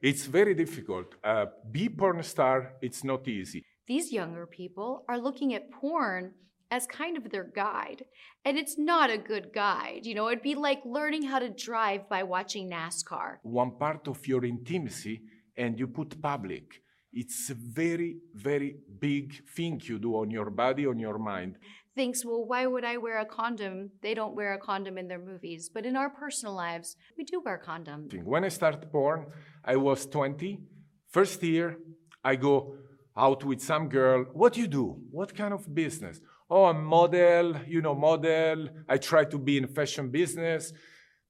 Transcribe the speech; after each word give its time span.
It's 0.00 0.26
very 0.26 0.54
difficult. 0.54 1.16
Uh, 1.24 1.46
be 1.70 1.88
porn 1.88 2.22
star, 2.22 2.74
it's 2.80 3.02
not 3.02 3.26
easy. 3.26 3.64
These 3.88 4.12
younger 4.12 4.46
people 4.46 5.04
are 5.08 5.18
looking 5.18 5.54
at 5.54 5.72
porn 5.72 6.34
as 6.70 6.86
kind 6.86 7.16
of 7.16 7.30
their 7.30 7.50
guide. 7.54 8.04
And 8.44 8.56
it's 8.56 8.78
not 8.78 9.10
a 9.10 9.18
good 9.18 9.52
guide. 9.52 10.00
You 10.04 10.14
know, 10.14 10.28
it'd 10.28 10.42
be 10.42 10.54
like 10.54 10.80
learning 10.84 11.24
how 11.24 11.40
to 11.40 11.48
drive 11.48 12.08
by 12.08 12.22
watching 12.22 12.70
NASCAR. 12.70 13.38
One 13.42 13.72
part 13.76 14.06
of 14.06 14.24
your 14.26 14.44
intimacy 14.44 15.22
and 15.56 15.78
you 15.78 15.88
put 15.88 16.20
public. 16.22 16.80
It's 17.12 17.50
a 17.50 17.54
very, 17.54 18.18
very 18.34 18.76
big 19.00 19.48
thing 19.48 19.80
you 19.82 19.98
do 19.98 20.14
on 20.16 20.30
your 20.30 20.50
body, 20.50 20.86
on 20.86 20.98
your 20.98 21.18
mind. 21.18 21.56
Thinks, 21.96 22.24
well, 22.24 22.44
why 22.44 22.66
would 22.66 22.84
I 22.84 22.98
wear 22.98 23.18
a 23.18 23.24
condom? 23.24 23.90
They 24.02 24.14
don't 24.14 24.36
wear 24.36 24.52
a 24.52 24.58
condom 24.58 24.98
in 24.98 25.08
their 25.08 25.18
movies. 25.18 25.68
But 25.72 25.84
in 25.84 25.96
our 25.96 26.10
personal 26.10 26.54
lives, 26.54 26.94
we 27.16 27.24
do 27.24 27.40
wear 27.40 27.60
condoms. 27.66 28.22
When 28.22 28.44
I 28.44 28.48
start 28.50 28.92
porn, 28.92 29.26
I 29.68 29.76
was 29.76 30.06
20. 30.06 30.58
First 31.10 31.42
year, 31.42 31.76
I 32.24 32.36
go 32.36 32.74
out 33.14 33.44
with 33.44 33.60
some 33.60 33.90
girl. 33.90 34.24
What 34.32 34.54
do 34.54 34.62
you 34.62 34.66
do? 34.66 34.98
What 35.10 35.34
kind 35.34 35.52
of 35.52 35.72
business? 35.74 36.20
Oh, 36.48 36.64
I'm 36.64 36.82
model, 36.82 37.54
you 37.66 37.82
know, 37.82 37.94
model. 37.94 38.70
I 38.88 38.96
try 38.96 39.24
to 39.26 39.38
be 39.38 39.58
in 39.58 39.66
fashion 39.66 40.08
business, 40.08 40.72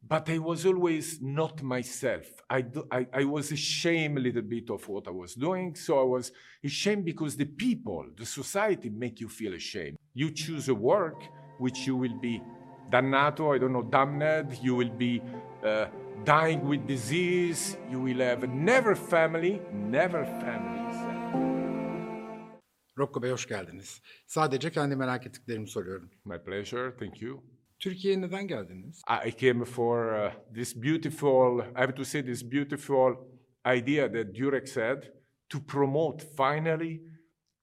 but 0.06 0.30
I 0.30 0.38
was 0.38 0.64
always 0.64 1.20
not 1.20 1.64
myself. 1.64 2.26
I, 2.48 2.60
do, 2.60 2.86
I, 2.92 3.08
I 3.12 3.24
was 3.24 3.50
ashamed 3.50 4.18
a 4.18 4.20
little 4.20 4.42
bit 4.42 4.70
of 4.70 4.88
what 4.88 5.08
I 5.08 5.10
was 5.10 5.34
doing. 5.34 5.74
So 5.74 5.98
I 5.98 6.04
was 6.04 6.30
ashamed 6.62 7.06
because 7.06 7.36
the 7.36 7.46
people, 7.46 8.06
the 8.16 8.24
society 8.24 8.88
make 8.88 9.18
you 9.18 9.28
feel 9.28 9.54
ashamed. 9.54 9.96
You 10.14 10.30
choose 10.30 10.68
a 10.68 10.74
work 10.76 11.20
which 11.58 11.88
you 11.88 11.96
will 11.96 12.16
be 12.20 12.40
dannato, 12.88 13.52
I 13.52 13.58
don't 13.58 13.72
know, 13.72 13.82
damned. 13.82 14.56
You 14.62 14.76
will 14.76 14.90
be 14.90 15.20
uh, 15.64 15.86
dying 16.24 16.60
with 16.68 16.86
disease. 16.86 17.76
You 17.90 18.00
will 18.00 18.20
have 18.20 18.48
never 18.48 18.94
family, 18.94 19.62
never 19.72 20.24
family. 20.24 20.78
Rocco 22.98 23.22
Bey 23.22 23.30
hoş 23.30 23.46
geldiniz. 23.46 24.02
Sadece 24.26 24.70
kendi 24.70 24.96
merak 24.96 25.26
ettiklerimi 25.26 25.68
soruyorum. 25.68 26.10
My 26.24 26.38
pleasure, 26.38 26.96
thank 26.96 27.22
you. 27.22 27.44
Türkiye'ye 27.78 28.20
neden 28.20 28.46
geldiniz? 28.46 29.02
I 29.26 29.30
came 29.30 29.64
for 29.64 30.14
uh, 30.14 30.54
this 30.54 30.82
beautiful, 30.82 31.60
I 31.60 31.80
have 31.80 31.94
to 31.94 32.04
say, 32.04 32.26
this 32.26 32.50
beautiful 32.50 33.14
idea 33.76 34.12
that 34.12 34.34
Durex 34.34 34.74
had 34.74 35.02
to 35.48 35.60
promote 35.60 36.24
finally 36.36 37.02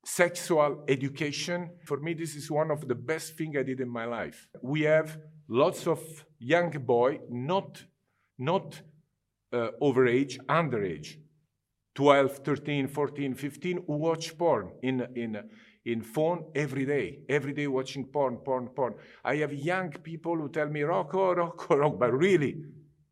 sexual 0.06 0.84
education. 0.88 1.70
For 1.86 1.98
me, 1.98 2.18
this 2.18 2.36
is 2.36 2.52
one 2.52 2.74
of 2.74 2.88
the 2.88 3.08
best 3.08 3.38
things 3.38 3.58
I 3.58 3.64
did 3.64 3.80
in 3.80 3.90
my 3.90 4.06
life. 4.06 4.48
We 4.62 4.82
have 4.82 5.18
lots 5.50 5.88
of 5.88 6.00
young 6.40 6.72
boy, 6.86 7.20
not, 7.30 7.84
not 8.38 8.82
uh, 9.54 9.70
overage, 9.82 10.38
underage, 10.48 11.18
12, 11.96 12.40
13, 12.40 12.88
14, 12.88 13.34
15 13.34 13.84
who 13.88 13.94
watch 13.94 14.38
porn 14.38 14.72
in, 14.84 15.08
in, 15.16 15.42
in 15.86 16.02
phone 16.02 16.46
every 16.54 16.86
day, 16.86 17.20
every 17.30 17.54
day 17.54 17.68
watching 17.68 18.06
porn, 18.06 18.38
porn, 18.38 18.68
porn. 18.68 18.96
I 19.24 19.38
have 19.38 19.54
young 19.54 19.92
people 19.92 20.36
who 20.36 20.50
tell 20.50 20.68
me, 20.68 20.82
Rocco, 20.82 21.34
Rocco, 21.34 21.76
Rocco, 21.76 21.98
but 21.98 22.14
really 22.14 22.64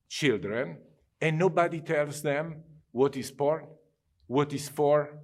children, 0.10 0.78
and 1.22 1.40
nobody 1.40 1.80
tells 1.80 2.22
them 2.22 2.64
what 2.92 3.16
is 3.16 3.32
porn, 3.32 3.68
what 4.28 4.52
is 4.54 4.68
for. 4.68 5.18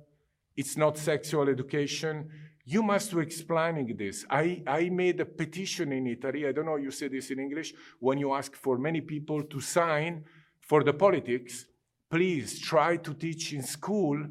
It's 0.56 0.78
not 0.78 0.98
sexual 0.98 1.50
education. 1.50 2.30
You 2.66 2.84
must 2.84 3.16
be 3.16 3.22
explaining 3.22 3.96
this. 3.98 4.26
I, 4.30 4.62
I 4.68 4.90
made 4.90 5.20
a 5.20 5.26
petition 5.26 5.92
in 5.92 6.08
Italy. 6.08 6.48
I 6.48 6.52
don't 6.52 6.66
know 6.66 6.76
you 6.76 6.92
say 6.92 7.08
this 7.08 7.32
in 7.32 7.40
English. 7.40 7.74
When 8.00 8.18
you 8.18 8.34
ask 8.34 8.56
for 8.56 8.78
many 8.78 9.02
people 9.02 9.44
to 9.44 9.60
sign 9.60 10.26
for 10.60 10.84
the 10.84 10.94
politics, 10.94 11.66
please 12.12 12.60
try 12.60 12.98
to 12.98 13.14
teach 13.14 13.54
in 13.54 13.64
school 13.64 14.24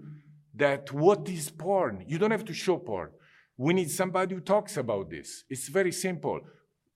that 0.54 0.92
what 0.92 1.28
is 1.28 1.50
porn. 1.50 2.04
You 2.06 2.18
don't 2.18 2.30
have 2.30 2.44
to 2.44 2.54
show 2.54 2.78
porn. 2.78 3.10
We 3.56 3.74
need 3.74 3.90
somebody 3.90 4.34
who 4.34 4.40
talks 4.40 4.76
about 4.76 5.10
this. 5.10 5.44
It's 5.50 5.68
very 5.68 5.92
simple. 5.92 6.40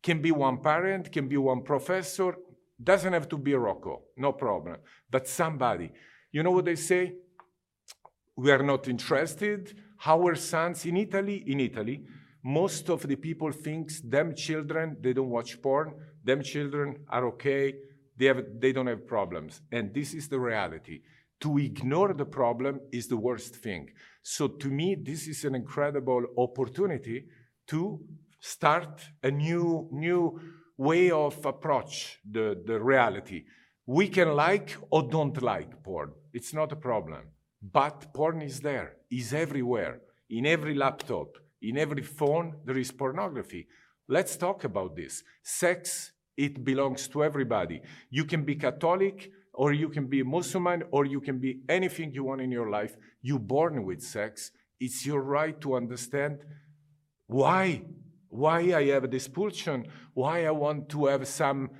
Can 0.03 0.23
be 0.23 0.31
one 0.31 0.59
parent, 0.59 1.11
can 1.11 1.29
be 1.29 1.37
one 1.37 1.63
professor, 1.63 2.37
doesn't 2.83 3.13
have 3.13 3.29
to 3.29 3.39
be 3.39 3.55
Rocco, 3.55 4.03
no 4.17 4.33
problem. 4.33 4.77
But 5.11 5.29
somebody. 5.29 5.93
You 6.31 6.43
know 6.43 6.51
what 6.51 6.65
they 6.65 6.77
say? 6.77 7.15
We 8.37 8.51
are 8.51 8.63
not 8.63 8.89
interested. 8.89 9.77
Our 10.05 10.35
sons 10.35 10.85
in 10.85 10.97
Italy, 10.97 11.45
in 11.47 11.61
Italy, 11.61 12.05
most 12.43 12.91
of 12.91 13.07
the 13.07 13.17
people 13.17 13.53
thinks 13.53 14.01
them 14.01 14.35
children, 14.35 14.97
they 15.01 15.13
don't 15.13 15.31
watch 15.31 15.63
porn, 15.63 15.95
them 16.25 16.43
children 16.43 17.05
are 17.09 17.27
okay, 17.29 17.75
they, 18.17 18.27
have, 18.27 18.45
they 18.59 18.73
don't 18.73 18.89
have 18.89 19.07
problems. 19.07 19.61
And 19.71 19.95
this 19.95 20.13
is 20.13 20.29
the 20.29 20.41
reality. 20.41 21.03
To 21.41 21.59
ignore 21.59 22.15
the 22.15 22.25
problem 22.25 22.81
is 22.93 23.07
the 23.07 23.17
worst 23.17 23.57
thing. 23.57 23.91
So 24.23 24.49
to 24.49 24.69
me, 24.69 24.97
this 24.97 25.27
is 25.27 25.45
an 25.45 25.55
incredible 25.55 26.25
opportunity 26.37 27.27
to 27.69 28.01
start 28.41 29.03
a 29.23 29.31
new, 29.31 29.89
new 29.93 30.41
way 30.77 31.11
of 31.11 31.45
approach 31.45 32.19
the, 32.29 32.61
the 32.67 32.81
reality. 32.81 33.45
We 33.87 34.09
can 34.09 34.35
like 34.35 34.77
or 34.91 35.09
don't 35.09 35.41
like 35.43 35.83
porn. 35.83 36.13
It's 36.33 36.53
not 36.53 36.73
a 36.73 36.77
problem. 36.77 37.32
But 37.63 38.13
porn 38.13 38.43
is 38.43 38.61
there, 38.61 38.97
is 39.11 39.33
everywhere. 39.33 40.01
In 40.31 40.47
every 40.47 40.75
laptop, 40.75 41.37
in 41.61 41.79
every 41.79 42.03
phone, 42.03 42.57
there 42.65 42.79
is 42.79 42.91
pornography. 42.91 43.69
Let's 44.09 44.37
talk 44.37 44.65
about 44.65 44.97
this. 44.97 45.23
Sex 45.43 46.13
it 46.37 46.65
belongs 46.65 47.09
to 47.09 47.23
everybody. 47.23 47.83
You 48.11 48.25
can 48.25 48.45
be 48.45 48.57
Catholic, 48.57 49.31
or 49.53 49.73
you 49.73 49.89
can 49.89 50.07
be 50.07 50.23
Muslim, 50.23 50.83
or 50.91 51.05
you 51.05 51.21
can 51.21 51.39
be 51.39 51.61
anything 51.69 52.13
you 52.13 52.25
want 52.25 52.41
in 52.41 52.51
your 52.51 52.71
life. 52.71 52.97
You're 53.21 53.39
born 53.39 53.85
with 53.85 54.03
sex. 54.03 54.51
It's 54.81 55.05
your 55.07 55.21
right 55.21 55.61
to 55.61 55.77
understand 55.77 56.39
why, 57.27 57.83
why 58.29 58.75
I 58.75 58.87
have 58.87 59.11
this 59.11 59.29
pulsion, 59.29 59.87
why 60.15 60.47
I 60.47 60.51
want 60.51 60.89
to 60.91 61.07
have 61.07 61.29
some 61.29 61.71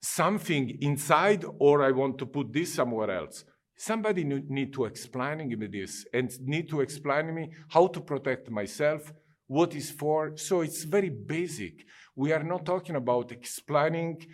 something 0.00 0.78
inside, 0.80 1.44
or 1.58 1.82
I 1.82 1.90
want 1.90 2.18
to 2.18 2.26
put 2.26 2.52
this 2.52 2.72
somewhere 2.72 3.10
else. 3.10 3.44
Somebody 3.80 4.24
need 4.24 4.72
to 4.72 4.86
explain 4.86 5.48
me 5.48 5.68
this 5.68 6.04
and 6.12 6.28
need 6.40 6.68
to 6.68 6.80
explain 6.80 7.32
me 7.32 7.50
how 7.68 7.86
to 7.86 8.00
protect 8.00 8.50
myself, 8.50 9.12
what 9.46 9.72
is 9.76 9.88
for. 9.92 10.36
So 10.36 10.62
it's 10.62 10.82
very 10.82 11.10
basic. 11.10 11.86
We 12.16 12.32
are 12.32 12.42
not 12.42 12.66
talking 12.66 12.96
about 12.96 13.30
explaining 13.30 14.26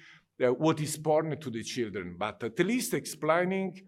uh, 0.43 0.47
what 0.47 0.81
is 0.81 0.97
porn 0.97 1.39
to 1.39 1.51
the 1.51 1.63
children, 1.63 2.17
but 2.19 2.43
at 2.43 2.59
least 2.59 2.95
explaining 2.95 3.83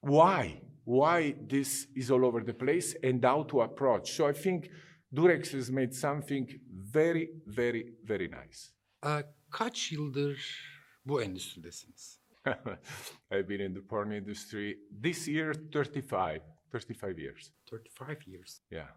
why, 0.00 0.60
why 0.84 1.36
this 1.46 1.86
is 1.94 2.10
all 2.10 2.26
over 2.26 2.40
the 2.40 2.54
place 2.54 2.96
and 3.04 3.24
how 3.24 3.44
to 3.44 3.60
approach. 3.60 4.10
So 4.10 4.26
I 4.26 4.32
think 4.32 4.68
Durex 5.14 5.52
has 5.52 5.70
made 5.70 5.94
something 5.94 6.48
very, 6.72 7.30
very, 7.46 7.92
very 8.02 8.26
nice. 8.28 8.72
Uh, 9.02 9.22
kaç 9.50 9.92
yıldır 9.92 10.64
bu 11.04 11.22
endüstridesiniz? 11.22 12.19
I've 13.30 13.48
been 13.48 13.60
in 13.60 13.74
the 13.74 13.80
porn 13.80 14.12
industry 14.12 14.76
this 14.90 15.28
year 15.28 15.52
35, 15.72 16.40
35 16.72 17.18
years. 17.18 17.52
35 17.70 18.16
years. 18.26 18.60
Yeah. 18.70 18.88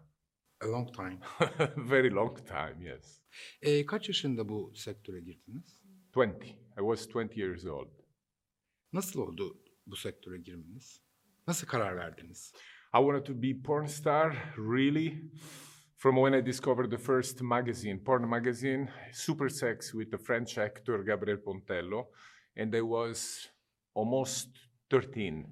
A 0.62 0.66
long 0.66 0.90
time. 0.92 1.18
Very 1.76 2.10
long 2.10 2.36
time, 2.46 2.80
yes. 2.80 3.20
E, 3.62 3.86
kaç 3.86 4.08
yaşında 4.08 4.48
bu 4.48 4.72
sektöre 4.74 5.20
girdiniz? 5.20 5.82
20. 6.16 6.46
I 6.46 6.80
was 6.80 7.06
20 7.06 7.40
years 7.40 7.66
old. 7.66 7.88
Nasıl 8.92 9.20
oldu 9.20 9.62
bu 9.86 9.96
sektöre 9.96 10.38
girmeniz? 10.38 11.00
Nasıl 11.48 11.66
karar 11.66 11.96
verdiniz? 11.96 12.52
I 12.94 12.98
wanted 12.98 13.24
to 13.24 13.42
be 13.42 13.62
porn 13.62 13.86
star, 13.86 14.36
really. 14.56 15.22
From 15.96 16.16
when 16.16 16.32
I 16.32 16.46
discovered 16.46 16.90
the 16.90 16.98
first 16.98 17.42
magazine, 17.42 18.04
porn 18.04 18.28
magazine, 18.28 18.88
Super 19.12 19.48
Sex, 19.48 19.92
with 19.92 20.10
the 20.10 20.18
French 20.18 20.58
actor 20.58 21.04
Gabriel 21.04 21.38
Pontello, 21.38 22.06
and 22.56 22.74
I 22.74 22.80
was 22.80 23.48
almost 23.94 24.48
13. 24.90 25.46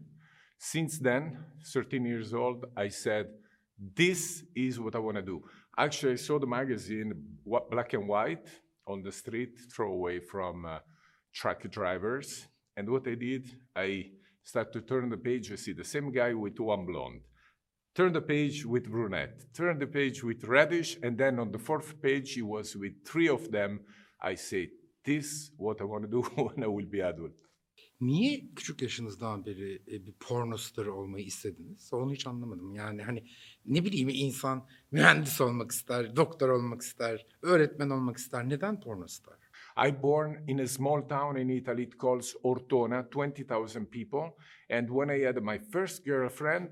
Since 0.59 0.99
then, 0.99 1.39
13 1.73 2.05
years 2.05 2.35
old, 2.35 2.67
I 2.77 2.89
said, 2.89 3.27
this 3.97 4.45
is 4.55 4.79
what 4.79 4.95
I 4.95 4.99
want 4.99 5.17
to 5.17 5.23
do. 5.23 5.43
Actually, 5.77 6.13
I 6.13 6.17
saw 6.17 6.39
the 6.39 6.47
magazine, 6.47 7.13
black 7.45 7.95
and 7.95 8.07
white, 8.07 8.47
on 8.87 9.03
the 9.03 9.13
street, 9.13 9.59
throw 9.75 9.93
away 9.93 10.21
from 10.21 10.65
uh, 10.65 10.79
truck 11.33 11.69
drivers. 11.71 12.47
And 12.77 12.89
what 12.89 13.07
I 13.07 13.15
did, 13.15 13.51
I 13.75 14.11
started 14.43 14.73
to 14.73 14.81
turn 14.83 15.09
the 15.09 15.17
page. 15.17 15.53
I 15.53 15.57
see 15.57 15.73
the 15.73 15.85
same 15.85 16.13
guy 16.13 16.35
with 16.35 16.59
one 16.59 16.87
blonde. 16.87 17.23
Turn 17.95 18.13
the 18.13 18.23
page 18.23 18.65
with 18.65 18.91
brunette. 18.91 19.53
Turn 19.55 19.79
the 19.79 19.87
page 19.87 20.25
with 20.25 20.45
reddish. 20.45 20.97
And 21.03 21.19
then 21.19 21.39
on 21.39 21.53
the 21.53 21.59
fourth 21.59 22.01
page, 22.01 22.33
he 22.33 22.43
was 22.43 22.75
with 22.75 23.05
three 23.07 23.29
of 23.29 23.51
them. 23.51 23.81
I 24.21 24.35
say, 24.35 24.71
this 25.05 25.51
what 25.57 25.81
I 25.81 25.85
want 25.85 26.05
to 26.05 26.11
do 26.11 26.23
when 26.37 26.65
I 26.65 26.69
will 26.69 26.93
be 26.93 27.05
adult. 27.05 27.33
Niye 28.01 28.55
küçük 28.57 28.83
yaşınızdan 28.83 29.47
beri 29.47 29.83
e, 29.87 30.07
bir 30.07 30.13
porno 30.13 30.57
star 30.57 30.87
olmayı 30.87 31.25
istediniz? 31.25 31.93
Onu 31.93 32.13
hiç 32.13 32.27
anlamadım. 32.27 32.75
Yani 32.75 33.03
hani 33.03 33.25
ne 33.67 33.85
bileyim 33.85 34.09
insan 34.09 34.67
mühendis 34.91 35.41
olmak 35.41 35.71
ister, 35.71 36.17
doktor 36.17 36.49
olmak 36.49 36.83
ister, 36.83 37.27
öğretmen 37.43 37.91
olmak 37.91 38.17
ister. 38.17 38.49
Neden 38.49 38.81
porno 38.81 39.09
star? 39.09 39.43
I 39.77 40.03
born 40.03 40.49
in 40.49 40.59
a 40.59 40.67
small 40.67 41.09
town 41.09 41.37
in 41.37 41.49
Italy 41.49 41.83
it 41.83 41.99
calls 41.99 42.35
Ortona, 42.43 43.09
20,000 43.11 43.87
people. 43.87 44.37
And 44.71 44.89
when 44.89 45.09
I 45.09 45.25
had 45.25 45.37
my 45.37 45.59
first 45.59 46.05
girlfriend, 46.05 46.69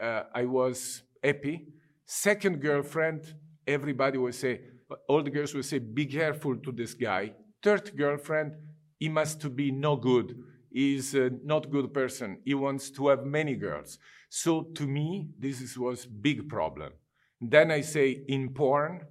uh, 0.00 0.22
I 0.34 0.44
was 0.44 1.02
happy. 1.22 1.68
Second 2.06 2.60
girlfriend, 2.62 3.34
everybody 3.66 4.18
would 4.18 4.34
say, 4.34 4.60
all 5.08 5.22
the 5.22 5.30
girls 5.30 5.54
would 5.54 5.64
say, 5.64 5.78
be 5.78 6.06
careful 6.06 6.56
to 6.56 6.72
this 6.72 6.94
guy. 6.94 7.34
Third 7.62 7.96
girlfriend, 7.96 8.52
he 8.98 9.08
must 9.08 9.40
to 9.40 9.50
be 9.50 9.70
no 9.70 9.96
good. 9.96 10.36
He's 10.70 11.14
a 11.14 11.30
not 11.44 11.70
good 11.70 11.92
person. 11.92 12.38
He 12.44 12.54
wants 12.54 12.90
to 12.90 13.08
have 13.08 13.24
many 13.24 13.54
girls. 13.54 13.98
So 14.28 14.62
to 14.74 14.86
me, 14.86 15.30
this 15.38 15.60
is, 15.60 15.78
was 15.78 16.06
big 16.06 16.48
problem. 16.48 16.92
Then 17.40 17.70
I 17.70 17.80
say, 17.80 18.24
in 18.28 18.50
porn, 18.50 19.06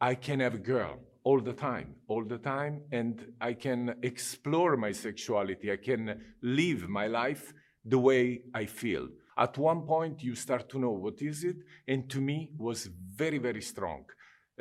I 0.00 0.14
can 0.14 0.40
have 0.40 0.54
a 0.54 0.58
girl 0.58 0.98
all 1.24 1.40
the 1.40 1.52
time, 1.52 1.94
all 2.08 2.24
the 2.24 2.38
time, 2.38 2.82
and 2.92 3.32
I 3.40 3.54
can 3.54 3.94
explore 4.02 4.76
my 4.76 4.92
sexuality. 4.92 5.70
I 5.72 5.76
can 5.76 6.20
live 6.42 6.88
my 6.88 7.06
life 7.06 7.52
the 7.84 7.98
way 7.98 8.42
I 8.54 8.66
feel. 8.66 9.08
At 9.38 9.56
one 9.58 9.82
point, 9.82 10.22
you 10.22 10.34
start 10.34 10.68
to 10.70 10.78
know 10.78 10.90
what 10.90 11.22
is 11.22 11.44
it, 11.44 11.56
and 11.88 12.08
to 12.10 12.20
me 12.20 12.50
was 12.58 12.88
very, 13.14 13.38
very 13.38 13.62
strong. 13.62 14.04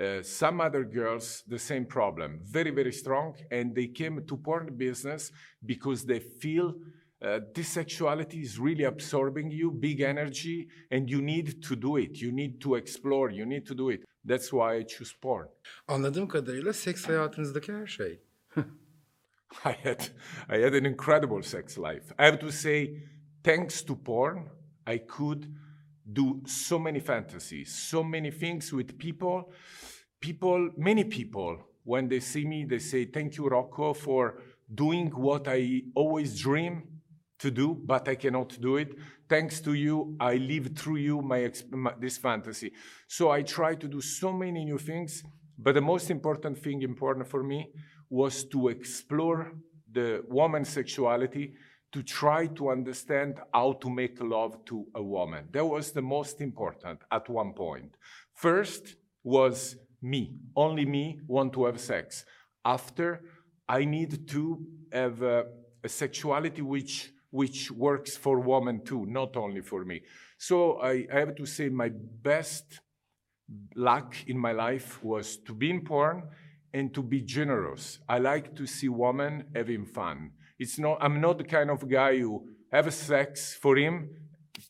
Uh, 0.01 0.23
some 0.23 0.59
other 0.61 0.83
girls, 0.83 1.43
the 1.47 1.59
same 1.59 1.85
problem, 1.85 2.39
very, 2.43 2.71
very 2.71 2.91
strong, 2.91 3.35
and 3.51 3.75
they 3.75 3.87
came 3.87 4.25
to 4.25 4.37
porn 4.37 4.75
business 4.75 5.31
because 5.63 6.05
they 6.05 6.19
feel 6.19 6.73
uh, 7.21 7.39
this 7.53 7.67
sexuality 7.67 8.39
is 8.39 8.57
really 8.57 8.85
absorbing 8.85 9.51
you, 9.51 9.69
big 9.69 10.01
energy, 10.01 10.67
and 10.89 11.07
you 11.07 11.21
need 11.21 11.61
to 11.61 11.75
do 11.75 11.97
it. 11.97 12.19
You 12.19 12.31
need 12.31 12.59
to 12.61 12.75
explore. 12.75 13.29
You 13.29 13.45
need 13.45 13.67
to 13.67 13.75
do 13.75 13.89
it. 13.89 14.03
That's 14.25 14.51
why 14.51 14.77
I 14.77 14.83
choose 14.83 15.13
porn. 15.21 15.47
Anladığım 15.87 16.27
kadarıyla 16.27 16.73
seks 16.73 17.05
hayatınızdaki 17.05 17.73
her 17.73 17.87
şey. 17.87 18.21
I 19.65 19.73
had, 19.83 20.09
I 20.49 20.61
had 20.61 20.73
an 20.73 20.85
incredible 20.85 21.43
sex 21.43 21.77
life. 21.77 22.13
I 22.19 22.25
have 22.25 22.39
to 22.39 22.51
say, 22.51 23.03
thanks 23.43 23.81
to 23.85 23.95
porn, 23.95 24.49
I 24.87 25.05
could 25.07 25.43
do 26.13 26.41
so 26.47 26.79
many 26.79 26.99
fantasies, 26.99 27.69
so 27.69 28.03
many 28.03 28.31
things 28.31 28.71
with 28.71 28.97
people. 28.97 29.53
People, 30.21 30.69
many 30.77 31.03
people, 31.03 31.57
when 31.83 32.07
they 32.07 32.19
see 32.19 32.45
me, 32.45 32.63
they 32.63 32.79
say, 32.79 33.05
Thank 33.05 33.37
you, 33.37 33.47
Rocco, 33.47 33.93
for 33.93 34.37
doing 34.73 35.07
what 35.09 35.47
I 35.47 35.81
always 35.95 36.39
dream 36.39 36.83
to 37.39 37.51
do, 37.51 37.81
but 37.85 38.07
I 38.07 38.15
cannot 38.15 38.61
do 38.61 38.77
it. 38.77 38.95
Thanks 39.27 39.59
to 39.61 39.73
you, 39.73 40.15
I 40.19 40.35
live 40.35 40.77
through 40.77 40.97
you 40.97 41.21
my, 41.21 41.51
my, 41.71 41.93
this 41.99 42.17
fantasy. 42.17 42.71
So 43.07 43.31
I 43.31 43.41
try 43.41 43.75
to 43.75 43.87
do 43.87 43.99
so 43.99 44.31
many 44.31 44.63
new 44.63 44.77
things, 44.77 45.23
but 45.57 45.73
the 45.73 45.81
most 45.81 46.11
important 46.11 46.57
thing 46.57 46.83
important 46.83 47.27
for 47.27 47.43
me 47.43 47.71
was 48.09 48.43
to 48.45 48.67
explore 48.67 49.53
the 49.91 50.23
woman's 50.29 50.69
sexuality, 50.69 51.53
to 51.91 52.03
try 52.03 52.45
to 52.47 52.69
understand 52.69 53.39
how 53.53 53.73
to 53.73 53.89
make 53.89 54.21
love 54.21 54.63
to 54.65 54.85
a 54.95 55.01
woman. 55.01 55.47
That 55.51 55.65
was 55.65 55.91
the 55.91 56.01
most 56.01 56.41
important 56.41 56.99
at 57.11 57.27
one 57.27 57.53
point. 57.53 57.95
First 58.33 58.95
was 59.23 59.75
me, 60.01 60.35
only 60.55 60.85
me 60.85 61.19
want 61.27 61.53
to 61.53 61.65
have 61.65 61.79
sex. 61.79 62.25
After, 62.63 63.21
I 63.67 63.85
need 63.85 64.27
to 64.29 64.65
have 64.91 65.21
a, 65.21 65.45
a 65.83 65.89
sexuality 65.89 66.61
which 66.61 67.11
which 67.31 67.71
works 67.71 68.17
for 68.17 68.39
women 68.39 68.83
too, 68.83 69.05
not 69.05 69.37
only 69.37 69.61
for 69.61 69.85
me. 69.85 70.01
So 70.37 70.81
I, 70.81 71.07
I, 71.11 71.19
have 71.19 71.35
to 71.35 71.45
say 71.45 71.69
my 71.69 71.89
best 71.89 72.81
luck 73.75 74.15
in 74.27 74.37
my 74.37 74.51
life 74.51 75.01
was 75.03 75.37
to 75.37 75.53
be 75.53 75.69
in 75.69 75.81
porn 75.81 76.23
and 76.73 76.93
to 76.93 77.01
be 77.01 77.21
generous. 77.21 77.99
I 78.07 78.19
like 78.19 78.55
to 78.55 78.67
see 78.67 78.89
women 78.89 79.45
having 79.55 79.85
fun. 79.85 80.31
It's 80.59 80.77
not, 80.77 80.97
I'm 81.01 81.21
not 81.21 81.37
the 81.37 81.45
kind 81.45 81.69
of 81.69 81.87
guy 81.89 82.19
who 82.19 82.47
have 82.71 82.93
sex 82.93 83.53
for 83.53 83.77
him, 83.77 84.09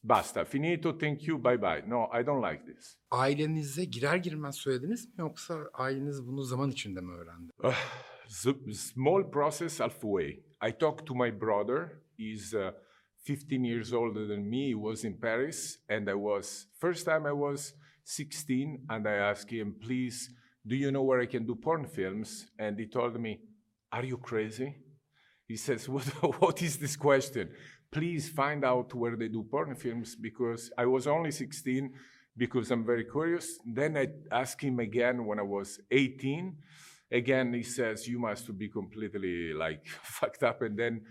basta, 0.04 0.46
finito, 0.46 0.98
thank 0.98 1.28
you, 1.28 1.44
bye 1.44 1.62
bye. 1.62 1.84
No, 1.88 2.10
I 2.14 2.26
don't 2.26 2.42
like 2.52 2.66
this. 2.66 2.98
Ailenize 3.12 3.86
girer 3.86 4.18
girmez 4.18 4.56
söylediniz 4.56 5.06
mi 5.08 5.14
yoksa 5.18 5.70
aileniz 5.74 6.28
bunu 6.28 6.44
zaman 6.44 6.70
içinde 6.70 7.02
mi 7.02 7.12
öğrendi? 7.12 7.52
Uh, 7.64 8.74
small 8.74 9.32
process 9.32 9.80
halfway. 9.80 10.44
I 10.68 10.78
talked 10.78 11.08
to 11.08 11.16
my 11.16 11.42
brother 11.42 12.02
He's 12.22 12.54
uh, 12.54 12.72
15 13.24 13.64
years 13.64 13.94
older 13.94 14.28
than 14.28 14.48
me. 14.48 14.68
He 14.68 14.76
was 14.76 15.04
in 15.04 15.18
Paris, 15.18 15.80
and 15.90 16.08
I 16.08 16.14
was 16.14 16.68
first 16.78 17.06
time 17.06 17.26
I 17.26 17.32
was 17.32 17.74
16, 18.04 18.86
and 18.90 19.08
I 19.08 19.14
asked 19.14 19.50
him, 19.50 19.76
"Please, 19.82 20.30
do 20.66 20.76
you 20.76 20.92
know 20.92 21.02
where 21.02 21.20
I 21.20 21.26
can 21.26 21.48
do 21.48 21.56
porn 21.56 21.88
films?" 21.88 22.46
And 22.60 22.78
he 22.78 22.86
told 22.86 23.20
me, 23.20 23.40
"Are 23.92 24.06
you 24.06 24.18
crazy?" 24.18 24.76
He 25.48 25.58
says, 25.58 25.90
"What, 25.94 26.06
what 26.42 26.62
is 26.62 26.78
this 26.78 26.96
question? 26.96 27.50
Please 27.92 28.30
find 28.30 28.64
out 28.64 28.94
where 28.94 29.16
they 29.16 29.28
do 29.28 29.44
porn 29.44 29.76
films 29.76 30.16
because 30.16 30.72
I 30.78 30.86
was 30.86 31.08
only 31.08 31.32
16." 31.32 31.94
Because 32.38 32.72
I'm 32.72 32.86
very 32.86 33.04
curious. 33.04 33.60
Then 33.66 33.98
I 33.98 34.08
asked 34.32 34.62
him 34.62 34.80
again 34.80 35.26
when 35.26 35.38
I 35.38 35.42
was 35.42 35.82
18. 35.92 36.56
Again, 37.12 37.54
he 37.54 37.62
says, 37.62 38.08
You 38.08 38.20
must 38.20 38.58
be 38.58 38.70
completely 38.70 39.54
like 39.54 39.86
fucked 40.02 40.42
up. 40.44 40.62
And 40.62 40.80
then 40.80 41.02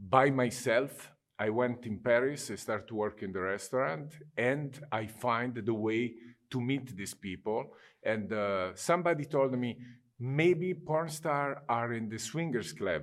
by 0.00 0.30
myself. 0.30 1.10
I 1.38 1.50
went 1.50 1.84
in 1.84 1.98
Paris, 1.98 2.50
I 2.50 2.54
started 2.54 2.86
to 2.88 2.94
work 2.94 3.22
in 3.22 3.32
the 3.32 3.40
restaurant, 3.40 4.12
and 4.36 4.78
I 4.92 5.06
find 5.06 5.54
the 5.54 5.74
way 5.74 6.14
to 6.50 6.60
meet 6.60 6.96
these 6.96 7.14
people. 7.14 7.72
And 8.04 8.32
uh, 8.32 8.74
somebody 8.76 9.24
told 9.24 9.58
me, 9.58 9.78
maybe 10.20 10.74
porn 10.74 11.08
stars 11.08 11.58
are 11.68 11.92
in 11.92 12.08
the 12.08 12.18
swingers 12.18 12.72
club. 12.72 13.02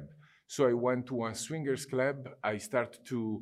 So 0.51 0.67
I 0.67 0.73
went 0.73 1.05
to 1.05 1.15
one 1.15 1.33
swingers 1.33 1.85
club. 1.85 2.27
I 2.43 2.57
started 2.57 3.05
to 3.05 3.41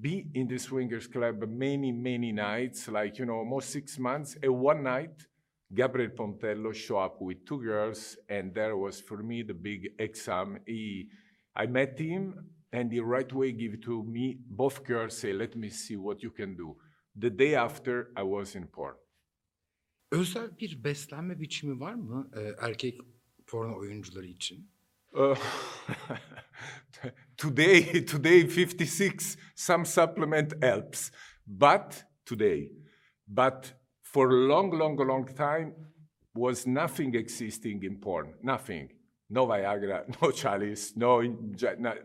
be 0.00 0.26
in 0.34 0.46
the 0.46 0.58
swingers 0.58 1.06
club 1.06 1.36
many, 1.48 1.90
many 1.90 2.32
nights, 2.32 2.86
like, 2.86 3.18
you 3.18 3.24
know, 3.24 3.36
almost 3.36 3.70
six 3.70 3.98
months. 3.98 4.36
And 4.42 4.60
one 4.60 4.82
night, 4.82 5.26
Gabriel 5.72 6.10
Pontello 6.10 6.74
showed 6.74 6.98
up 6.98 7.16
with 7.22 7.46
two 7.46 7.62
girls, 7.62 8.18
and 8.28 8.54
there 8.54 8.76
was 8.76 9.00
for 9.00 9.22
me 9.22 9.42
the 9.42 9.54
big 9.54 9.92
exam. 9.98 10.58
He, 10.66 11.08
I 11.56 11.64
met 11.64 11.98
him 11.98 12.50
and 12.70 12.90
the 12.90 13.00
right 13.00 13.32
way 13.32 13.52
give 13.52 13.80
to 13.80 14.04
me, 14.04 14.36
both 14.46 14.84
girls 14.84 15.16
say, 15.16 15.32
let 15.32 15.56
me 15.56 15.70
see 15.70 15.96
what 15.96 16.22
you 16.22 16.30
can 16.30 16.56
do. 16.56 16.76
The 17.16 17.30
day 17.30 17.54
after, 17.54 18.10
I 18.14 18.22
was 18.22 18.54
in 18.54 18.66
porn. 18.66 18.96
Özel 20.12 20.58
bir 20.60 20.84
beslenme 20.84 21.40
biçimi 21.40 21.80
var 21.80 21.94
mı 21.94 22.30
e, 22.36 22.66
erkek 22.66 23.00
porno 23.46 23.78
oyuncuları 23.78 24.26
için? 24.26 24.73
Uh, 25.16 25.36
today, 27.36 28.00
today 28.00 28.46
56, 28.46 29.36
some 29.54 29.84
supplement 29.84 30.52
helps. 30.62 31.10
But 31.46 32.02
today, 32.26 32.70
but 33.28 33.72
for 34.02 34.30
a 34.30 34.34
long, 34.34 34.70
long, 34.70 34.96
long 34.96 35.26
time, 35.26 35.74
was 36.34 36.66
nothing 36.66 37.14
existing 37.14 37.82
in 37.84 37.98
porn, 37.98 38.34
nothing 38.42 38.90
no 39.30 39.46
Viagra, 39.46 40.06
no 40.22 40.28
Cialis, 40.28 40.96
no, 40.96 41.22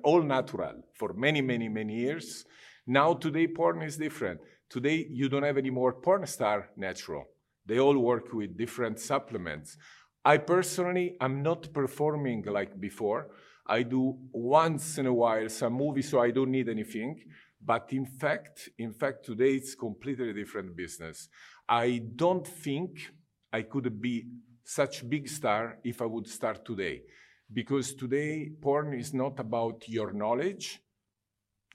all 0.03 0.21
natural 0.21 0.83
for 0.93 1.13
many, 1.13 1.41
many, 1.41 1.69
many 1.69 1.95
years. 1.95 2.45
Now 2.87 3.13
today 3.13 3.47
porn 3.47 3.81
is 3.81 3.97
different. 3.97 4.39
Today 4.69 5.07
you 5.09 5.29
don't 5.29 5.43
have 5.43 5.57
any 5.57 5.69
more 5.69 5.93
porn 5.93 6.25
star 6.25 6.69
natural. 6.75 7.25
They 7.65 7.79
all 7.79 7.97
work 7.97 8.33
with 8.33 8.57
different 8.57 8.99
supplements. 8.99 9.77
I 10.25 10.37
personally 10.37 11.15
am 11.19 11.41
not 11.41 11.73
performing 11.73 12.43
like 12.45 12.79
before. 12.79 13.29
I 13.65 13.83
do 13.83 14.17
once 14.31 14.97
in 14.97 15.05
a 15.05 15.13
while 15.13 15.47
some 15.49 15.73
movies, 15.73 16.09
so 16.09 16.19
I 16.19 16.31
don't 16.31 16.51
need 16.51 16.69
anything. 16.69 17.23
But 17.61 17.91
in 17.93 18.05
fact, 18.05 18.69
in 18.77 18.93
fact, 18.93 19.25
today 19.25 19.53
it's 19.55 19.75
completely 19.75 20.33
different 20.33 20.75
business. 20.75 21.29
I 21.67 22.01
don't 22.15 22.47
think 22.47 23.11
I 23.51 23.63
could 23.63 24.01
be 24.01 24.27
such 24.63 25.07
big 25.09 25.27
star 25.27 25.77
if 25.83 26.01
I 26.01 26.05
would 26.05 26.27
start 26.27 26.65
today. 26.65 27.03
Because 27.51 27.95
today, 27.95 28.51
porn 28.61 28.93
is 28.93 29.13
not 29.13 29.39
about 29.39 29.87
your 29.87 30.13
knowledge. 30.13 30.79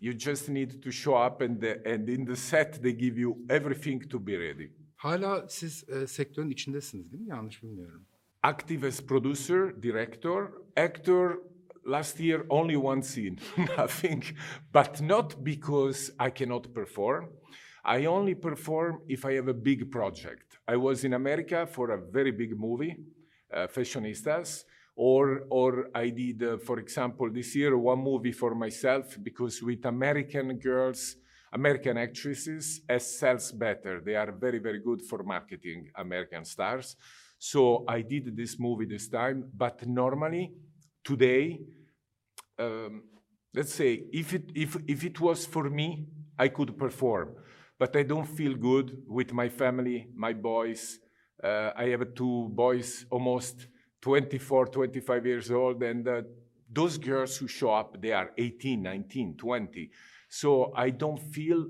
You 0.00 0.14
just 0.14 0.48
need 0.48 0.82
to 0.82 0.90
show 0.90 1.14
up 1.14 1.40
and, 1.40 1.60
the, 1.60 1.80
and 1.86 2.08
in 2.08 2.24
the 2.24 2.36
set 2.36 2.80
they 2.82 2.92
give 2.92 3.18
you 3.18 3.44
everything 3.48 4.00
to 4.08 4.18
be 4.18 4.36
ready. 4.36 4.70
Hala 4.96 5.48
siz 5.48 5.84
e, 5.88 6.06
sektörün 6.06 6.50
içindesiniz 6.50 7.12
değil 7.12 7.22
mi? 7.22 7.28
Yanlış 7.28 7.62
bilmiyorum. 7.62 8.06
Active 8.44 8.84
as 8.84 9.00
producer, 9.00 9.72
director, 9.72 10.52
actor, 10.76 11.38
last 11.86 12.20
year 12.20 12.44
only 12.50 12.76
one 12.76 13.02
scene, 13.02 13.38
nothing. 13.78 14.22
But 14.70 15.00
not 15.00 15.42
because 15.42 16.10
I 16.20 16.28
cannot 16.28 16.74
perform. 16.74 17.30
I 17.82 18.04
only 18.04 18.34
perform 18.34 19.00
if 19.08 19.24
I 19.24 19.32
have 19.32 19.48
a 19.48 19.54
big 19.54 19.90
project. 19.90 20.58
I 20.68 20.76
was 20.76 21.04
in 21.04 21.14
America 21.14 21.66
for 21.66 21.92
a 21.92 21.98
very 21.98 22.32
big 22.32 22.58
movie, 22.58 22.94
uh, 23.50 23.66
Fashionistas, 23.66 24.64
or, 24.94 25.44
or 25.48 25.88
I 25.94 26.10
did, 26.10 26.42
uh, 26.42 26.58
for 26.58 26.78
example, 26.78 27.30
this 27.30 27.56
year 27.56 27.78
one 27.78 28.00
movie 28.00 28.32
for 28.32 28.54
myself 28.54 29.16
because 29.22 29.62
with 29.62 29.86
American 29.86 30.58
girls, 30.58 31.16
American 31.50 31.96
actresses, 31.96 32.82
as 32.88 33.18
sells 33.18 33.52
better. 33.52 34.02
They 34.04 34.16
are 34.16 34.32
very, 34.32 34.58
very 34.58 34.80
good 34.80 35.00
for 35.00 35.22
marketing 35.22 35.88
American 35.94 36.44
stars. 36.44 36.96
So 37.38 37.84
I 37.88 38.02
did 38.02 38.36
this 38.36 38.58
movie 38.58 38.86
this 38.86 39.08
time, 39.08 39.50
but 39.54 39.86
normally 39.86 40.52
today, 41.04 41.60
um, 42.58 43.02
let's 43.54 43.74
say, 43.74 44.04
if 44.12 44.32
it, 44.34 44.50
if, 44.54 44.76
if 44.86 45.04
it 45.04 45.20
was 45.20 45.46
for 45.46 45.68
me, 45.68 46.06
I 46.38 46.48
could 46.48 46.78
perform. 46.78 47.34
But 47.78 47.96
I 47.96 48.02
don't 48.02 48.26
feel 48.26 48.54
good 48.54 49.02
with 49.06 49.32
my 49.32 49.48
family, 49.48 50.08
my 50.14 50.32
boys. 50.32 50.98
Uh, 51.42 51.70
I 51.76 51.86
have 51.88 52.14
two 52.14 52.48
boys, 52.52 53.04
almost 53.10 53.66
24, 54.00 54.66
25 54.66 55.26
years 55.26 55.50
old, 55.50 55.82
and 55.82 56.06
uh, 56.06 56.22
those 56.70 56.98
girls 56.98 57.36
who 57.36 57.48
show 57.48 57.70
up, 57.70 58.00
they 58.00 58.12
are 58.12 58.30
18, 58.38 58.82
19, 58.82 59.36
20. 59.36 59.90
So 60.28 60.72
I 60.74 60.90
don't 60.90 61.20
feel, 61.20 61.66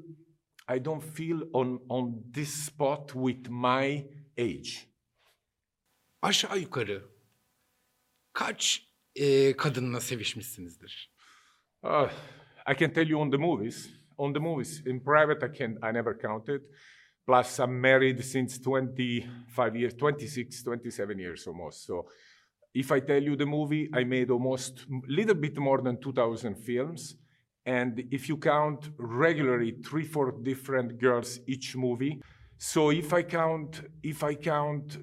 I 0.68 0.78
don't 0.78 1.02
feel 1.02 1.42
on, 1.52 1.80
on 1.88 2.22
this 2.30 2.52
spot 2.52 3.14
with 3.14 3.48
my 3.48 4.04
age. 4.36 4.88
Aşağı 6.24 6.58
yukarı 6.58 7.02
kaç 8.32 8.88
e, 9.16 9.56
kadınla 9.56 10.00
sevişmişsinizdir? 10.00 11.14
Uh, 11.82 12.10
I 12.72 12.78
can 12.78 12.92
tell 12.92 13.08
you 13.08 13.20
on 13.20 13.30
the 13.30 13.36
movies. 13.36 13.90
On 14.16 14.32
the 14.32 14.40
movies, 14.40 14.86
in 14.86 15.00
private, 15.00 15.46
I 15.46 15.58
can 15.58 15.70
I 15.70 15.94
never 15.94 16.18
counted. 16.18 16.62
Plus, 17.26 17.58
I'm 17.58 17.80
married 17.80 18.20
since 18.20 18.58
25 18.58 19.74
years, 19.74 19.96
26, 19.96 20.64
27 20.66 21.20
years 21.20 21.48
almost. 21.48 21.84
So, 21.84 22.08
if 22.74 22.92
I 22.92 23.00
tell 23.00 23.22
you 23.22 23.36
the 23.36 23.46
movie, 23.46 23.90
I 23.92 24.04
made 24.04 24.30
almost 24.30 24.86
little 25.08 25.34
bit 25.34 25.58
more 25.58 25.82
than 25.82 26.00
2,000 26.00 26.54
films. 26.54 27.16
And 27.66 27.98
if 28.10 28.28
you 28.28 28.38
count 28.38 28.90
regularly, 28.98 29.72
three, 29.82 30.04
four 30.04 30.32
different 30.42 31.00
girls 31.00 31.40
each 31.46 31.76
movie. 31.76 32.20
So 32.58 32.90
if 32.92 33.12
I 33.12 33.22
count, 33.22 33.82
if 34.02 34.22
I 34.22 34.34
count 34.34 34.98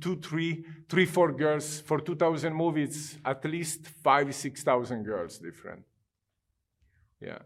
two, 0.00 0.16
three, 0.16 0.64
three, 0.88 1.06
four 1.06 1.32
girls 1.32 1.80
for 1.80 2.00
2,000 2.00 2.54
movies, 2.54 3.18
at 3.24 3.44
least 3.44 3.86
five, 4.02 4.34
6,000 4.34 5.02
girls 5.04 5.38
different. 5.38 5.84
Yeah. 7.20 7.38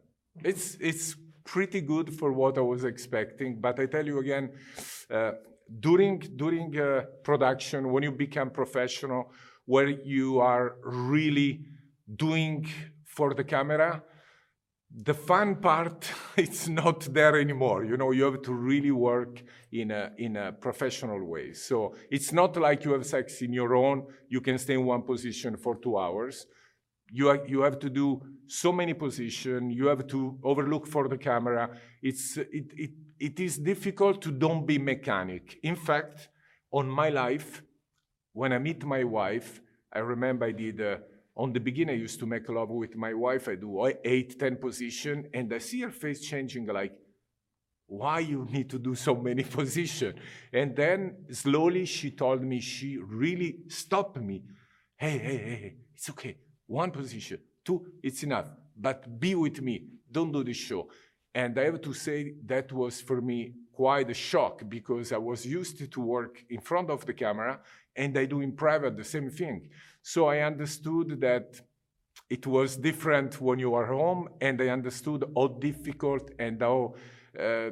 It's, 0.44 0.76
it's 0.80 1.16
pretty 1.44 1.80
good 1.80 2.12
for 2.18 2.32
what 2.32 2.58
I 2.58 2.61
was 2.61 2.85
expecting, 2.85 3.61
but 3.61 3.78
I 3.80 3.87
tell 3.87 4.06
you 4.06 4.18
again, 4.18 4.50
uh, 5.11 5.32
during, 5.80 6.18
during 6.37 6.78
uh, 6.78 7.02
production, 7.23 7.90
when 7.90 8.02
you 8.02 8.12
become 8.12 8.50
professional, 8.50 9.32
where 9.64 9.88
you 9.88 10.40
are 10.40 10.76
really 10.82 11.66
doing 12.16 12.66
for 13.04 13.35
the 13.35 13.44
camera, 13.44 14.02
the 14.90 15.14
fun 15.14 15.57
part 15.57 16.11
it's 16.37 16.68
not 16.68 17.00
there 17.12 17.38
anymore. 17.38 17.85
You 17.85 17.97
know 17.97 18.11
you 18.11 18.25
have 18.25 18.42
to 18.42 18.52
really 18.52 18.90
work 18.90 19.42
in 19.73 19.90
a 19.90 20.12
in 20.18 20.37
a 20.37 20.52
professional 20.52 21.23
way. 21.25 21.52
So 21.52 21.95
it's 22.11 22.33
not 22.33 22.57
like 22.57 22.85
you 22.85 22.92
have 22.92 23.07
sex 23.07 23.42
in 23.42 23.52
your 23.52 23.75
own. 23.75 24.07
You 24.28 24.40
can 24.40 24.59
stay 24.59 24.75
in 24.75 24.85
one 24.85 25.02
position 25.02 25.57
for 25.57 25.76
2 25.76 25.99
hours. 25.99 26.47
You 27.11 27.30
are, 27.30 27.47
you 27.47 27.62
have 27.62 27.78
to 27.80 27.90
do 27.90 28.23
so 28.47 28.73
many 28.73 28.95
positions 28.95 29.75
you 29.75 29.87
have 29.87 30.07
to 30.07 30.38
overlook 30.42 30.87
for 30.87 31.09
the 31.09 31.18
camera. 31.18 31.71
It's 32.02 32.37
it, 32.37 32.73
it 32.76 32.90
it 33.18 33.40
is 33.40 33.59
difficult 33.59 34.23
to 34.23 34.30
don't 34.30 34.66
be 34.66 34.78
mechanic. 34.78 35.59
In 35.62 35.76
fact 35.76 36.28
on 36.73 36.88
my 36.88 37.09
life 37.09 37.62
when 38.33 38.52
i 38.52 38.59
meet 38.59 38.85
my 38.85 39.02
wife 39.04 39.61
i 39.92 39.99
remember 39.99 40.47
i 40.47 40.52
did 40.52 40.80
uh, 40.80 40.97
on 41.38 41.52
the 41.52 41.61
beginning, 41.61 41.95
I 41.95 41.99
used 42.00 42.18
to 42.18 42.26
make 42.26 42.49
love 42.49 42.71
with 42.71 42.97
my 42.97 43.14
wife. 43.14 43.49
I 43.49 43.54
do 43.54 43.87
eight, 44.04 44.38
ten 44.40 44.57
position, 44.57 45.28
and 45.33 45.52
I 45.54 45.59
see 45.59 45.80
her 45.83 45.90
face 45.90 46.21
changing. 46.21 46.66
Like, 46.66 46.92
why 47.87 48.18
you 48.18 48.47
need 48.50 48.68
to 48.71 48.78
do 48.78 48.97
so 48.97 49.14
many 49.14 49.45
position? 49.61 50.14
And 50.52 50.75
then 50.75 51.26
slowly 51.30 51.85
she 51.87 52.11
told 52.11 52.42
me 52.42 52.61
she 52.61 52.99
really 52.99 53.61
stopped 53.68 54.21
me. 54.21 54.42
Hey, 54.97 55.18
hey, 55.18 55.37
hey, 55.38 55.76
it's 55.95 56.11
okay. 56.11 56.37
One 56.66 56.90
position, 56.90 57.38
two, 57.64 57.87
it's 58.02 58.25
enough. 58.25 58.49
But 58.76 59.21
be 59.21 59.37
with 59.37 59.62
me. 59.62 59.87
Don't 60.11 60.33
do 60.33 60.42
the 60.42 60.52
show. 60.52 60.90
And 61.35 61.57
I 61.59 61.66
have 61.66 61.80
to 61.83 61.95
say 61.95 62.35
that 62.47 62.73
was 62.73 63.00
for 63.00 63.21
me 63.21 63.54
quite 63.73 64.11
a 64.11 64.14
shock 64.14 64.62
because 64.68 65.12
I 65.12 65.18
was 65.18 65.47
used 65.47 65.92
to 65.92 66.00
work 66.00 66.45
in 66.50 66.61
front 66.61 66.90
of 66.90 67.07
the 67.07 67.14
camera 67.14 67.61
and 67.95 68.18
I 68.18 68.25
do 68.25 68.40
in 68.40 68.52
private 68.52 68.97
the 68.97 69.04
same 69.04 69.30
thing. 69.30 69.71
So 70.02 70.26
I 70.26 70.40
understood 70.40 71.21
that 71.21 71.61
it 72.31 72.47
was 72.47 72.76
different 72.76 73.40
when 73.40 73.59
you 73.59 73.75
are 73.75 73.87
home, 73.87 74.28
and 74.40 74.61
I 74.61 74.69
understood 74.69 75.25
how 75.37 75.49
difficult 75.49 76.31
and 76.38 76.61
how 76.61 76.95
uh, 77.38 77.71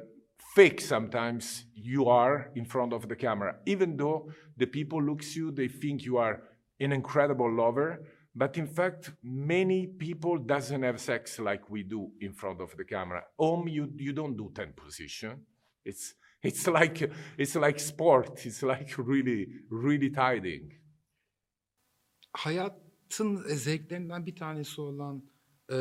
fake 0.55 0.81
sometimes 0.81 1.67
you 1.75 2.07
are 2.07 2.51
in 2.55 2.65
front 2.65 2.93
of 2.93 3.09
the 3.09 3.17
camera. 3.17 3.57
Even 3.67 3.97
though 3.97 4.31
the 4.57 4.67
people 4.67 5.03
looks 5.03 5.37
you, 5.37 5.51
they 5.51 5.69
think 5.69 6.05
you 6.05 6.17
are 6.17 6.43
an 6.81 6.93
incredible 6.93 7.53
lover, 7.53 8.07
but 8.35 8.59
in 8.59 8.67
fact, 8.67 9.13
many 9.23 9.87
people 9.87 10.37
doesn't 10.37 10.83
have 10.83 11.01
sex 11.01 11.39
like 11.39 11.71
we 11.71 11.83
do 11.83 12.11
in 12.21 12.33
front 12.35 12.61
of 12.61 12.77
the 12.77 12.85
camera. 12.85 13.23
Home, 13.39 13.67
you, 13.67 13.91
you 13.97 14.13
don't 14.13 14.37
do 14.37 14.53
10 14.55 14.75
position. 14.77 15.41
It's, 15.85 16.15
it's, 16.43 16.67
like, 16.79 17.11
it's 17.39 17.55
like 17.57 17.81
sport. 17.81 18.45
It's 18.45 18.63
like 18.63 18.93
really, 18.99 19.49
really 19.71 20.11
tiring. 20.11 20.73
Hayatın 22.37 23.37
zevklerinden 23.37 24.27
bir 24.27 24.37
tanesi 24.37 24.81
olan 24.81 25.31
e, 25.73 25.77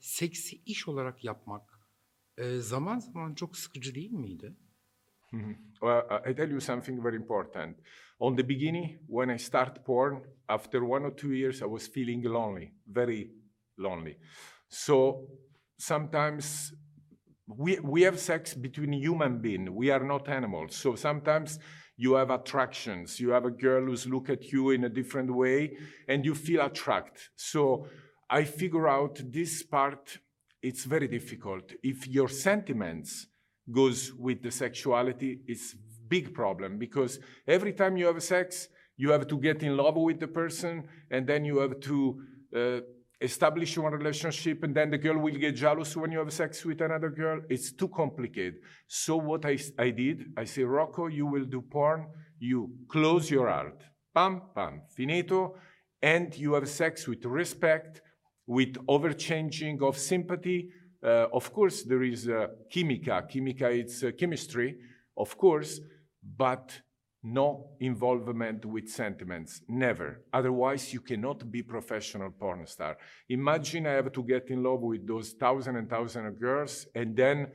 seksi 0.00 0.56
iş 0.66 0.88
olarak 0.88 1.24
yapmak 1.24 1.80
e, 2.38 2.58
zaman 2.58 2.98
zaman 2.98 3.34
çok 3.34 3.56
sıkıcı 3.56 3.94
değil 3.94 4.12
miydi? 4.12 4.56
I 6.30 6.34
tell 6.36 6.50
you 6.50 6.60
something 6.60 7.04
very 7.04 7.16
important. 7.16 7.76
On 8.18 8.36
the 8.36 8.48
beginning, 8.48 9.00
when 9.06 9.28
I 9.28 9.38
start 9.38 9.86
porn, 9.86 10.22
after 10.48 10.80
one 10.80 11.06
or 11.06 11.16
two 11.16 11.32
years, 11.32 11.62
I 11.62 11.64
was 11.64 11.92
feeling 11.92 12.24
lonely, 12.24 12.72
very 12.86 13.34
lonely. 13.78 14.18
So 14.68 15.28
sometimes 15.78 16.74
we, 17.46 17.78
we 17.80 18.02
have 18.02 18.18
sex 18.18 18.54
between 18.54 18.92
human 18.92 19.40
beings. 19.40 19.70
We 19.70 19.90
are 19.90 20.04
not 20.04 20.28
animals. 20.28 20.76
So 20.76 20.94
sometimes 20.94 21.58
you 21.96 22.14
have 22.14 22.30
attractions. 22.30 23.20
You 23.20 23.30
have 23.30 23.44
a 23.44 23.50
girl 23.50 23.86
who's 23.86 24.06
look 24.06 24.28
at 24.28 24.52
you 24.52 24.70
in 24.70 24.84
a 24.84 24.88
different 24.88 25.34
way 25.34 25.76
and 26.08 26.24
you 26.24 26.34
feel 26.34 26.62
attracted. 26.62 27.22
So 27.36 27.86
I 28.28 28.44
figure 28.44 28.88
out 28.88 29.20
this 29.24 29.62
part, 29.62 30.18
it's 30.62 30.84
very 30.84 31.08
difficult. 31.08 31.72
If 31.82 32.08
your 32.08 32.28
sentiments 32.28 33.26
goes 33.70 34.12
with 34.12 34.42
the 34.42 34.50
sexuality, 34.50 35.40
it's 35.46 35.74
big 36.08 36.34
problem 36.34 36.78
because 36.78 37.18
every 37.46 37.72
time 37.72 37.96
you 37.96 38.06
have 38.06 38.22
sex, 38.22 38.68
you 38.96 39.10
have 39.10 39.26
to 39.28 39.38
get 39.38 39.62
in 39.62 39.76
love 39.76 39.96
with 39.96 40.20
the 40.20 40.28
person 40.28 40.84
and 41.10 41.26
then 41.26 41.44
you 41.44 41.58
have 41.58 41.80
to 41.80 42.22
uh, 42.54 42.80
establish 43.24 43.76
one 43.78 43.94
relationship 43.94 44.62
and 44.62 44.74
then 44.74 44.90
the 44.90 44.98
girl 44.98 45.18
will 45.18 45.34
get 45.34 45.56
jealous 45.56 45.96
when 45.96 46.12
you 46.12 46.18
have 46.18 46.32
sex 46.32 46.64
with 46.64 46.80
another 46.80 47.10
girl. 47.10 47.40
It's 47.48 47.72
too 47.72 47.88
complicated. 47.88 48.56
So 48.86 49.16
what 49.16 49.44
I, 49.46 49.58
I 49.78 49.90
did, 49.90 50.26
I 50.36 50.44
say, 50.44 50.62
Rocco, 50.62 51.06
you 51.06 51.26
will 51.26 51.44
do 51.44 51.62
porn. 51.62 52.06
You 52.38 52.70
close 52.88 53.30
your 53.30 53.48
heart. 53.48 53.82
Pam, 54.14 54.42
pam, 54.54 54.82
finito. 54.94 55.56
And 56.02 56.36
you 56.36 56.52
have 56.52 56.68
sex 56.68 57.08
with 57.08 57.24
respect, 57.24 58.02
with 58.46 58.76
overchanging 58.86 59.82
of 59.82 59.96
sympathy. 59.96 60.68
Uh, 61.02 61.26
of 61.32 61.52
course, 61.52 61.82
there 61.82 62.02
is 62.02 62.28
uh, 62.28 62.48
chimica. 62.72 63.30
Chimica, 63.30 63.68
it's 63.80 64.04
uh, 64.04 64.10
chemistry, 64.18 64.76
of 65.16 65.36
course, 65.38 65.80
but 66.36 66.80
no 67.24 67.70
involvement 67.80 68.64
with 68.64 68.88
sentiments 68.88 69.62
never. 69.68 70.20
Otherwise 70.32 70.92
you 70.92 71.00
cannot 71.00 71.50
be 71.50 71.62
professional 71.62 72.30
porn 72.30 72.66
star. 72.66 72.96
Imagine 73.28 73.86
i 73.86 73.92
have 73.92 74.12
to 74.12 74.22
get 74.22 74.50
in 74.50 74.62
love 74.62 74.80
with 74.80 75.06
those 75.06 75.32
thousand 75.32 75.76
and 75.76 75.88
thousand 75.88 76.26
of 76.26 76.38
girls 76.38 76.86
and 76.94 77.16
then 77.16 77.50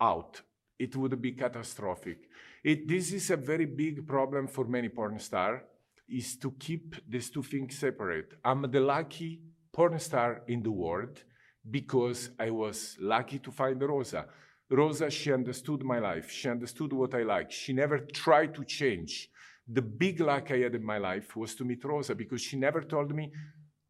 out. 0.00 0.40
It 0.78 0.94
would 0.94 1.20
be 1.20 1.32
catastrophic. 1.32 2.28
It, 2.62 2.86
this 2.86 3.12
is 3.12 3.30
a 3.30 3.36
very 3.36 3.66
big 3.66 4.06
problem 4.06 4.46
for 4.46 4.64
many 4.64 4.88
porn 4.88 5.18
star 5.18 5.64
is 6.08 6.36
to 6.36 6.52
keep 6.52 6.94
these 7.08 7.30
two 7.30 7.42
things 7.42 7.76
separate. 7.78 8.34
I'm 8.44 8.70
the 8.70 8.80
lucky 8.80 9.40
porn 9.72 9.98
star 9.98 10.42
in 10.46 10.62
the 10.62 10.70
world 10.70 11.24
because 11.70 12.30
i 12.38 12.50
was 12.50 12.96
lucky 13.00 13.38
to 13.38 13.50
find 13.50 13.82
rosa 13.82 14.26
Rosa, 14.70 15.10
she 15.10 15.32
understood 15.32 15.82
my 15.82 15.98
life. 15.98 16.30
She 16.30 16.48
understood 16.48 16.92
what 16.92 17.14
I 17.14 17.22
like. 17.22 17.50
She 17.50 17.72
never 17.72 17.98
tried 17.98 18.54
to 18.54 18.64
change. 18.64 19.30
The 19.66 19.82
big 19.82 20.20
luck 20.20 20.50
I 20.50 20.58
had 20.58 20.74
in 20.74 20.84
my 20.84 20.98
life 20.98 21.36
was 21.36 21.54
to 21.56 21.64
meet 21.64 21.84
Rosa 21.84 22.14
because 22.14 22.42
she 22.42 22.56
never 22.56 22.82
told 22.82 23.14
me, 23.14 23.32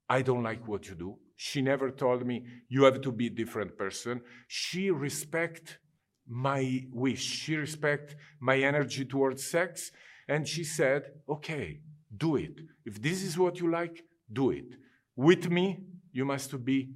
I 0.09 0.23
don't 0.23 0.43
like 0.43 0.67
what 0.67 0.89
you 0.89 0.95
do. 0.95 1.19
She 1.37 1.63
never 1.63 1.91
told 1.91 2.27
me, 2.27 2.45
you 2.69 2.85
have 2.85 3.01
to 3.03 3.13
be 3.13 3.27
a 3.27 3.31
different 3.31 3.77
person. 3.77 4.21
She 4.47 4.91
respect 4.91 5.79
my 6.27 6.87
wish. 6.93 7.23
She 7.23 7.57
respect 7.57 8.17
my 8.41 8.59
energy 8.59 9.05
towards 9.05 9.49
sex. 9.49 9.91
And 10.29 10.47
she 10.47 10.65
said, 10.65 11.03
okay, 11.29 11.81
do 12.17 12.37
it. 12.37 12.55
If 12.85 13.01
this 13.03 13.23
is 13.23 13.39
what 13.39 13.61
you 13.61 13.71
like, 13.71 14.05
do 14.33 14.51
it. 14.51 14.75
With 15.17 15.51
me, 15.51 15.79
you 16.13 16.25
must 16.25 16.65
be 16.65 16.91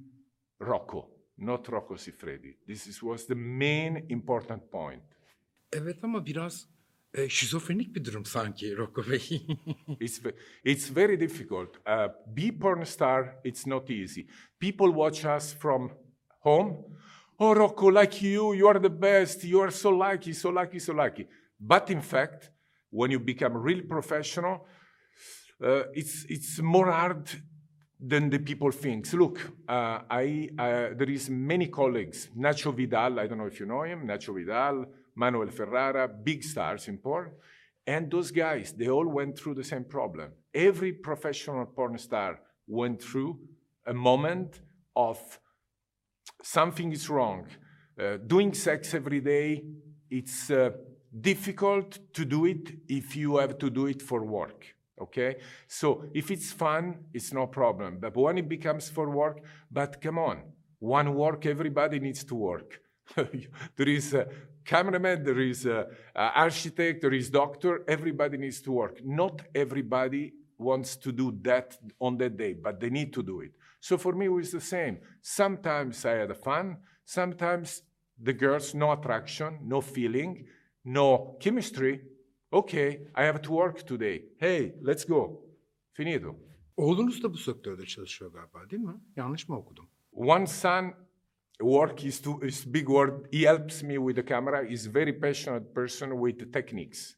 Rocco 0.59 1.12
not 1.37 1.67
Rocco 1.67 1.95
Siffredi. 1.95 2.55
This 2.67 2.87
is, 2.87 3.01
was 3.03 3.25
the 3.25 3.35
main 3.35 4.05
important 4.09 4.71
point. 4.71 5.03
Evet 5.71 6.03
ama 6.03 6.25
biraz 6.25 6.73
E, 7.13 7.29
şizofrenik 7.29 7.95
bir 7.95 8.05
durum 8.05 8.25
sanki 8.25 8.77
Rocco 8.77 9.03
Bey. 9.11 9.47
It's, 9.99 10.21
it's 10.63 10.95
very 10.95 11.19
difficult. 11.19 11.69
Uh, 11.87 12.07
be 12.37 12.59
porn 12.59 12.83
star, 12.83 13.35
it's 13.43 13.67
not 13.67 13.89
easy. 13.89 14.27
People 14.59 14.87
watch 14.87 15.25
us 15.25 15.53
from 15.59 15.91
home. 16.39 16.77
Oh, 17.39 17.55
Rocco, 17.55 17.87
like 17.93 18.25
you, 18.25 18.53
you 18.53 18.67
are 18.67 18.79
the 18.79 19.01
best. 19.01 19.43
You 19.43 19.61
are 19.61 19.71
so 19.71 19.89
lucky, 19.89 20.33
so 20.33 20.49
lucky, 20.49 20.79
so 20.79 20.93
lucky. 20.93 21.27
But 21.59 21.89
in 21.89 22.01
fact, 22.01 22.51
when 22.89 23.11
you 23.11 23.19
become 23.19 23.57
really 23.57 23.81
professional, 23.81 24.65
uh, 25.63 25.83
it's, 25.93 26.25
it's 26.29 26.61
more 26.61 26.91
hard 26.91 27.29
than 28.05 28.29
the 28.29 28.39
people 28.39 28.71
think. 28.71 29.11
Look, 29.13 29.39
uh, 29.67 29.99
I, 30.09 30.49
uh, 30.59 30.89
there 30.93 31.09
is 31.09 31.29
many 31.29 31.67
colleagues. 31.67 32.29
Nacho 32.37 32.75
Vidal, 32.75 33.19
I 33.19 33.27
don't 33.27 33.37
know 33.37 33.45
if 33.45 33.59
you 33.59 33.65
know 33.65 33.83
him, 33.83 34.05
Nacho 34.05 34.35
Vidal, 34.35 34.85
Manuel 35.15 35.47
Ferrara, 35.47 36.07
big 36.07 36.43
stars 36.43 36.89
in 36.89 36.97
porn. 36.97 37.31
And 37.87 38.11
those 38.11 38.31
guys, 38.31 38.73
they 38.73 38.89
all 38.89 39.07
went 39.07 39.37
through 39.37 39.55
the 39.55 39.63
same 39.63 39.85
problem. 39.85 40.31
Every 40.53 40.91
professional 40.91 41.65
porn 41.65 41.97
star 41.97 42.39
went 42.67 43.01
through 43.01 43.39
a 43.85 43.93
moment 43.93 44.59
of 44.95 45.19
something 46.41 46.91
is 46.91 47.09
wrong. 47.09 47.47
Uh, 47.99 48.17
doing 48.17 48.53
sex 48.53 48.93
every 48.93 49.21
day, 49.21 49.63
it's 50.09 50.49
uh, 50.49 50.71
difficult 51.21 51.99
to 52.13 52.25
do 52.25 52.45
it 52.45 52.73
if 52.87 53.15
you 53.15 53.37
have 53.37 53.57
to 53.59 53.69
do 53.69 53.87
it 53.87 54.01
for 54.01 54.25
work. 54.25 54.72
Okay? 54.99 55.37
So 55.67 56.05
if 56.13 56.31
it's 56.31 56.51
fun, 56.51 57.05
it's 57.13 57.33
no 57.33 57.47
problem. 57.47 57.97
But 57.99 58.15
when 58.15 58.37
it 58.37 58.47
becomes 58.47 58.89
for 58.89 59.09
work, 59.09 59.41
but 59.71 60.01
come 60.01 60.19
on, 60.19 60.43
one 60.79 61.13
work, 61.15 61.45
everybody 61.45 61.99
needs 61.99 62.23
to 62.25 62.35
work. 62.35 62.81
there 63.15 63.89
is 63.89 64.13
a 64.13 64.27
cameraman, 64.65 65.23
there 65.23 65.39
is 65.39 65.65
a, 65.65 65.87
a 66.15 66.21
architect, 66.35 67.01
there 67.01 67.13
is 67.13 67.29
doctor, 67.29 67.83
everybody 67.87 68.37
needs 68.37 68.61
to 68.61 68.71
work. 68.71 68.99
Not 69.03 69.41
everybody 69.53 70.33
wants 70.57 70.95
to 70.97 71.11
do 71.11 71.37
that 71.41 71.77
on 71.99 72.17
that 72.17 72.37
day, 72.37 72.53
but 72.53 72.79
they 72.79 72.89
need 72.89 73.13
to 73.13 73.23
do 73.23 73.41
it. 73.41 73.51
So 73.79 73.97
for 73.97 74.13
me, 74.13 74.27
it 74.27 74.29
was 74.29 74.51
the 74.51 74.61
same. 74.61 74.99
Sometimes 75.21 76.05
I 76.05 76.11
had 76.11 76.37
fun, 76.37 76.77
sometimes 77.03 77.81
the 78.21 78.33
girls, 78.33 78.73
no 78.73 78.91
attraction, 78.91 79.59
no 79.63 79.81
feeling, 79.81 80.45
no 80.85 81.37
chemistry. 81.39 82.01
Okay, 82.53 82.99
I 83.15 83.23
have 83.23 83.41
to 83.41 83.49
work 83.49 83.83
today. 83.83 84.25
Hey, 84.37 84.73
let's 84.83 85.03
go. 85.05 85.41
Finito. 85.93 86.35
Oğlunuz 86.77 87.23
da 87.23 87.33
bu 87.33 87.37
sektörde 87.37 87.85
çalışıyor 87.85 88.33
galiba 88.33 88.69
değil 88.69 88.81
mi? 88.81 88.93
Yanlış 89.15 89.49
mı 89.49 89.57
okudum? 89.57 89.85
One 90.11 90.47
son 90.47 90.93
work 91.59 92.05
is 92.05 92.21
too 92.21 92.45
is 92.45 92.73
big 92.73 92.87
word. 92.87 93.33
He 93.33 93.47
helps 93.47 93.83
me 93.83 93.95
with 93.95 94.15
the 94.15 94.25
camera. 94.25 94.63
He's 94.63 94.95
very 94.95 95.19
passionate 95.19 95.73
person 95.73 96.11
with 96.11 96.53
techniques. 96.53 97.15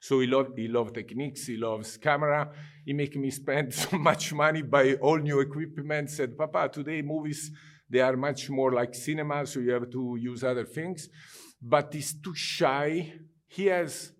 So 0.00 0.20
he 0.20 0.30
love 0.30 0.56
he 0.56 0.72
love 0.72 0.92
techniques. 0.92 1.48
He 1.48 1.60
loves 1.60 2.00
camera. 2.00 2.54
He 2.86 2.94
make 2.94 3.18
me 3.18 3.30
spend 3.30 3.74
so 3.74 3.98
much 3.98 4.32
money 4.32 4.62
buy 4.62 4.94
all 5.00 5.18
new 5.18 5.40
equipment. 5.40 6.10
Said, 6.10 6.36
Papa, 6.36 6.68
today 6.68 7.02
movies 7.02 7.50
they 7.90 8.02
are 8.02 8.16
much 8.16 8.50
more 8.50 8.80
like 8.80 8.94
cinema, 8.94 9.46
so 9.46 9.60
you 9.60 9.72
have 9.72 9.90
to 9.90 10.16
use 10.32 10.44
other 10.44 10.66
things. 10.66 11.08
But 11.62 11.94
he's 11.94 12.20
too 12.20 12.34
shy. 12.34 13.12
He 13.48 13.66
has 13.66 14.13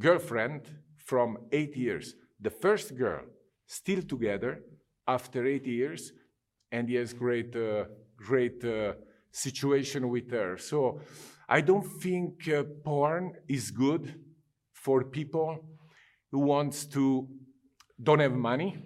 girlfriend 0.00 0.62
from 0.96 1.38
eight 1.52 1.76
years. 1.76 2.14
The 2.40 2.50
first 2.50 2.96
girl 2.96 3.22
still 3.66 4.02
together 4.02 4.62
after 5.06 5.46
eight 5.46 5.66
years, 5.66 6.12
and 6.72 6.88
he 6.88 6.96
has 6.96 7.12
great, 7.12 7.54
uh, 7.54 7.84
great 8.16 8.64
uh, 8.64 8.94
situation 9.30 10.08
with 10.08 10.30
her. 10.30 10.56
So 10.56 11.00
I 11.48 11.60
don't 11.60 11.86
think 12.02 12.48
uh, 12.48 12.64
porn 12.84 13.32
is 13.48 13.70
good 13.70 14.14
for 14.72 15.04
people 15.04 15.58
who 16.30 16.40
wants 16.40 16.86
to 16.86 17.28
don't 18.02 18.20
have 18.20 18.32
money, 18.32 18.78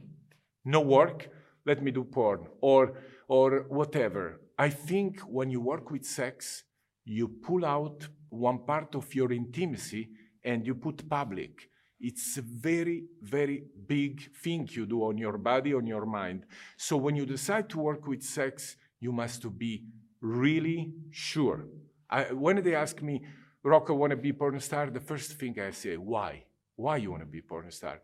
no 0.64 0.80
work, 0.80 1.28
let 1.66 1.82
me 1.82 1.90
do 1.90 2.04
porn 2.04 2.46
or 2.60 2.98
or 3.28 3.66
whatever. 3.68 4.40
I 4.58 4.70
think 4.70 5.20
when 5.20 5.50
you 5.50 5.60
work 5.60 5.90
with 5.90 6.04
sex, 6.04 6.64
you 7.04 7.28
pull 7.28 7.64
out 7.64 8.08
one 8.28 8.58
part 8.64 8.94
of 8.94 9.14
your 9.14 9.32
intimacy 9.32 10.10
and 10.44 10.66
you 10.66 10.74
put 10.74 11.08
public. 11.08 11.68
It's 12.00 12.36
a 12.36 12.42
very, 12.42 13.04
very 13.22 13.64
big 13.86 14.34
thing 14.42 14.68
you 14.70 14.84
do 14.86 15.04
on 15.04 15.16
your 15.16 15.38
body, 15.38 15.72
on 15.74 15.86
your 15.86 16.04
mind. 16.04 16.44
So 16.76 16.96
when 16.96 17.16
you 17.16 17.24
decide 17.24 17.68
to 17.70 17.78
work 17.78 18.06
with 18.06 18.22
sex, 18.22 18.76
you 19.00 19.12
must 19.12 19.58
be 19.58 19.84
really 20.20 20.92
sure. 21.10 21.66
I, 22.10 22.24
when 22.32 22.62
they 22.62 22.74
ask 22.74 23.00
me, 23.00 23.24
Rocco, 23.62 23.94
want 23.94 24.10
to 24.10 24.16
be 24.16 24.32
porn 24.32 24.60
star? 24.60 24.90
The 24.90 25.00
first 25.00 25.32
thing 25.32 25.58
I 25.58 25.70
say, 25.70 25.96
why? 25.96 26.44
Why 26.76 26.98
you 26.98 27.10
want 27.10 27.22
to 27.22 27.26
be 27.26 27.40
porn 27.40 27.70
star? 27.70 28.00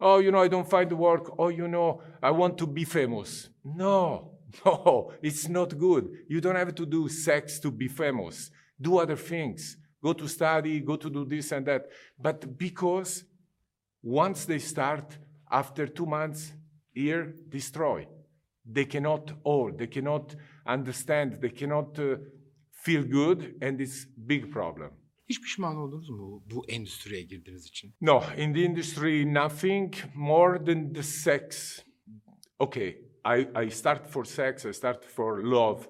Oh, 0.00 0.18
you 0.18 0.30
know, 0.30 0.42
I 0.42 0.48
don't 0.48 0.68
find 0.68 0.90
work. 0.92 1.32
Oh, 1.38 1.48
you 1.48 1.68
know, 1.68 2.02
I 2.22 2.30
want 2.30 2.58
to 2.58 2.66
be 2.66 2.84
famous. 2.84 3.48
No, 3.64 4.38
no, 4.64 5.12
it's 5.22 5.48
not 5.48 5.76
good. 5.76 6.08
You 6.28 6.40
don't 6.40 6.56
have 6.56 6.74
to 6.74 6.86
do 6.86 7.08
sex 7.08 7.58
to 7.60 7.70
be 7.70 7.88
famous. 7.88 8.50
Do 8.80 8.98
other 8.98 9.16
things. 9.16 9.76
Go 10.02 10.12
to 10.12 10.28
study, 10.28 10.80
go 10.80 10.96
to 10.96 11.10
do 11.10 11.24
this 11.24 11.52
and 11.52 11.66
that. 11.66 11.88
But 12.18 12.58
because 12.58 13.24
once 14.02 14.44
they 14.44 14.58
start, 14.58 15.18
after 15.50 15.86
two 15.86 16.06
months, 16.06 16.52
here, 16.94 17.34
destroy. 17.48 18.06
They 18.64 18.84
cannot 18.84 19.32
hold, 19.44 19.78
they 19.78 19.86
cannot 19.86 20.34
understand, 20.66 21.38
they 21.40 21.50
cannot 21.50 21.98
uh, 21.98 22.16
feel 22.70 23.02
good, 23.02 23.54
and 23.62 23.80
it's 23.80 24.06
big 24.16 24.50
problem. 24.52 24.90
Hiç 25.28 25.40
pişman 25.42 25.76
oldunuz 25.76 26.10
mu 26.10 26.18
bu, 26.18 26.42
bu 26.50 26.64
endüstriye 26.68 27.22
girdiğiniz 27.22 27.66
için? 27.66 27.94
No, 28.00 28.22
in 28.36 28.54
the 28.54 28.62
industry, 28.62 29.34
nothing 29.34 29.94
more 30.14 30.64
than 30.64 30.92
the 30.92 31.02
sex. 31.02 31.78
Okay, 32.60 32.96
I, 33.24 33.64
I 33.64 33.70
start 33.70 34.06
for 34.06 34.24
sex, 34.24 34.64
I 34.64 34.72
start 34.72 35.04
for 35.04 35.44
love, 35.44 35.88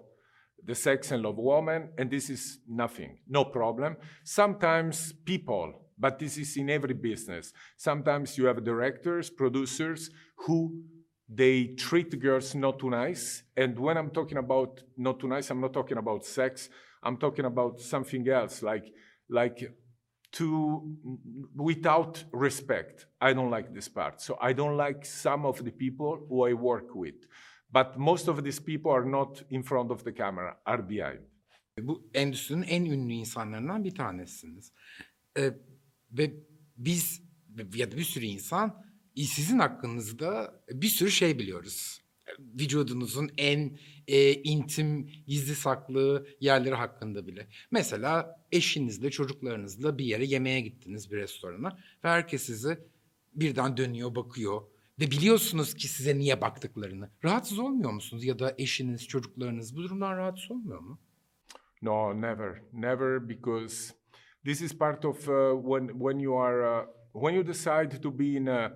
the 0.65 0.75
sex 0.75 1.11
and 1.13 1.23
love 1.23 1.39
woman, 1.39 1.91
and 1.99 2.11
this 2.11 2.31
is 2.31 2.59
nothing, 2.69 3.19
no 3.29 3.45
problem. 3.45 3.97
Sometimes 4.25 5.13
people, 5.13 5.73
but 5.99 6.19
this 6.19 6.37
is 6.37 6.57
in 6.57 6.71
every 6.71 6.95
business. 6.95 7.53
Sometimes 7.77 8.37
you 8.37 8.47
have 8.47 8.63
directors, 8.65 9.31
producers 9.31 10.11
who 10.47 10.83
they 11.29 11.67
treat 11.77 12.19
girls 12.19 12.55
not 12.55 12.79
too 12.79 12.91
nice. 12.91 13.43
And 13.57 13.79
when 13.79 13.97
I'm 13.97 14.11
talking 14.11 14.39
about 14.39 14.83
not 14.97 15.21
too 15.21 15.29
nice, 15.29 15.51
I'm 15.51 15.61
not 15.61 15.73
talking 15.73 15.99
about 15.99 16.25
sex. 16.25 16.71
I'm 17.03 17.17
talking 17.19 17.45
about 17.45 17.81
something 17.81 18.27
else, 18.29 18.63
like 18.63 18.87
like 19.29 19.75
to 20.33 20.95
without 21.55 22.25
respect. 22.33 23.07
I 23.21 23.33
don't 23.33 23.51
like 23.51 23.75
this 23.75 23.89
part. 23.89 24.21
So 24.21 24.39
I 24.41 24.53
don't 24.53 24.77
like 24.77 25.05
some 25.05 25.45
of 25.45 25.65
the 25.65 25.71
people 25.71 26.27
who 26.29 26.47
I 26.47 26.53
work 26.55 26.95
with. 26.95 27.15
But 27.75 27.97
most 27.97 28.29
of 28.29 28.45
these 28.45 28.65
people 28.65 28.91
are 28.91 29.11
not 29.11 29.43
in 29.51 29.63
front 29.63 29.91
of 29.91 30.05
the 30.05 30.15
camera, 30.15 30.61
are 30.65 30.89
behind. 30.89 31.21
Bu 31.81 32.11
endüstrinin 32.15 32.63
en 32.63 32.85
ünlü 32.85 33.13
insanlarından 33.13 33.85
bir 33.85 33.95
tanesiniz. 33.95 34.73
Ee, 35.39 35.51
ve 36.11 36.33
biz 36.77 37.23
ya 37.75 37.93
da 37.93 37.97
bir 37.97 38.05
sürü 38.05 38.25
insan 38.25 38.85
e, 39.17 39.23
sizin 39.23 39.59
hakkınızda 39.59 40.63
bir 40.73 40.87
sürü 40.87 41.11
şey 41.11 41.39
biliyoruz. 41.39 42.01
Vücudunuzun 42.39 43.31
en 43.39 43.79
e, 44.07 44.33
intim, 44.33 45.11
gizli 45.27 45.55
saklı 45.55 46.27
yerleri 46.41 46.75
hakkında 46.75 47.27
bile. 47.27 47.49
Mesela 47.71 48.45
eşinizle, 48.53 49.11
çocuklarınızla 49.11 49.99
bir 49.99 50.05
yere 50.05 50.25
yemeğe 50.25 50.61
gittiniz 50.61 51.11
bir 51.11 51.17
restorana 51.17 51.69
ve 52.05 52.09
herkes 52.09 52.43
size 52.43 52.85
birden 53.35 53.77
dönüyor, 53.77 54.15
bakıyor 54.15 54.63
ve 55.01 55.11
biliyorsunuz 55.11 55.75
ki 55.75 55.89
size 55.89 56.19
niye 56.19 56.41
baktıklarını. 56.41 57.11
Rahatsız 57.25 57.59
olmuyor 57.59 57.93
musunuz 57.93 58.25
ya 58.25 58.39
da 58.39 58.55
eşiniz, 58.59 59.09
çocuklarınız 59.09 59.77
bu 59.77 59.83
durumdan 59.83 60.17
rahatsız 60.17 60.51
olmuyor 60.51 60.81
mu? 60.81 60.99
No, 61.83 62.21
never, 62.21 62.63
never, 62.73 63.29
because 63.29 63.95
this 64.45 64.63
is 64.63 64.79
part 64.79 65.05
of 65.05 65.29
uh, 65.29 65.63
when 65.63 65.89
when 65.89 66.19
you 66.19 66.37
are 66.37 66.81
uh, 66.81 66.87
when 67.13 67.35
you 67.35 67.47
decide 67.47 68.03
to 68.03 68.19
be 68.19 68.25
in 68.25 68.47
a 68.47 68.73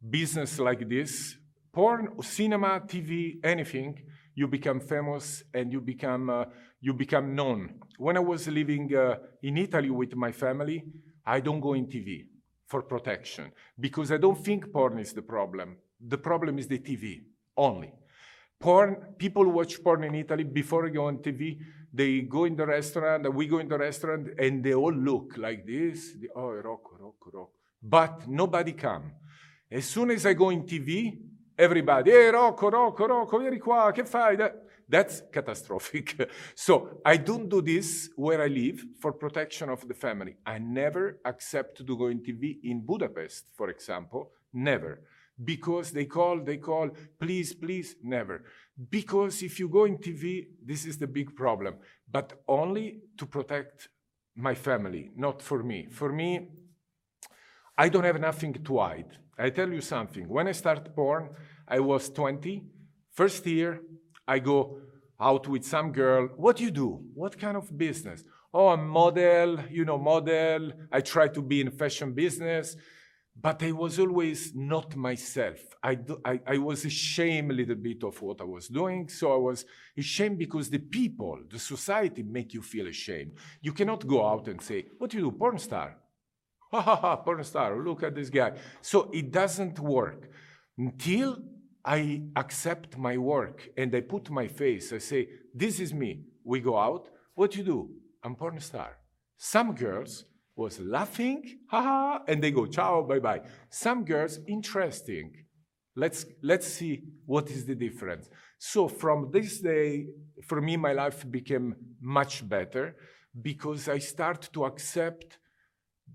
business 0.00 0.60
like 0.60 0.88
this, 0.88 1.38
porn, 1.72 2.20
cinema, 2.22 2.86
TV, 2.86 3.40
anything, 3.44 3.98
you 4.36 4.52
become 4.52 4.80
famous 4.80 5.42
and 5.54 5.72
you 5.72 5.80
become 5.80 6.30
uh, 6.30 6.44
you 6.80 6.94
become 6.94 7.34
known. 7.34 7.80
When 7.98 8.16
I 8.16 8.20
was 8.20 8.48
living 8.48 8.94
uh, 8.94 9.16
in 9.42 9.56
Italy 9.56 9.90
with 9.90 10.16
my 10.16 10.32
family, 10.32 10.84
I 11.26 11.40
don't 11.40 11.60
go 11.60 11.74
in 11.74 11.86
TV 11.86 12.29
for 12.70 12.82
protection 12.82 13.50
because 13.78 14.12
I 14.12 14.16
don't 14.16 14.42
think 14.42 14.72
porn 14.72 15.00
is 15.00 15.12
the 15.12 15.22
problem. 15.22 15.76
The 16.00 16.16
problem 16.16 16.56
is 16.58 16.68
the 16.68 16.78
TV 16.78 17.24
only. 17.56 17.92
Porn, 18.60 19.14
people 19.18 19.46
watch 19.50 19.82
porn 19.82 20.04
in 20.04 20.14
Italy 20.14 20.44
before 20.44 20.84
they 20.86 20.94
go 20.94 21.06
on 21.06 21.18
TV. 21.18 21.58
They 21.92 22.20
go 22.20 22.44
in 22.44 22.54
the 22.54 22.66
restaurant, 22.66 23.34
we 23.34 23.48
go 23.48 23.58
in 23.58 23.68
the 23.68 23.76
restaurant, 23.76 24.28
and 24.38 24.62
they 24.62 24.74
all 24.74 24.92
look 24.92 25.36
like 25.36 25.66
this. 25.66 26.14
They, 26.14 26.28
oh, 26.36 26.52
Rocco, 26.52 26.96
Rocco, 27.00 27.30
Rocco. 27.32 27.50
But 27.82 28.28
nobody 28.28 28.72
come. 28.72 29.12
As 29.68 29.86
soon 29.86 30.12
as 30.12 30.24
I 30.24 30.34
go 30.34 30.50
in 30.50 30.62
TV, 30.62 31.18
everybody, 31.58 32.12
hey, 32.12 32.30
Rocco, 32.30 32.70
Rocco, 32.70 33.06
Rocco, 33.06 33.38
vieni 33.38 33.58
qua, 33.58 33.90
che 33.92 34.04
fai? 34.04 34.36
That- 34.90 35.08
That's 35.08 35.22
catastrophic. 35.32 36.30
so 36.54 37.00
I 37.04 37.16
don't 37.16 37.48
do 37.48 37.62
this 37.62 38.10
where 38.16 38.42
I 38.42 38.48
live 38.48 38.84
for 39.00 39.12
protection 39.12 39.68
of 39.68 39.86
the 39.86 39.94
family. 39.94 40.36
I 40.44 40.58
never 40.58 41.20
accept 41.24 41.78
to 41.86 41.96
go 41.96 42.08
in 42.08 42.20
TV 42.20 42.58
in 42.64 42.84
Budapest, 42.84 43.44
for 43.56 43.70
example. 43.70 44.32
Never. 44.52 45.00
Because 45.42 45.92
they 45.92 46.04
call, 46.04 46.40
they 46.44 46.58
call, 46.58 46.90
please, 47.18 47.54
please, 47.54 47.96
never. 48.02 48.44
Because 48.90 49.42
if 49.42 49.58
you 49.58 49.68
go 49.68 49.84
in 49.84 49.96
TV, 49.98 50.48
this 50.62 50.84
is 50.84 50.98
the 50.98 51.06
big 51.06 51.34
problem, 51.34 51.76
but 52.10 52.42
only 52.46 53.00
to 53.16 53.24
protect 53.26 53.88
my 54.36 54.54
family, 54.54 55.10
not 55.16 55.40
for 55.40 55.62
me. 55.62 55.88
For 55.90 56.12
me, 56.12 56.48
I 57.76 57.88
don't 57.88 58.04
have 58.04 58.20
nothing 58.20 58.52
to 58.52 58.78
hide. 58.78 59.18
I 59.38 59.50
tell 59.50 59.70
you 59.72 59.80
something. 59.80 60.28
When 60.28 60.48
I 60.48 60.52
start 60.52 60.94
porn, 60.94 61.30
I 61.66 61.80
was 61.80 62.10
20. 62.10 62.64
First 63.12 63.46
year, 63.46 63.80
I 64.26 64.38
go 64.38 64.78
out 65.20 65.46
with 65.48 65.64
some 65.64 65.92
girl. 65.92 66.28
What 66.36 66.56
do 66.56 66.64
you 66.64 66.70
do? 66.70 67.04
What 67.14 67.38
kind 67.38 67.56
of 67.56 67.76
business? 67.76 68.24
Oh, 68.52 68.68
I'm 68.68 68.88
model, 68.88 69.60
you 69.70 69.84
know, 69.84 69.98
model. 69.98 70.72
I 70.90 71.00
try 71.00 71.28
to 71.28 71.42
be 71.42 71.60
in 71.60 71.70
fashion 71.70 72.12
business, 72.14 72.76
but 73.40 73.62
I 73.62 73.70
was 73.72 73.98
always 73.98 74.52
not 74.54 74.96
myself. 74.96 75.58
I, 75.82 75.94
do, 75.94 76.20
I, 76.24 76.40
I 76.46 76.58
was 76.58 76.84
ashamed 76.84 77.52
a 77.52 77.54
little 77.54 77.76
bit 77.76 78.02
of 78.02 78.20
what 78.20 78.40
I 78.40 78.44
was 78.44 78.68
doing. 78.68 79.08
So 79.08 79.32
I 79.32 79.36
was 79.36 79.64
ashamed 79.96 80.38
because 80.38 80.68
the 80.68 80.78
people, 80.78 81.38
the 81.48 81.58
society 81.58 82.22
make 82.22 82.52
you 82.54 82.62
feel 82.62 82.88
ashamed. 82.88 83.32
You 83.60 83.72
cannot 83.72 84.06
go 84.06 84.26
out 84.26 84.48
and 84.48 84.60
say, 84.60 84.86
what 84.98 85.10
do 85.10 85.18
you 85.18 85.24
do? 85.24 85.32
Porn 85.32 85.58
star. 85.58 85.96
Ha 86.72 86.80
ha 86.80 86.94
ha, 86.94 87.16
porn 87.16 87.42
star. 87.42 87.76
Look 87.84 88.04
at 88.04 88.14
this 88.14 88.30
guy. 88.30 88.52
So 88.80 89.10
it 89.12 89.32
doesn't 89.32 89.80
work 89.80 90.30
until 90.78 91.38
I 91.84 92.22
accept 92.36 92.98
my 92.98 93.16
work 93.16 93.68
and 93.76 93.94
I 93.94 94.00
put 94.00 94.30
my 94.30 94.48
face. 94.48 94.92
I 94.92 94.98
say, 94.98 95.28
this 95.54 95.80
is 95.80 95.94
me. 95.94 96.24
We 96.44 96.60
go 96.60 96.78
out. 96.78 97.08
What 97.34 97.56
you 97.56 97.62
do? 97.62 97.90
I'm 98.22 98.34
porn 98.34 98.60
star. 98.60 98.98
Some 99.36 99.74
girls 99.74 100.24
was 100.56 100.78
laughing, 100.80 101.60
haha, 101.68 102.18
and 102.28 102.42
they 102.42 102.50
go, 102.50 102.66
ciao, 102.66 103.02
bye 103.02 103.18
bye. 103.18 103.40
Some 103.70 104.04
girls, 104.04 104.38
interesting. 104.46 105.32
Let's, 105.96 106.26
let's 106.42 106.66
see 106.66 107.02
what 107.26 107.50
is 107.50 107.64
the 107.64 107.74
difference. 107.74 108.28
So 108.58 108.86
from 108.86 109.30
this 109.32 109.60
day, 109.60 110.06
for 110.44 110.60
me, 110.60 110.76
my 110.76 110.92
life 110.92 111.28
became 111.30 111.74
much 112.00 112.46
better 112.48 112.96
because 113.40 113.88
I 113.88 113.98
start 113.98 114.50
to 114.52 114.64
accept 114.64 115.38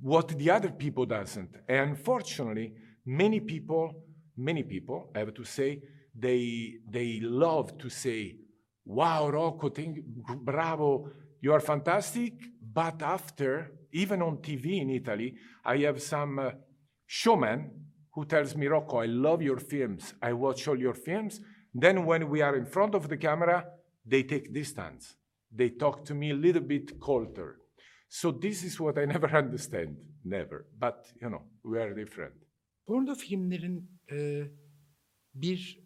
what 0.02 0.28
the 0.30 0.52
other 0.52 0.70
people 0.70 1.06
doesn't. 1.06 1.56
And 1.68 1.92
unfortunately, 1.92 2.74
many 3.06 3.40
people, 3.40 4.05
many 4.38 4.64
people, 4.64 5.12
I 5.16 5.20
have 5.20 5.34
to 5.34 5.44
say, 5.44 5.82
they, 6.18 6.76
they 6.90 7.20
love 7.22 7.78
to 7.78 7.90
say, 7.90 8.38
wow, 8.86 9.30
Rocco, 9.30 9.70
thank, 9.70 10.00
bravo, 10.06 11.10
you 11.42 11.54
are 11.54 11.60
fantastic. 11.60 12.34
But 12.74 13.02
after, 13.02 13.72
even 13.92 14.22
on 14.22 14.38
TV 14.38 14.82
in 14.82 14.90
Italy, 14.90 15.36
I 15.64 15.78
have 15.78 16.02
some 16.02 16.40
uh, 16.40 16.52
showman 17.06 17.72
who 18.14 18.26
tells 18.26 18.56
me, 18.56 18.68
Rocco, 18.68 18.98
I 19.00 19.06
love 19.06 19.42
your 19.42 19.58
films. 19.58 20.14
I 20.22 20.34
watch 20.34 20.68
all 20.68 20.80
your 20.80 20.94
films. 20.94 21.42
Then 21.74 22.06
when 22.06 22.30
we 22.30 22.42
are 22.42 22.56
in 22.56 22.66
front 22.66 22.96
of 22.96 23.10
the 23.10 23.18
camera, 23.18 23.66
they 24.06 24.24
take 24.24 24.54
distance. 24.54 25.16
They 25.54 25.70
talk 25.70 26.06
to 26.06 26.14
me 26.14 26.32
a 26.32 26.36
little 26.36 26.62
bit 26.62 27.00
colder. 27.00 27.58
So 28.08 28.32
this 28.32 28.64
is 28.64 28.80
what 28.80 28.98
I 28.98 29.06
never 29.16 29.28
understand. 29.28 29.98
Never. 30.24 30.66
But, 30.78 31.06
you 31.22 31.30
know, 31.30 31.44
we 31.64 31.78
are 31.78 31.94
different. 31.94 32.34
Porno 32.86 33.16
filmlerin 33.16 33.92
e, 34.12 34.44
bir 35.36 35.86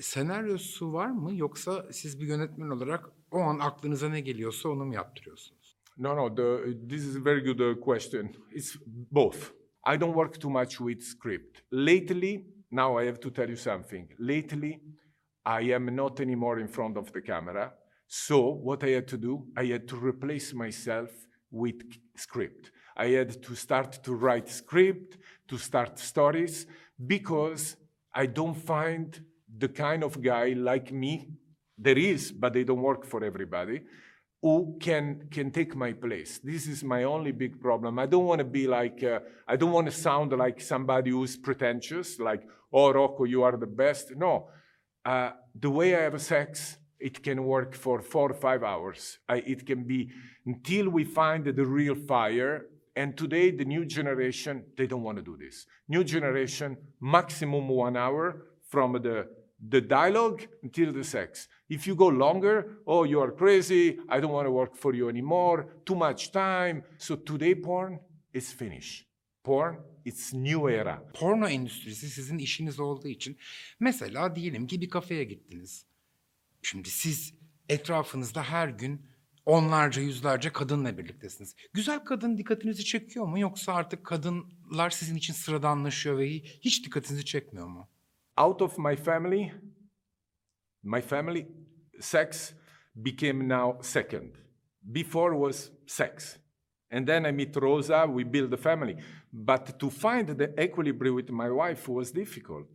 senaryosu 0.00 0.92
var 0.92 1.10
mı 1.10 1.34
yoksa 1.34 1.92
siz 1.92 2.20
bir 2.20 2.26
yönetmen 2.26 2.68
olarak 2.68 3.12
o 3.30 3.38
an 3.38 3.58
aklınıza 3.58 4.08
ne 4.08 4.20
geliyorsa 4.20 4.68
onu 4.68 4.84
mu 4.84 4.94
yaptırıyorsunuz? 4.94 5.78
No, 5.98 6.16
no, 6.16 6.34
the, 6.34 6.78
this 6.88 7.04
is 7.04 7.16
a 7.16 7.24
very 7.24 7.44
good 7.44 7.58
uh, 7.58 7.80
question. 7.80 8.34
It's 8.52 8.76
both. 9.10 9.52
I 9.86 10.00
don't 10.00 10.14
work 10.14 10.40
too 10.40 10.50
much 10.50 10.78
with 10.78 11.02
script. 11.02 11.62
Lately, 11.72 12.46
now 12.70 13.02
I 13.02 13.06
have 13.06 13.20
to 13.20 13.32
tell 13.32 13.48
you 13.48 13.56
something. 13.56 14.08
Lately, 14.18 14.80
I 15.44 15.74
am 15.74 15.96
not 15.96 16.20
anymore 16.20 16.60
in 16.60 16.68
front 16.68 16.96
of 16.96 17.12
the 17.12 17.20
camera. 17.20 17.74
So 18.06 18.38
what 18.38 18.84
I 18.84 18.90
had 18.94 19.08
to 19.08 19.18
do, 19.18 19.46
I 19.56 19.72
had 19.72 19.88
to 19.88 19.96
replace 19.96 20.54
myself 20.54 21.10
with 21.50 21.82
script. 22.16 22.70
I 22.96 23.08
had 23.08 23.42
to 23.42 23.54
start 23.54 24.02
to 24.04 24.14
write 24.14 24.48
script, 24.48 25.18
to 25.52 25.58
start 25.58 25.92
stories, 26.12 26.66
because 27.14 27.62
I 28.22 28.24
don't 28.38 28.58
find 28.74 29.08
the 29.64 29.68
kind 29.68 30.02
of 30.02 30.12
guy 30.32 30.46
like 30.70 30.88
me. 31.02 31.14
There 31.86 32.00
is, 32.12 32.32
but 32.32 32.52
they 32.52 32.64
don't 32.64 32.84
work 32.90 33.04
for 33.12 33.20
everybody 33.30 33.78
who 34.42 34.76
can 34.80 35.28
can 35.30 35.50
take 35.50 35.72
my 35.84 35.92
place. 35.92 36.40
This 36.42 36.66
is 36.66 36.82
my 36.94 37.04
only 37.04 37.32
big 37.32 37.60
problem. 37.60 37.98
I 38.04 38.06
don't 38.06 38.26
want 38.30 38.40
to 38.40 38.50
be 38.60 38.66
like 38.66 38.98
uh, 39.04 39.20
I 39.52 39.56
don't 39.56 39.74
want 39.76 39.86
to 39.90 39.96
sound 40.08 40.32
like 40.44 40.60
somebody 40.60 41.10
who's 41.10 41.36
pretentious, 41.36 42.18
like 42.18 42.42
oh 42.72 42.92
Rocco, 42.92 43.24
you 43.24 43.44
are 43.46 43.56
the 43.56 43.72
best. 43.82 44.04
No, 44.16 44.32
uh, 45.04 45.30
the 45.64 45.70
way 45.70 45.88
I 45.94 46.02
have 46.08 46.20
sex, 46.20 46.78
it 46.98 47.22
can 47.22 47.38
work 47.44 47.74
for 47.74 48.02
four 48.02 48.30
or 48.30 48.34
five 48.34 48.62
hours. 48.72 49.18
I, 49.28 49.36
it 49.52 49.60
can 49.64 49.84
be 49.84 50.10
until 50.44 50.88
we 50.88 51.04
find 51.04 51.44
the 51.44 51.66
real 51.80 51.94
fire. 51.94 52.66
And 52.94 53.16
today, 53.16 53.50
the 53.50 53.64
new 53.64 53.84
generation, 53.86 54.64
they 54.76 54.86
don't 54.86 55.02
want 55.02 55.16
to 55.18 55.24
do 55.24 55.36
this. 55.36 55.66
New 55.88 56.04
generation, 56.04 56.76
maximum 57.00 57.68
one 57.68 57.96
hour 57.96 58.46
from 58.68 58.92
the 58.92 59.26
the 59.68 59.80
dialogue 59.80 60.42
until 60.62 60.92
the 60.92 61.04
sex. 61.04 61.48
If 61.68 61.86
you 61.86 61.94
go 61.94 62.08
longer, 62.08 62.78
oh, 62.86 63.04
you 63.04 63.20
are 63.20 63.30
crazy, 63.30 63.98
I 64.08 64.20
don't 64.20 64.32
want 64.32 64.46
to 64.46 64.50
work 64.50 64.76
for 64.76 64.94
you 64.94 65.08
anymore, 65.08 65.66
too 65.86 65.94
much 65.94 66.32
time. 66.32 66.82
So 66.98 67.16
today 67.16 67.54
porn 67.54 68.00
is 68.32 68.52
finished. 68.52 69.06
Porn, 69.44 69.78
it's 70.04 70.32
new 70.32 70.68
era. 70.68 71.02
Porno 71.14 71.48
endüstrisi 71.48 72.10
sizin 72.10 72.38
işiniz 72.38 72.80
olduğu 72.80 73.08
için 73.08 73.36
mesela 73.80 74.36
diyelim 74.36 74.66
ki 74.66 74.80
bir 74.80 74.88
kafeye 74.88 75.24
gittiniz. 75.24 75.86
Şimdi 76.62 76.90
siz 76.90 77.34
etrafınızda 77.68 78.42
her 78.42 78.68
gün 78.68 79.06
onlarca 79.46 80.02
yüzlerce 80.02 80.50
kadınla 80.52 80.98
birliktesiniz. 80.98 81.56
Güzel 81.72 82.04
kadın 82.04 82.38
dikkatinizi 82.38 82.84
çekiyor 82.84 83.26
mu 83.26 83.38
yoksa 83.38 83.74
artık 83.74 84.06
kadınlar 84.06 84.90
sizin 84.90 85.16
için 85.16 85.32
sıradanlaşıyor 85.32 86.18
ve 86.18 86.28
hiç 86.38 86.86
dikkatinizi 86.86 87.24
çekmiyor 87.24 87.66
mu? 87.66 87.88
out 88.36 88.62
of 88.62 88.78
my 88.78 88.96
family, 88.96 89.52
my 90.82 91.00
family, 91.00 91.46
sex 92.00 92.54
became 92.94 93.46
now 93.48 93.78
second. 93.82 94.32
Before 94.92 95.34
was 95.34 95.70
sex. 95.86 96.38
And 96.90 97.06
then 97.06 97.24
I 97.24 97.30
meet 97.30 97.56
Rosa, 97.56 98.06
we 98.06 98.24
build 98.24 98.52
a 98.52 98.56
family. 98.56 98.96
But 99.32 99.78
to 99.78 99.90
find 99.90 100.28
the 100.28 100.52
equilibrium 100.58 101.14
with 101.14 101.30
my 101.30 101.50
wife 101.50 101.88
was 101.88 102.10
difficult. 102.10 102.66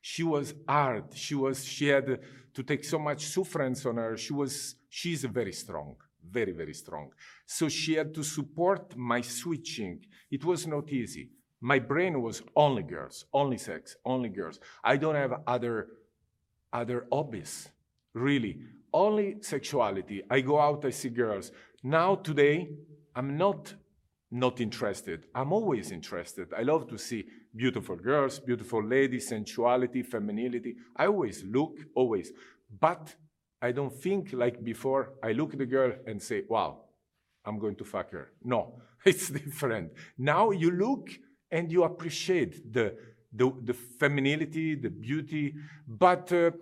She 0.00 0.22
was 0.22 0.54
hard. 0.66 1.14
She 1.14 1.34
was, 1.34 1.64
she 1.64 1.88
had 1.88 2.20
to 2.54 2.62
take 2.62 2.84
so 2.84 2.98
much 2.98 3.26
sufferance 3.26 3.84
on 3.84 3.96
her. 3.96 4.16
She 4.16 4.32
was, 4.32 4.76
she's 4.88 5.24
very 5.24 5.52
strong, 5.52 5.96
very, 6.30 6.52
very 6.52 6.74
strong. 6.74 7.10
So 7.46 7.68
she 7.68 7.94
had 7.94 8.14
to 8.14 8.22
support 8.22 8.96
my 8.96 9.20
switching. 9.20 10.04
It 10.30 10.44
was 10.44 10.66
not 10.66 10.92
easy. 10.92 11.30
My 11.60 11.78
brain 11.78 12.20
was 12.22 12.42
only 12.54 12.82
girls, 12.82 13.24
only 13.32 13.58
sex, 13.58 13.96
only 14.04 14.28
girls. 14.28 14.60
I 14.84 14.96
don't 14.96 15.14
have 15.14 15.42
other 15.46 15.88
other 16.72 17.06
hobbies, 17.10 17.68
really. 18.12 18.58
Only 18.92 19.36
sexuality. 19.40 20.22
I 20.30 20.40
go 20.40 20.60
out, 20.60 20.84
I 20.84 20.90
see 20.90 21.08
girls. 21.08 21.52
Now 21.82 22.16
today, 22.16 22.68
I'm 23.14 23.36
not 23.36 23.74
not 24.30 24.60
interested. 24.60 25.26
I'm 25.34 25.52
always 25.52 25.90
interested. 25.90 26.52
I 26.56 26.62
love 26.62 26.88
to 26.88 26.98
see 26.98 27.24
beautiful 27.54 27.96
girls, 27.96 28.38
beautiful 28.38 28.84
ladies, 28.84 29.28
sensuality, 29.28 30.02
femininity. 30.02 30.76
I 30.96 31.06
always 31.06 31.44
look, 31.44 31.78
always. 31.94 32.32
But 32.80 33.14
I 33.66 33.72
don't 33.72 33.92
think 33.92 34.32
like 34.32 34.62
before. 34.62 35.14
I 35.28 35.32
look 35.32 35.52
at 35.52 35.58
the 35.58 35.66
girl 35.66 35.92
and 36.06 36.22
say, 36.22 36.44
wow, 36.48 36.70
I'm 37.44 37.58
going 37.58 37.76
to 37.76 37.84
fuck 37.84 38.12
her. 38.12 38.26
No, 38.44 38.60
it's 39.04 39.28
different. 39.28 39.90
Now 40.16 40.52
you 40.62 40.70
look 40.70 41.10
and 41.50 41.72
you 41.72 41.82
appreciate 41.82 42.72
the, 42.72 42.96
the, 43.32 43.52
the 43.64 43.74
femininity, 43.74 44.76
the 44.76 44.90
beauty, 44.90 45.54
but 45.88 46.32
uh, 46.32 46.52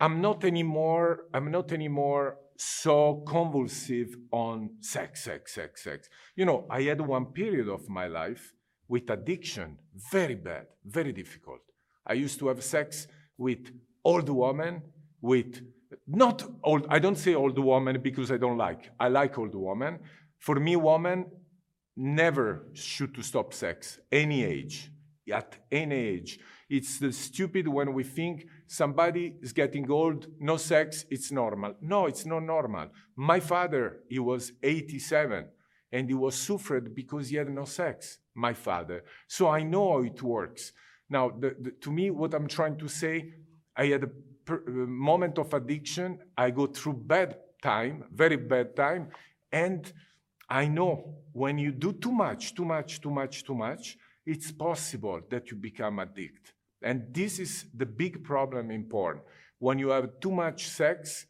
I'm 0.00 0.22
not 0.22 0.44
anymore, 0.44 1.26
I'm 1.34 1.50
not 1.50 1.72
anymore 1.72 2.38
so 2.56 3.22
convulsive 3.26 4.16
on 4.32 4.70
sex, 4.80 5.24
sex, 5.24 5.54
sex, 5.54 5.84
sex. 5.84 6.08
You 6.34 6.46
know, 6.46 6.66
I 6.70 6.82
had 6.82 7.00
one 7.00 7.26
period 7.26 7.68
of 7.68 7.88
my 7.88 8.06
life 8.08 8.52
with 8.88 9.10
addiction, 9.10 9.78
very 10.10 10.34
bad, 10.34 10.66
very 10.84 11.12
difficult. 11.12 11.60
I 12.06 12.14
used 12.14 12.38
to 12.40 12.48
have 12.48 12.64
sex 12.64 13.06
with 13.36 13.70
old 14.02 14.28
women, 14.30 14.82
with 15.20 15.60
not 16.06 16.42
old, 16.62 16.86
I 16.88 16.98
don't 16.98 17.16
say 17.16 17.34
old 17.34 17.58
woman 17.58 18.00
because 18.00 18.30
I 18.30 18.36
don't 18.36 18.58
like. 18.58 18.90
I 18.98 19.08
like 19.08 19.38
old 19.38 19.54
woman. 19.54 20.00
For 20.38 20.56
me, 20.56 20.76
woman 20.76 21.26
never 21.96 22.66
should 22.74 23.14
to 23.14 23.22
stop 23.22 23.52
sex, 23.52 23.98
any 24.12 24.44
age, 24.44 24.90
at 25.32 25.56
any 25.70 25.96
age. 25.96 26.38
It's 26.70 26.98
the 26.98 27.12
stupid 27.12 27.66
when 27.66 27.92
we 27.94 28.04
think 28.04 28.46
somebody 28.66 29.34
is 29.40 29.52
getting 29.52 29.90
old, 29.90 30.26
no 30.38 30.58
sex, 30.58 31.06
it's 31.10 31.32
normal. 31.32 31.74
No, 31.80 32.06
it's 32.06 32.26
not 32.26 32.42
normal. 32.42 32.88
My 33.16 33.40
father, 33.40 34.00
he 34.08 34.18
was 34.18 34.52
87 34.62 35.48
and 35.92 36.08
he 36.08 36.14
was 36.14 36.34
suffered 36.34 36.94
because 36.94 37.30
he 37.30 37.36
had 37.36 37.48
no 37.48 37.64
sex, 37.64 38.18
my 38.34 38.52
father. 38.52 39.04
So 39.26 39.48
I 39.48 39.62
know 39.62 39.92
how 39.92 40.02
it 40.02 40.22
works. 40.22 40.72
Now, 41.08 41.30
the, 41.30 41.56
the, 41.58 41.70
to 41.80 41.90
me, 41.90 42.10
what 42.10 42.34
I'm 42.34 42.46
trying 42.46 42.76
to 42.78 42.88
say, 42.88 43.32
I 43.74 43.86
had 43.86 44.04
a 44.04 44.10
moment 44.66 45.38
of 45.38 45.52
addiction. 45.54 46.18
I 46.36 46.50
go 46.50 46.66
through 46.66 46.94
bad 46.94 47.38
time, 47.62 48.04
very 48.12 48.36
bad 48.36 48.76
time, 48.76 49.08
and 49.52 49.92
I 50.48 50.66
know 50.66 51.14
when 51.32 51.58
you 51.58 51.72
do 51.72 51.92
too 51.92 52.12
much, 52.12 52.54
too 52.54 52.64
much, 52.64 53.00
too 53.00 53.10
much, 53.10 53.44
too 53.44 53.54
much, 53.54 53.98
it's 54.24 54.50
possible 54.52 55.20
that 55.30 55.50
you 55.50 55.56
become 55.56 55.98
addicted. 55.98 56.52
And 56.82 57.12
this 57.12 57.38
is 57.38 57.66
the 57.74 57.86
big 57.86 58.24
problem 58.24 58.70
in 58.70 58.84
porn. 58.84 59.20
When 59.58 59.78
you 59.78 59.88
have 59.88 60.20
too 60.20 60.30
much 60.30 60.68
sex, 60.68 61.26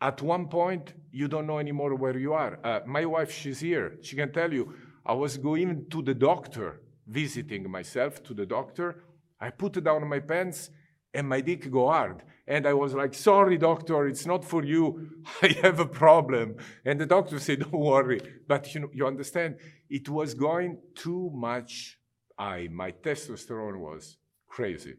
at 0.00 0.20
one 0.22 0.48
point 0.48 0.94
you 1.10 1.28
don't 1.28 1.46
know 1.46 1.58
anymore 1.58 1.94
where 1.94 2.18
you 2.18 2.32
are. 2.32 2.58
Uh, 2.62 2.80
my 2.86 3.04
wife, 3.04 3.32
she's 3.32 3.60
here. 3.60 3.98
She 4.02 4.16
can 4.16 4.32
tell 4.32 4.52
you, 4.52 4.74
I 5.06 5.12
was 5.14 5.36
going 5.36 5.86
to 5.90 6.02
the 6.02 6.14
doctor, 6.14 6.80
visiting 7.06 7.70
myself 7.70 8.22
to 8.24 8.34
the 8.34 8.46
doctor. 8.46 9.04
I 9.40 9.50
put 9.50 9.82
down 9.82 10.06
my 10.06 10.20
pants 10.20 10.70
and 11.14 11.28
my 11.28 11.40
dick 11.40 11.70
go 11.70 11.88
hard. 11.88 12.22
And 12.46 12.66
I 12.66 12.72
was 12.72 12.94
like, 12.94 13.14
sorry, 13.14 13.58
doctor, 13.58 14.06
it's 14.06 14.26
not 14.26 14.44
for 14.44 14.64
you. 14.64 15.10
I 15.42 15.48
have 15.62 15.80
a 15.80 15.86
problem. 15.86 16.56
And 16.84 16.98
the 16.98 17.06
doctor 17.06 17.38
said, 17.38 17.60
don't 17.60 17.72
worry. 17.72 18.20
But 18.46 18.74
you 18.74 18.80
know, 18.80 18.90
you 18.92 19.06
understand, 19.06 19.56
it 19.90 20.08
was 20.08 20.34
going 20.34 20.78
too 20.94 21.30
much 21.34 21.98
high. 22.38 22.68
My 22.70 22.92
testosterone 22.92 23.80
was 23.80 24.16
crazy. 24.46 24.94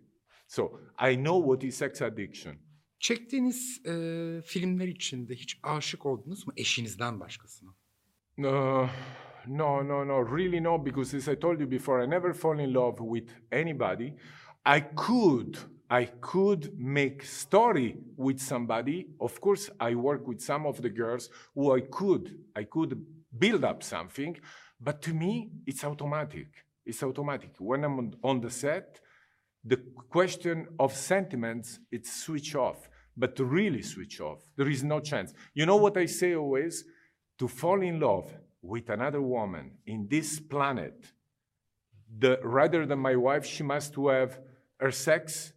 So 0.48 0.80
I 0.98 1.16
know 1.16 1.38
what 1.38 1.64
is 1.64 1.78
sex 1.78 2.02
addiction. 2.02 2.58
Çektiğiniz 3.00 3.86
e, 3.86 3.92
filmler 4.46 4.88
içinde 4.88 5.36
hiç 5.36 5.60
aşık 5.64 6.06
oldunuz 6.06 6.48
mu 6.48 6.54
eşinizden 6.58 7.20
başkasına? 7.20 7.70
No, 8.38 8.90
no, 9.48 9.88
no, 9.88 10.08
no, 10.08 10.38
really 10.38 10.64
no, 10.64 10.86
because 10.86 11.18
as 11.18 11.28
I 11.28 11.40
told 11.40 11.60
you 11.60 11.72
before, 11.72 12.06
I 12.06 12.10
never 12.10 12.34
fall 12.34 12.60
in 12.60 12.74
love 12.74 12.98
with 12.98 13.34
anybody. 13.52 14.14
I 14.66 14.84
could, 14.96 15.58
I 15.90 16.06
could 16.06 16.78
make 16.78 17.24
story 17.24 17.98
with 18.16 18.40
somebody. 18.40 19.08
Of 19.20 19.42
course, 19.42 19.72
I 19.80 19.96
work 19.96 20.28
with 20.28 20.40
some 20.40 20.68
of 20.68 20.82
the 20.82 20.90
girls 20.90 21.30
who 21.56 21.76
I 21.76 21.82
could, 21.82 22.38
I 22.56 22.66
could 22.66 23.04
build 23.38 23.64
up 23.64 23.82
something, 23.82 24.38
but 24.80 25.02
to 25.04 25.14
me, 25.14 25.50
it's 25.66 25.84
automatic. 25.84 26.48
It's 26.86 27.02
automatic. 27.02 27.56
When 27.58 27.84
I'm 27.84 28.12
on, 28.24 28.40
the 28.42 28.52
set, 28.52 29.00
the 29.64 29.78
question 30.10 30.68
of 30.80 30.96
sentiments, 30.96 31.80
it's 31.92 32.24
switch 32.24 32.56
off, 32.56 32.88
but 33.18 33.36
to 33.38 33.46
really 33.46 33.82
switch 33.82 34.22
off, 34.22 34.40
there 34.58 34.70
is 34.70 34.84
no 34.84 35.00
chance. 35.00 35.34
You 35.54 35.66
know 35.66 35.78
what 35.78 35.98
I 35.98 36.06
say 36.06 36.36
always? 36.36 36.86
To 37.40 37.48
fall 37.48 37.82
in 37.82 38.00
love 38.00 38.32
with 38.62 38.90
another 38.90 39.22
woman 39.22 39.72
in 39.88 40.08
this 40.08 40.40
planet, 40.40 41.12
the, 42.18 42.40
rather 42.44 42.86
than 42.86 43.00
my 43.00 43.16
wife, 43.16 43.46
she 43.46 43.64
must 43.64 43.96
have 43.96 44.40
her 44.80 44.92
sex 44.92 45.54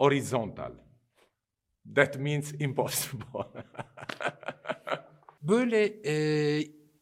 horizontal. 0.00 0.72
That 1.94 2.18
means 2.18 2.52
impossible. 2.60 3.44
Böyle 5.42 5.84
e, 6.06 6.14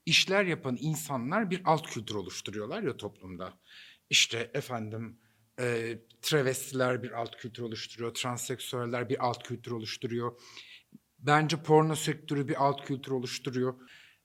işler 0.07 0.45
yapan 0.45 0.77
insanlar 0.81 1.51
bir 1.51 1.63
alt 1.65 1.87
kültür 1.91 2.15
oluşturuyorlar 2.15 2.83
ya 2.83 2.97
toplumda. 2.97 3.53
İşte 4.11 4.51
efendim 4.55 5.21
e, 5.61 5.99
travestiler 6.23 7.03
bir 7.03 7.13
alt 7.13 7.37
kültür 7.37 7.63
oluşturuyor, 7.63 8.15
transseksüeller 8.15 9.09
bir 9.09 9.27
alt 9.27 9.43
kültür 9.43 9.71
oluşturuyor. 9.71 10.41
Bence 11.19 11.63
porno 11.63 11.95
sektörü 11.95 12.49
bir 12.49 12.65
alt 12.65 12.85
kültür 12.85 13.13
oluşturuyor. 13.13 13.75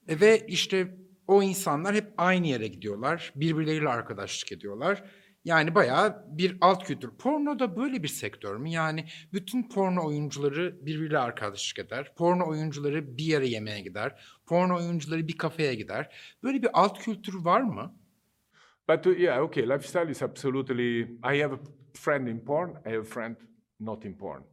E, 0.07 0.19
ve 0.19 0.45
işte 0.47 0.97
o 1.27 1.43
insanlar 1.43 1.95
hep 1.95 2.13
aynı 2.17 2.47
yere 2.47 2.67
gidiyorlar, 2.67 3.33
birbirleriyle 3.35 3.89
arkadaşlık 3.89 4.51
ediyorlar. 4.51 5.03
Yani 5.45 5.75
bayağı 5.75 6.25
bir 6.27 6.57
alt 6.61 6.83
kültür. 6.83 7.09
Porno 7.09 7.59
da 7.59 7.77
böyle 7.77 8.03
bir 8.03 8.07
sektör 8.07 8.55
mü? 8.55 8.69
Yani 8.69 9.05
bütün 9.33 9.69
porno 9.69 10.07
oyuncuları 10.07 10.85
birbiriyle 10.85 11.17
arkadaşlık 11.17 11.79
eder. 11.85 12.13
Porno 12.15 12.49
oyuncuları 12.49 13.17
bir 13.17 13.23
yere 13.23 13.47
yemeğe 13.47 13.81
gider. 13.81 14.23
Porno 14.45 14.77
oyuncuları 14.77 15.27
bir 15.27 15.37
kafeye 15.37 15.75
gider. 15.75 16.15
Böyle 16.43 16.61
bir 16.61 16.69
alt 16.73 16.99
kültür 16.99 17.33
var 17.33 17.61
mı? 17.61 17.95
but 18.87 19.07
uh, 19.07 19.11
yeah, 19.11 19.39
okay, 19.39 19.65
lifestyle 19.65 20.09
is 20.09 20.21
absolutely. 20.21 21.07
I 21.23 21.37
have 21.37 21.53
a 21.53 21.59
friend 21.93 22.27
in 22.27 22.39
porn. 22.39 22.77
I 22.85 22.89
have 22.91 23.01
a 23.01 23.05
friend 23.05 23.35
not 23.79 24.05
in 24.05 24.13
porn. 24.13 24.43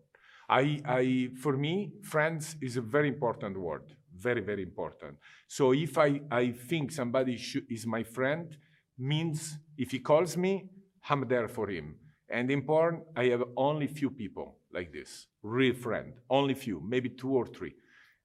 I, 0.48 0.80
I, 0.84 1.30
for 1.40 1.56
me, 1.56 1.92
friends 2.02 2.56
is 2.60 2.76
a 2.76 2.80
very 2.80 3.08
important 3.08 3.56
word. 3.56 3.82
Very, 4.16 4.40
very 4.40 4.62
important. 4.62 5.16
So 5.46 5.72
if 5.72 5.96
I, 5.96 6.20
I 6.30 6.50
think 6.50 6.90
somebody 6.90 7.38
is 7.70 7.86
my 7.86 8.02
friend, 8.02 8.56
means 8.98 9.58
if 9.78 9.92
he 9.92 10.00
calls 10.00 10.36
me, 10.36 10.68
I'm 11.08 11.26
there 11.28 11.48
for 11.48 11.68
him. 11.68 11.96
And 12.28 12.50
in 12.50 12.62
porn, 12.62 13.02
I 13.16 13.24
have 13.26 13.42
only 13.56 13.86
few 13.88 14.10
people 14.10 14.58
like 14.72 14.92
this, 14.92 15.26
real 15.42 15.74
friend, 15.74 16.12
only 16.28 16.54
few, 16.54 16.80
maybe 16.80 17.08
two 17.08 17.30
or 17.30 17.46
three. 17.46 17.74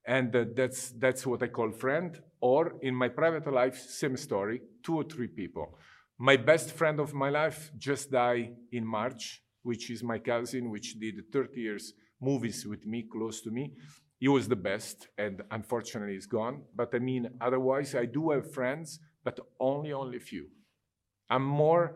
And 0.06 0.34
uh, 0.34 0.44
that's, 0.54 0.90
that's 0.92 1.26
what 1.26 1.42
I 1.42 1.48
call 1.48 1.72
friend. 1.72 2.20
Or 2.40 2.74
in 2.82 2.94
my 2.94 3.08
private 3.08 3.52
life, 3.52 3.76
same 3.76 4.16
story, 4.16 4.62
two 4.84 4.96
or 4.96 5.04
three 5.04 5.26
people. 5.26 5.76
My 6.18 6.36
best 6.36 6.70
friend 6.72 7.00
of 7.00 7.12
my 7.12 7.30
life 7.30 7.72
just 7.76 8.12
died 8.12 8.54
in 8.70 8.86
March, 8.86 9.42
which 9.62 9.90
is 9.90 10.02
my 10.04 10.18
cousin, 10.18 10.70
which 10.70 10.98
did 11.00 11.32
30 11.32 11.60
years 11.60 11.92
movies 12.20 12.64
with 12.66 12.86
me, 12.86 13.02
close 13.02 13.40
to 13.42 13.50
me. 13.50 13.72
He 14.18 14.28
was 14.28 14.48
the 14.48 14.56
best, 14.56 15.08
and 15.18 15.42
unfortunately, 15.50 16.14
he's 16.14 16.26
gone. 16.26 16.62
But 16.74 16.94
I 16.94 17.00
mean, 17.00 17.28
otherwise, 17.40 17.94
I 17.94 18.06
do 18.06 18.30
have 18.30 18.52
friends, 18.52 18.98
but 19.24 19.38
only, 19.60 19.92
only 19.92 20.18
few. 20.18 20.48
I'm 21.30 21.42
more, 21.42 21.94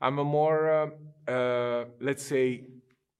I'm 0.00 0.18
a 0.18 0.24
more, 0.24 0.70
uh, 0.70 1.32
uh, 1.32 1.84
let's 2.00 2.24
say, 2.24 2.66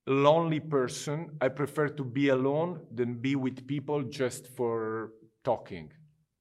lonely 0.06 0.60
person. 0.60 1.38
I 1.40 1.48
prefer 1.48 1.88
to 1.88 2.04
be 2.04 2.28
alone 2.28 2.80
than 2.96 3.22
be 3.22 3.34
with 3.36 3.66
people 3.66 4.02
just 4.10 4.46
for 4.56 5.10
talking. 5.42 5.92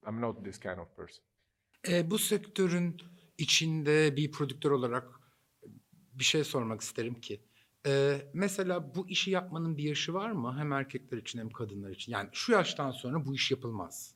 I'm 0.06 0.20
not 0.20 0.44
this 0.44 0.58
kind 0.58 0.80
of 0.80 0.96
person. 0.96 1.24
E, 1.88 2.10
bu 2.10 2.18
sektörün 2.18 2.96
içinde 3.38 4.16
bir 4.16 4.32
prodüktör 4.32 4.70
olarak 4.70 5.20
bir 6.12 6.24
şey 6.24 6.44
sormak 6.44 6.80
isterim 6.80 7.14
ki. 7.14 7.40
e, 7.86 8.22
mesela 8.34 8.94
bu 8.94 9.08
işi 9.08 9.30
yapmanın 9.30 9.76
bir 9.76 9.82
yaşı 9.82 10.14
var 10.14 10.30
mı? 10.30 10.54
Hem 10.58 10.72
erkekler 10.72 11.18
için 11.18 11.38
hem 11.38 11.50
kadınlar 11.50 11.90
için. 11.90 12.12
Yani 12.12 12.28
şu 12.32 12.52
yaştan 12.52 12.90
sonra 12.90 13.26
bu 13.26 13.34
iş 13.34 13.50
yapılmaz. 13.50 14.14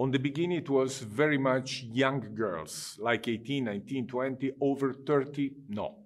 On 0.00 0.12
the 0.12 0.18
beginning, 0.18 0.58
it 0.58 0.70
was 0.70 1.00
very 1.00 1.38
much 1.38 1.82
young 1.90 2.32
girls, 2.32 2.96
like 3.00 3.26
18, 3.26 3.64
19, 3.64 4.06
20, 4.06 4.52
over 4.60 4.92
30, 4.92 5.50
no. 5.70 5.96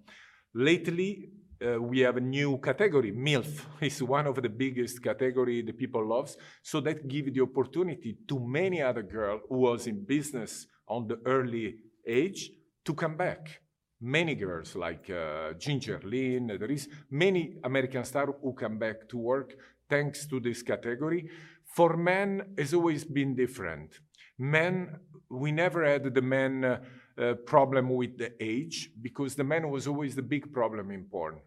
Lately, 0.55 1.29
uh, 1.63 1.79
we 1.79 1.99
have 1.99 2.17
a 2.17 2.21
new 2.21 2.57
category, 2.57 3.13
MILF. 3.13 3.67
It's 3.83 4.01
one 4.01 4.27
of 4.27 4.41
the 4.41 4.49
biggest 4.49 5.03
category 5.03 5.61
the 5.61 5.75
people 5.75 6.09
loves. 6.09 6.39
So 6.63 6.81
that 6.81 7.07
gives 7.07 7.35
the 7.35 7.43
opportunity 7.43 8.17
to 8.29 8.41
many 8.41 8.81
other 8.81 9.03
girl 9.03 9.41
who 9.47 9.59
was 9.59 9.87
in 9.87 10.07
business 10.07 10.67
on 10.89 11.07
the 11.07 11.21
early 11.27 11.77
age 12.07 12.51
to 12.87 12.95
come 12.95 13.19
back. 13.19 13.61
Many 14.01 14.35
girls 14.37 14.75
like 14.75 15.11
uh, 15.11 15.53
Ginger 15.59 16.01
Lynn, 16.03 16.47
there 16.47 16.73
is 16.73 16.89
many 17.11 17.59
American 17.63 18.05
stars 18.05 18.31
who 18.43 18.55
come 18.55 18.79
back 18.79 19.07
to 19.11 19.19
work 19.19 19.55
thanks 19.93 20.27
to 20.27 20.41
this 20.41 20.63
category. 20.63 21.29
For 21.75 21.97
men, 21.97 22.55
it's 22.59 22.75
always 22.75 23.05
been 23.05 23.35
different. 23.35 23.99
Men, 24.39 24.99
we 25.31 25.53
never 25.53 25.85
had 25.85 26.15
the 26.15 26.23
men 26.23 26.65
uh, 26.65 27.35
problem 27.47 27.89
with 27.89 28.19
the 28.19 28.33
age 28.41 28.91
because 29.01 29.35
the 29.35 29.45
man 29.45 29.71
was 29.71 29.87
always 29.87 30.15
the 30.15 30.23
big 30.23 30.53
problem 30.53 30.91
in 30.91 31.05
porn. 31.05 31.41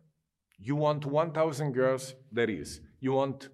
You 0.58 0.76
want 0.78 1.06
1,000 1.06 1.74
girls, 1.74 2.16
there 2.32 2.50
is. 2.50 2.82
You 3.00 3.14
want 3.14 3.50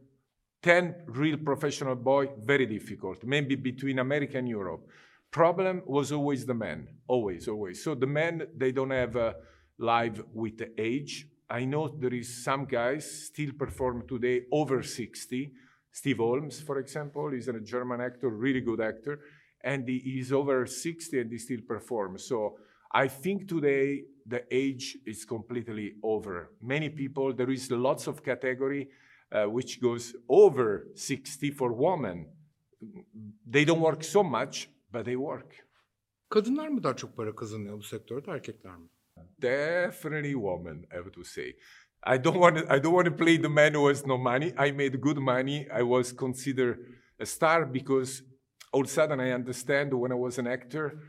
10 0.63 0.95
real 1.07 1.38
professional 1.38 1.95
boy, 1.95 2.29
very 2.43 2.65
difficult. 2.65 3.23
Maybe 3.23 3.55
between 3.55 3.99
America 3.99 4.38
and 4.38 4.47
Europe. 4.47 4.88
Problem 5.31 5.81
was 5.86 6.12
always 6.12 6.45
the 6.45 6.53
men, 6.53 6.88
always, 7.07 7.47
always. 7.47 7.84
So 7.84 7.95
the 7.95 8.07
men, 8.07 8.47
they 8.55 8.71
don't 8.71 8.91
have 8.91 9.15
a 9.15 9.36
live 9.77 10.23
with 10.34 10.57
the 10.57 10.69
age. 10.77 11.27
I 11.49 11.65
know 11.65 11.88
there 11.88 12.13
is 12.13 12.43
some 12.43 12.65
guys 12.65 13.25
still 13.27 13.51
perform 13.57 14.07
today 14.07 14.43
over 14.51 14.84
60. 14.84 15.51
Steve 15.91 16.17
Holmes, 16.17 16.62
for 16.62 16.80
example, 16.80 17.34
is 17.34 17.47
a 17.47 17.60
German 17.60 18.01
actor, 18.01 18.30
really 18.30 18.62
good 18.62 18.82
actor, 18.82 19.19
and 19.63 19.88
he 19.88 20.19
is 20.19 20.32
over 20.32 20.65
60 20.65 21.19
and 21.19 21.32
he 21.32 21.38
still 21.38 21.62
performs. 21.67 22.23
So 22.25 22.58
I 22.91 23.08
think 23.08 23.47
today 23.47 24.04
the 24.25 24.43
age 24.51 24.97
is 25.06 25.25
completely 25.25 25.95
over. 26.04 26.51
Many 26.62 26.89
people, 26.89 27.34
there 27.34 27.51
is 27.51 27.69
lots 27.71 28.08
of 28.08 28.23
category 28.23 28.89
uh, 29.32 29.45
which 29.45 29.82
goes 29.82 30.15
over 30.27 30.88
60 30.95 31.51
for 31.51 31.71
women. 31.73 32.27
They 33.45 33.65
don't 33.65 33.82
work 33.82 34.04
so 34.04 34.23
much, 34.23 34.69
but 34.91 35.06
they 35.06 35.15
work. 35.15 35.56
Kadınlar 36.30 36.67
mı 36.67 36.84
daha 36.84 36.95
çok 36.95 37.17
para 37.17 37.36
kazanıyor 37.36 37.77
bu 37.77 37.84
sektörde 37.84 38.32
erkekler 38.32 38.75
mi? 38.75 38.88
definitely 39.41 40.36
women, 40.36 40.86
I 40.91 40.95
have 40.95 41.12
to 41.12 41.23
say. 41.23 41.56
I 42.04 42.18
don't 42.18 42.40
want 42.40 42.58
to, 42.58 42.72
I 42.72 42.80
don't 42.80 42.94
want 42.94 43.06
to 43.06 43.12
play 43.12 43.38
the 43.38 43.50
man 43.50 43.74
who 43.74 43.88
has 43.88 44.06
no 44.06 44.18
money. 44.18 44.54
I 44.58 44.72
made 44.72 45.00
good 45.00 45.18
money. 45.20 45.68
I 45.72 45.84
was 45.84 46.12
considered 46.12 46.80
a 47.20 47.26
star 47.26 47.66
because 47.66 48.24
all 48.74 48.82
of 48.82 48.88
a 48.88 48.90
sudden 48.90 49.20
I 49.20 49.32
understand 49.32 49.94
when 49.94 50.12
I 50.12 50.16
was 50.16 50.40
an 50.40 50.48
actor, 50.48 51.00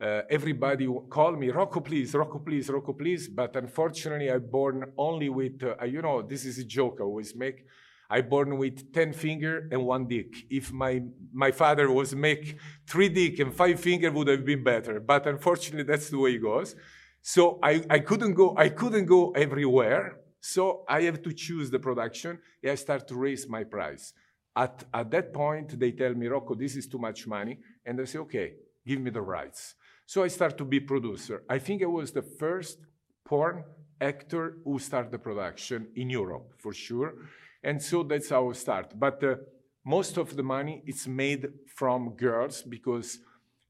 uh, 0.00 0.22
everybody 0.30 0.88
called 1.10 1.38
me 1.38 1.50
Rocco, 1.50 1.80
please, 1.80 2.14
Rocco, 2.14 2.38
please, 2.38 2.70
Rocco, 2.70 2.92
please. 2.94 3.28
But 3.28 3.56
unfortunately, 3.56 4.30
I 4.30 4.38
born 4.38 4.92
only 4.96 5.28
with 5.28 5.62
uh, 5.62 5.84
you 5.84 6.00
know 6.00 6.22
this 6.22 6.44
is 6.44 6.58
a 6.58 6.64
joke 6.64 6.98
I 7.00 7.02
always 7.02 7.34
make. 7.34 7.66
I 8.08 8.22
born 8.22 8.56
with 8.56 8.92
ten 8.94 9.12
finger 9.12 9.68
and 9.70 9.84
one 9.84 10.06
dick. 10.06 10.46
If 10.48 10.72
my 10.72 11.02
my 11.32 11.50
father 11.50 11.90
was 11.90 12.14
make 12.14 12.58
three 12.86 13.08
dick 13.10 13.40
and 13.40 13.52
five 13.52 13.80
finger, 13.80 14.10
would 14.10 14.28
have 14.28 14.46
been 14.46 14.62
better. 14.62 15.00
But 15.00 15.26
unfortunately, 15.26 15.82
that's 15.82 16.08
the 16.08 16.18
way 16.18 16.34
it 16.34 16.42
goes. 16.42 16.74
So 17.20 17.58
I, 17.62 17.84
I 17.90 17.98
couldn't 17.98 18.34
go 18.34 18.54
I 18.56 18.68
couldn't 18.70 19.06
go 19.06 19.32
everywhere. 19.32 20.16
So 20.40 20.84
I 20.88 21.02
have 21.02 21.22
to 21.22 21.32
choose 21.32 21.70
the 21.70 21.78
production. 21.78 22.38
And 22.62 22.72
I 22.72 22.74
start 22.76 23.08
to 23.08 23.14
raise 23.14 23.48
my 23.48 23.64
price. 23.64 24.12
At, 24.56 24.84
at 24.92 25.10
that 25.10 25.32
point, 25.32 25.78
they 25.78 25.92
tell 25.92 26.14
me, 26.14 26.26
Rocco, 26.26 26.54
this 26.54 26.76
is 26.76 26.86
too 26.86 26.98
much 26.98 27.26
money. 27.26 27.58
And 27.84 28.00
I 28.00 28.04
say, 28.04 28.18
okay, 28.20 28.54
give 28.86 29.00
me 29.00 29.10
the 29.10 29.20
rights. 29.20 29.74
So 30.06 30.22
I 30.22 30.28
start 30.28 30.56
to 30.58 30.64
be 30.64 30.80
producer. 30.80 31.44
I 31.48 31.58
think 31.58 31.82
I 31.82 31.86
was 31.86 32.12
the 32.12 32.22
first 32.22 32.78
porn 33.24 33.64
actor 34.00 34.58
who 34.64 34.78
started 34.78 35.12
the 35.12 35.18
production 35.18 35.88
in 35.96 36.08
Europe, 36.10 36.54
for 36.58 36.72
sure. 36.72 37.14
And 37.62 37.82
so 37.82 38.02
that's 38.02 38.30
how 38.30 38.48
I 38.48 38.52
start. 38.52 38.98
But 38.98 39.22
uh, 39.22 39.36
most 39.84 40.16
of 40.16 40.34
the 40.36 40.42
money 40.42 40.82
is 40.86 41.06
made 41.06 41.48
from 41.74 42.10
girls 42.10 42.62
because 42.62 43.18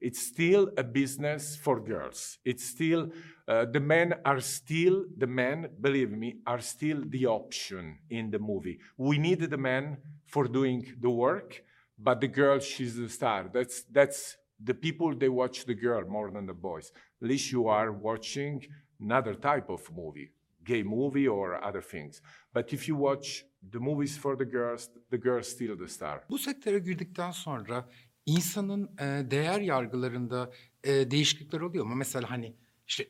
it's 0.01 0.21
still 0.21 0.71
a 0.77 0.83
business 0.83 1.57
for 1.57 1.81
girls. 1.81 2.39
It's 2.45 2.65
still, 2.65 3.11
uh, 3.47 3.65
the 3.65 3.81
men 3.81 4.15
are 4.25 4.41
still, 4.41 5.05
the 5.17 5.27
men, 5.27 5.71
believe 5.81 6.11
me, 6.11 6.37
are 6.47 6.61
still 6.61 7.03
the 7.07 7.27
option 7.27 7.99
in 8.11 8.31
the 8.31 8.39
movie. 8.39 8.79
We 8.97 9.19
need 9.19 9.41
the 9.41 9.57
men 9.57 9.99
for 10.27 10.47
doing 10.47 10.95
the 11.01 11.11
work, 11.11 11.63
but 11.99 12.21
the 12.21 12.29
girl, 12.29 12.61
she's 12.61 12.97
the 12.97 13.09
star. 13.09 13.51
That's, 13.53 13.83
that's 13.91 14.37
the 14.63 14.75
people, 14.75 15.15
they 15.15 15.29
watch 15.29 15.65
the 15.65 15.75
girl 15.75 16.05
more 16.09 16.31
than 16.31 16.47
the 16.47 16.55
boys. 16.55 16.93
At 17.23 17.29
least 17.29 17.53
you 17.53 17.67
are 17.69 17.91
watching 17.93 18.65
another 19.01 19.35
type 19.35 19.69
of 19.69 19.81
movie, 19.95 20.31
gay 20.65 20.83
movie 20.83 21.29
or 21.29 21.63
other 21.65 21.83
things. 21.83 22.21
But 22.53 22.73
if 22.73 22.89
you 22.89 22.97
watch 22.97 23.45
the 23.71 23.81
movies 23.81 24.17
for 24.17 24.37
the 24.37 24.45
girls, 24.45 24.91
the 25.11 25.19
girl's 25.19 25.49
still 25.49 25.77
the 25.77 25.89
star. 25.89 26.23
Bu 26.31 26.39
sektöre 26.39 26.79
girdikten 26.79 27.31
sonra 27.31 27.89
insanın 28.29 28.97
e, 28.99 29.31
değer 29.31 29.61
yargılarında 29.61 30.51
e, 30.85 31.11
değişiklikler 31.11 31.61
oluyor 31.61 31.85
mu? 31.85 31.95
Mesela 31.95 32.31
hani 32.31 32.57
işte 32.87 33.09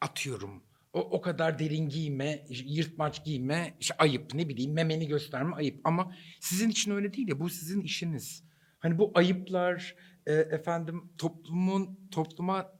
atıyorum 0.00 0.62
o, 0.92 1.00
o 1.00 1.20
kadar 1.20 1.58
derin 1.58 1.88
giyme, 1.88 2.46
yırtmaç 2.48 3.24
giyme, 3.24 3.76
işte 3.80 3.94
ayıp 3.98 4.34
ne 4.34 4.48
bileyim 4.48 4.72
memeni 4.72 5.08
gösterme 5.08 5.56
ayıp. 5.56 5.80
Ama 5.84 6.14
sizin 6.40 6.68
için 6.70 6.90
öyle 6.90 7.12
değil 7.12 7.28
ya 7.28 7.40
bu 7.40 7.48
sizin 7.48 7.80
işiniz. 7.80 8.44
Hani 8.78 8.98
bu 8.98 9.12
ayıplar 9.14 9.96
e, 10.26 10.32
efendim 10.32 11.12
toplumun 11.18 12.08
topluma 12.10 12.78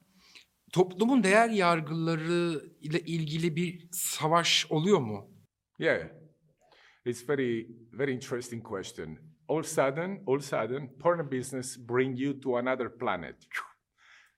toplumun 0.73 1.23
değer 1.23 1.49
yargıları 1.49 2.63
ile 2.81 3.01
ilgili 3.01 3.57
bir 3.57 3.89
savaş 3.93 4.67
oluyor 4.71 5.01
mu? 5.01 5.31
Yeah, 5.79 6.09
it's 7.05 7.29
very, 7.29 7.69
very 7.93 8.15
interesting 8.15 8.67
question. 8.67 9.28
All 9.49 9.61
of 9.61 9.65
a 9.65 9.69
sudden, 9.69 10.21
all 10.27 10.41
sudden, 10.41 10.89
porn 10.99 11.27
business 11.29 11.77
bring 11.77 12.17
you 12.17 12.35
to 12.35 12.57
another 12.57 12.91
planet. 12.91 13.47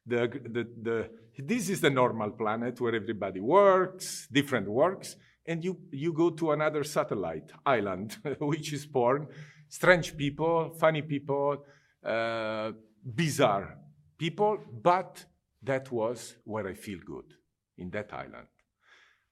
The, 0.06 0.28
the, 0.28 0.68
the, 0.82 1.10
this 1.36 1.68
is 1.68 1.80
the 1.80 1.90
normal 1.90 2.30
planet 2.30 2.80
where 2.80 2.94
everybody 2.94 3.40
works, 3.40 4.28
different 4.30 4.68
works, 4.68 5.16
and 5.46 5.64
you, 5.64 5.78
you 5.90 6.12
go 6.12 6.30
to 6.30 6.52
another 6.52 6.84
satellite 6.84 7.50
island, 7.66 8.18
which 8.38 8.72
is 8.72 8.86
porn. 8.86 9.26
Strange 9.68 10.16
people, 10.16 10.74
funny 10.78 11.02
people, 11.02 11.64
uh, 12.04 12.70
bizarre 13.04 13.78
people, 14.16 14.58
but 14.82 15.24
that 15.62 15.90
was 15.90 16.36
where 16.44 16.68
I 16.68 16.74
feel 16.74 16.98
good, 17.04 17.34
in 17.78 17.90
that 17.90 18.12
island. 18.12 18.48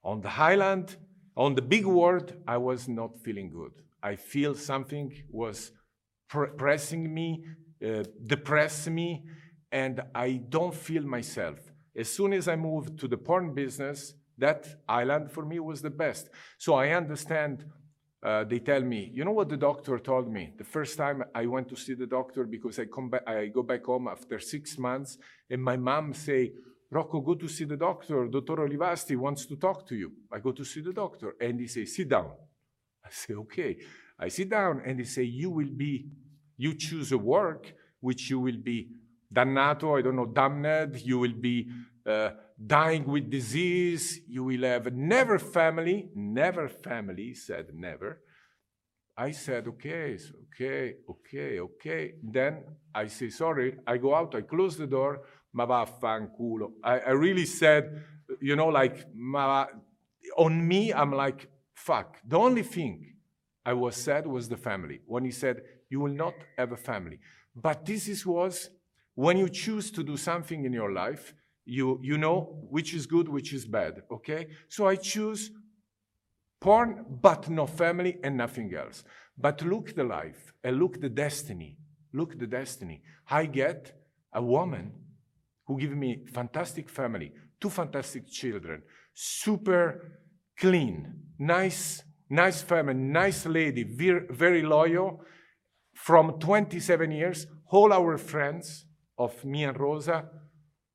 On 0.02 0.20
the 0.20 0.32
island, 0.32 0.96
on 1.36 1.54
the 1.54 1.62
big 1.62 1.86
world, 1.86 2.34
I 2.46 2.56
was 2.56 2.88
not 2.88 3.20
feeling 3.20 3.50
good. 3.50 3.72
I 4.02 4.16
feel 4.16 4.54
something 4.54 5.12
was 5.30 5.72
pr- 6.28 6.54
pressing 6.56 7.12
me, 7.12 7.44
uh, 7.84 8.04
depressing 8.26 8.94
me, 8.94 9.24
and 9.70 10.00
I 10.14 10.40
don't 10.48 10.74
feel 10.74 11.02
myself. 11.02 11.58
As 11.96 12.08
soon 12.08 12.32
as 12.32 12.48
I 12.48 12.56
moved 12.56 12.98
to 13.00 13.08
the 13.08 13.16
porn 13.16 13.54
business, 13.54 14.14
that 14.38 14.68
island 14.88 15.32
for 15.32 15.44
me 15.44 15.58
was 15.58 15.82
the 15.82 15.90
best. 15.90 16.30
So 16.58 16.74
I 16.74 16.90
understand. 16.90 17.64
Uh, 18.20 18.42
they 18.42 18.58
tell 18.58 18.80
me, 18.80 19.12
you 19.14 19.24
know 19.24 19.30
what 19.30 19.48
the 19.48 19.56
doctor 19.56 19.96
told 19.96 20.28
me 20.28 20.52
the 20.58 20.64
first 20.64 20.98
time 20.98 21.22
I 21.36 21.46
went 21.46 21.68
to 21.68 21.76
see 21.76 21.94
the 21.94 22.04
doctor 22.06 22.42
because 22.42 22.76
I 22.80 22.86
come 22.86 23.10
back, 23.10 23.22
I 23.28 23.46
go 23.46 23.62
back 23.62 23.84
home 23.84 24.08
after 24.08 24.40
six 24.40 24.76
months, 24.76 25.18
and 25.48 25.62
my 25.62 25.76
mom 25.76 26.12
say, 26.14 26.50
Rocco, 26.90 27.20
go 27.20 27.34
to 27.34 27.46
see 27.46 27.64
the 27.64 27.76
doctor. 27.76 28.26
Dr. 28.26 28.56
Olivasti 28.56 29.16
wants 29.16 29.46
to 29.46 29.56
talk 29.56 29.86
to 29.86 29.94
you. 29.94 30.12
I 30.32 30.40
go 30.40 30.50
to 30.52 30.64
see 30.64 30.80
the 30.80 30.92
doctor, 30.92 31.36
and 31.40 31.60
he 31.60 31.68
say, 31.68 31.84
sit 31.84 32.08
down. 32.08 32.32
I 33.08 33.10
say, 33.10 33.34
okay. 33.34 33.78
I 34.18 34.28
sit 34.28 34.50
down, 34.50 34.82
and 34.84 34.98
they 34.98 35.04
say, 35.04 35.22
you 35.22 35.50
will 35.50 35.72
be, 35.74 36.08
you 36.56 36.74
choose 36.74 37.12
a 37.12 37.18
work 37.18 37.72
which 38.00 38.30
you 38.30 38.38
will 38.40 38.60
be 38.62 38.90
dannato, 39.32 39.98
I 39.98 40.02
don't 40.02 40.16
know, 40.16 40.26
damned. 40.26 41.00
You 41.00 41.18
will 41.18 41.38
be 41.40 41.68
uh, 42.06 42.30
dying 42.64 43.04
with 43.06 43.30
disease. 43.30 44.20
You 44.28 44.44
will 44.44 44.62
have 44.62 44.92
never 44.92 45.38
family, 45.38 46.10
never 46.14 46.68
family, 46.68 47.34
said 47.34 47.66
never. 47.74 48.20
I 49.16 49.32
said, 49.32 49.66
okay, 49.66 50.16
okay, 50.44 50.94
okay, 51.10 51.60
okay. 51.60 52.14
Then 52.22 52.64
I 52.94 53.08
say, 53.08 53.30
sorry, 53.30 53.76
I 53.86 53.96
go 53.96 54.14
out, 54.14 54.34
I 54.34 54.42
close 54.42 54.76
the 54.76 54.86
door, 54.86 55.22
ma 55.52 55.66
vaffanculo. 55.66 56.72
I, 56.84 57.00
I 57.00 57.10
really 57.10 57.46
said, 57.46 58.04
you 58.40 58.54
know, 58.54 58.68
like, 58.68 59.06
ma, 59.14 59.66
on 60.36 60.66
me, 60.66 60.92
I'm 60.92 61.12
like, 61.12 61.48
fuck. 61.88 62.18
The 62.32 62.38
only 62.38 62.64
thing 62.76 62.94
I 63.64 63.72
was 63.84 63.94
sad 63.96 64.26
was 64.26 64.44
the 64.48 64.62
family. 64.68 64.98
When 65.06 65.24
he 65.24 65.34
said, 65.42 65.56
you 65.92 65.98
will 66.02 66.16
not 66.24 66.34
have 66.58 66.72
a 66.72 66.82
family. 66.90 67.18
But 67.66 67.86
this 67.90 68.08
is 68.08 68.20
was 68.26 68.54
when 69.14 69.36
you 69.42 69.48
choose 69.48 69.90
to 69.96 70.02
do 70.10 70.16
something 70.16 70.60
in 70.68 70.72
your 70.80 70.92
life, 70.92 71.24
you, 71.64 71.98
you 72.02 72.16
know 72.18 72.36
which 72.76 72.90
is 72.98 73.06
good, 73.06 73.26
which 73.28 73.52
is 73.58 73.64
bad, 73.78 73.94
okay? 74.16 74.42
So 74.68 74.86
I 74.86 74.96
choose 74.96 75.50
porn, 76.60 76.90
but 77.28 77.48
no 77.48 77.66
family 77.66 78.18
and 78.22 78.36
nothing 78.36 78.74
else. 78.74 79.02
But 79.36 79.62
look 79.62 79.94
the 79.94 80.04
life 80.04 80.52
and 80.64 80.78
look 80.78 81.00
the 81.00 81.08
destiny. 81.08 81.78
Look 82.12 82.38
the 82.38 82.50
destiny. 82.60 83.02
I 83.30 83.46
get 83.46 83.80
a 84.32 84.42
woman 84.42 84.92
who 85.66 85.78
give 85.78 85.94
me 86.04 86.10
fantastic 86.38 86.88
family, 86.90 87.32
two 87.60 87.70
fantastic 87.70 88.26
children, 88.28 88.82
super 89.14 90.18
clean, 90.58 91.14
nice, 91.38 92.02
nice 92.28 92.62
family, 92.62 92.94
nice 92.94 93.46
lady, 93.46 93.84
very, 93.84 94.62
loyal. 94.62 95.20
From 95.94 96.38
27 96.38 97.10
years, 97.10 97.46
all 97.70 97.92
our 97.92 98.16
friends 98.18 98.86
of 99.18 99.44
me 99.44 99.64
and 99.64 99.78
Rosa, 99.78 100.28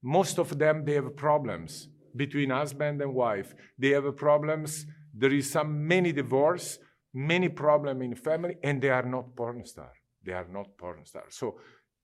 most 0.02 0.38
of 0.38 0.58
them 0.58 0.86
they 0.86 0.93
have 0.93 1.15
problems 1.15 1.89
between 2.15 2.49
husband 2.49 3.02
and 3.02 3.13
wife. 3.13 3.54
They 3.78 3.89
have 3.89 4.15
problems. 4.15 4.86
There 5.13 5.34
is 5.34 5.52
some 5.52 5.88
many 5.88 6.12
divorce, 6.12 6.80
many 7.13 7.49
problem 7.49 8.02
in 8.02 8.15
family, 8.15 8.58
and 8.63 8.82
they 8.82 8.89
are 8.89 9.04
not 9.04 9.36
porn 9.36 9.65
star. 9.65 9.91
They 10.23 10.34
are 10.34 10.47
not 10.49 10.78
porn 10.78 11.06
star. 11.06 11.26
So 11.30 11.60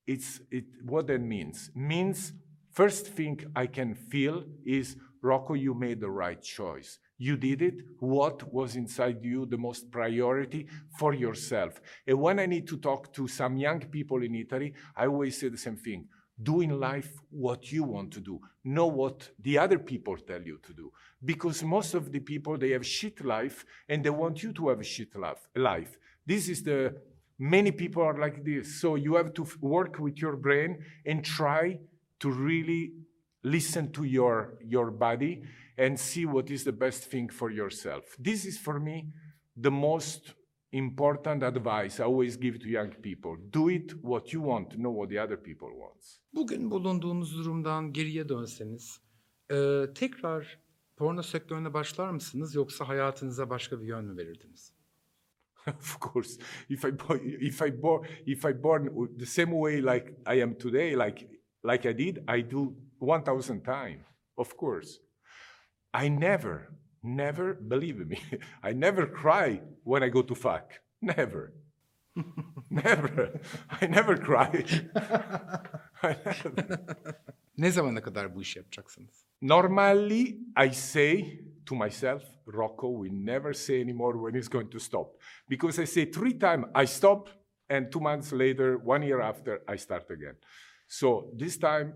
it's 0.06 0.42
it 0.52 0.66
what 0.84 1.08
that 1.08 1.22
means 1.22 1.72
means 1.76 2.34
first 2.72 3.08
thing 3.08 3.40
I 3.56 3.68
can 3.68 3.96
feel 3.96 4.44
is 4.66 4.96
Rocco, 5.22 5.54
you 5.54 5.74
made 5.74 6.00
the 6.00 6.10
right 6.10 6.42
choice. 6.42 7.00
You 7.20 7.36
did 7.36 7.62
it. 7.62 7.76
What 8.00 8.52
was 8.52 8.78
inside 8.78 9.24
you 9.24 9.46
the 9.46 9.58
most 9.58 9.92
priority 9.92 10.68
for 10.98 11.14
yourself? 11.14 11.82
And 12.08 12.18
when 12.20 12.40
I 12.40 12.46
need 12.46 12.66
to 12.70 12.78
talk 12.78 13.14
to 13.14 13.28
some 13.28 13.58
young 13.58 13.82
people 13.82 14.24
in 14.24 14.34
Italy, 14.36 14.74
I 14.96 15.08
always 15.08 15.38
say 15.38 15.50
the 15.50 15.58
same 15.58 15.76
thing. 15.76 16.08
Do 16.42 16.62
in 16.62 16.80
life 16.80 17.12
what 17.30 17.74
you 17.74 17.84
want 17.84 18.14
to 18.14 18.22
do, 18.22 18.40
not 18.64 18.94
what 18.94 19.30
the 19.38 19.58
other 19.58 19.78
people 19.78 20.16
tell 20.16 20.42
you 20.42 20.60
to 20.64 20.74
do. 20.74 20.94
Because 21.24 21.62
most 21.62 21.94
of 21.94 22.14
the 22.14 22.22
people, 22.22 22.58
they 22.58 22.70
have 22.70 22.86
shit 22.86 23.24
life 23.26 23.66
and 23.90 24.02
they 24.02 24.10
want 24.10 24.42
you 24.42 24.54
to 24.54 24.70
have 24.70 24.80
a 24.80 24.84
shit 24.86 25.10
life. 25.58 25.98
This 26.26 26.48
is 26.48 26.64
the, 26.64 26.96
many 27.38 27.72
people 27.72 28.02
are 28.02 28.18
like 28.18 28.46
this. 28.46 28.80
So 28.80 28.96
you 28.96 29.16
have 29.16 29.34
to 29.34 29.46
work 29.60 30.00
with 30.00 30.20
your 30.20 30.38
brain 30.38 30.78
and 31.06 31.26
try 31.26 31.80
to 32.22 32.32
really 32.32 32.94
listen 33.44 33.92
to 33.92 34.06
your, 34.06 34.58
your 34.64 34.92
body 34.92 35.44
and 35.80 35.98
see 35.98 36.26
what 36.26 36.50
is 36.50 36.64
the 36.64 36.72
best 36.72 37.12
thing 37.12 37.32
for 37.32 37.52
yourself. 37.52 38.04
This 38.24 38.46
is 38.46 38.58
for 38.58 38.80
me 38.80 39.14
the 39.62 39.70
most 39.70 40.36
important 40.72 41.44
advice 41.44 42.00
I 42.00 42.04
always 42.04 42.38
give 42.38 42.60
to 42.60 42.70
young 42.70 42.92
people. 43.02 43.38
Do 43.50 43.70
it 43.70 43.92
what 44.02 44.34
you 44.34 44.42
want, 44.42 44.78
not 44.78 44.94
what 44.94 45.10
the 45.10 45.20
other 45.20 45.38
people 45.38 45.70
wants. 45.76 46.22
Bugün 46.34 46.72
bulunduğunuz 46.72 47.38
durumdan 47.38 47.94
geriye 47.94 48.30
dönseniz 48.30 49.10
Ee, 49.52 49.86
tekrar 49.96 50.60
porno 50.98 51.24
sektörüne 51.24 51.74
başlar 51.74 52.10
mısınız 52.10 52.56
yoksa 52.56 52.88
hayatınıza 52.88 53.50
başka 53.50 53.82
bir 53.82 53.88
yön 53.88 54.06
mü 54.06 54.18
verirdiniz? 54.18 54.74
of 55.68 56.02
course, 56.02 56.42
if 56.70 56.86
I 56.86 56.88
if 57.40 57.62
I 57.62 57.82
born 57.82 58.06
if 58.26 58.46
I 58.46 58.64
born 58.64 59.18
the 59.20 59.26
same 59.26 59.52
way 59.52 59.82
like 59.82 60.16
I 60.36 60.44
am 60.44 60.58
today, 60.58 60.94
like 60.94 61.30
like 61.72 61.90
I 61.90 61.98
did, 61.98 62.18
I 62.38 62.52
do 62.52 62.74
one 63.00 63.24
thousand 63.24 63.66
times. 63.66 64.06
Of 64.38 64.58
course, 64.58 65.00
I 65.94 66.10
never, 66.10 66.70
never 67.04 67.54
believe 67.54 68.08
me. 68.08 68.22
I 68.64 68.74
never 68.74 69.08
cry 69.08 69.62
when 69.84 70.04
I 70.04 70.10
go 70.10 70.22
to 70.22 70.36
fuck. 70.36 70.72
Never, 71.02 71.54
never. 72.70 73.40
I 73.82 73.88
never 73.88 74.18
cry. 74.18 74.66
I 76.04 76.16
never. 76.26 76.80
Ne 77.58 77.72
zamana 77.72 78.02
kadar 78.02 78.36
bu 78.36 78.42
işi 78.42 78.60
yapacaksınız? 78.60 79.26
Normally, 79.42 80.40
I 80.66 80.70
say 80.72 81.40
to 81.66 81.76
myself, 81.76 82.24
Rocco 82.48 82.88
will 82.88 83.14
never 83.14 83.54
say 83.54 83.82
anymore 83.82 84.14
when 84.18 84.34
he's 84.34 84.50
going 84.50 84.70
to 84.72 84.80
stop. 84.80 85.08
Because 85.50 85.82
I 85.82 85.86
say 85.86 86.12
three 86.12 86.40
times, 86.40 86.66
I 86.76 86.86
stop, 86.88 87.30
and 87.70 87.92
two 87.92 88.02
months 88.02 88.34
later, 88.34 88.78
one 88.78 89.06
year 89.06 89.22
after, 89.22 89.62
I 89.68 89.78
start 89.78 90.10
again. 90.10 90.36
So 90.88 91.32
this 91.38 91.58
time, 91.58 91.94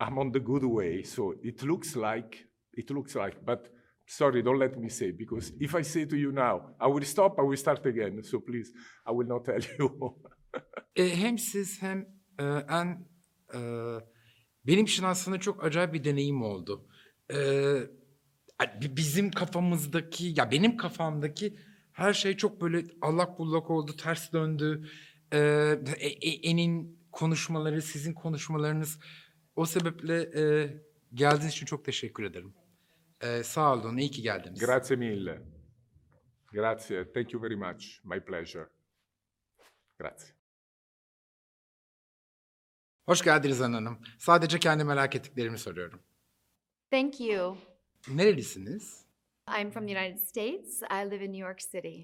I'm 0.00 0.18
on 0.18 0.32
the 0.32 0.40
good 0.40 0.64
way. 0.64 1.02
So 1.02 1.34
it 1.42 1.62
looks 1.62 1.96
like, 1.96 2.46
it 2.76 2.90
looks 2.90 3.16
like, 3.16 3.36
but 3.46 3.70
sorry, 4.06 4.44
don't 4.44 4.60
let 4.60 4.76
me 4.76 4.88
say, 4.88 5.18
because 5.18 5.54
if 5.60 5.74
I 5.74 5.84
say 5.84 6.08
to 6.08 6.16
you 6.16 6.32
now, 6.34 6.60
I 6.80 6.86
will 6.92 7.04
stop, 7.04 7.38
I 7.38 7.42
will 7.42 7.56
start 7.56 7.86
again. 7.86 8.22
So 8.22 8.40
please, 8.40 8.72
I 9.06 9.12
will 9.12 9.28
not 9.28 9.44
tell 9.44 9.60
you. 9.78 10.18
E, 10.96 11.16
hem 11.16 11.38
siz 11.38 11.82
hem 11.82 12.06
e, 12.38 12.44
en 12.68 13.08
e, 13.54 13.58
benim 14.66 14.84
için 14.84 15.04
aslında 15.04 15.40
çok 15.40 15.64
acayip 15.64 15.92
bir 15.94 16.04
deneyim 16.04 16.42
oldu. 16.42 16.88
E, 17.32 17.36
bi- 18.82 18.96
bizim 18.96 19.30
kafamızdaki 19.30 20.34
ya 20.36 20.50
benim 20.50 20.76
kafamdaki 20.76 21.56
her 21.92 22.12
şey 22.12 22.36
çok 22.36 22.60
böyle 22.60 22.84
allak 23.00 23.38
bullak 23.38 23.70
oldu, 23.70 23.96
ters 23.96 24.32
döndü. 24.32 24.88
E, 25.32 25.38
e, 25.98 26.06
e, 26.08 26.30
En'in 26.50 26.98
konuşmaları, 27.12 27.82
sizin 27.82 28.12
konuşmalarınız 28.14 28.98
o 29.56 29.66
sebeple 29.66 30.20
e, 30.40 30.70
geldiğiniz 31.14 31.52
için 31.52 31.66
çok 31.66 31.84
teşekkür 31.84 32.24
ederim. 32.24 32.54
E, 33.22 33.42
sağ 33.42 33.72
olun, 33.74 33.96
iyi 33.96 34.10
ki 34.10 34.22
geldiniz. 34.22 34.60
Grazie 34.60 34.96
mille. 34.96 35.42
Grazie. 36.52 37.12
Thank 37.12 37.32
you 37.32 37.42
very 37.42 37.56
much. 37.56 38.04
My 38.04 38.20
pleasure. 38.24 38.68
Grazie. 39.98 40.28
Hoş 43.06 43.22
geldiniz 43.22 43.60
Hanım 43.60 43.74
Hanım. 43.74 43.98
Sadece 44.18 44.58
kendi 44.58 44.84
merak 44.84 45.16
ettiklerimi 45.16 45.58
soruyorum. 45.58 46.00
Thank 46.90 47.20
you. 47.20 47.58
Nerelisiniz? 48.08 49.04
I'm 49.58 49.70
from 49.70 49.86
the 49.86 49.98
United 49.98 50.18
States. 50.18 50.82
I 50.82 51.10
live 51.10 51.24
in 51.24 51.32
New 51.32 51.46
York 51.46 51.60
City. 51.60 52.00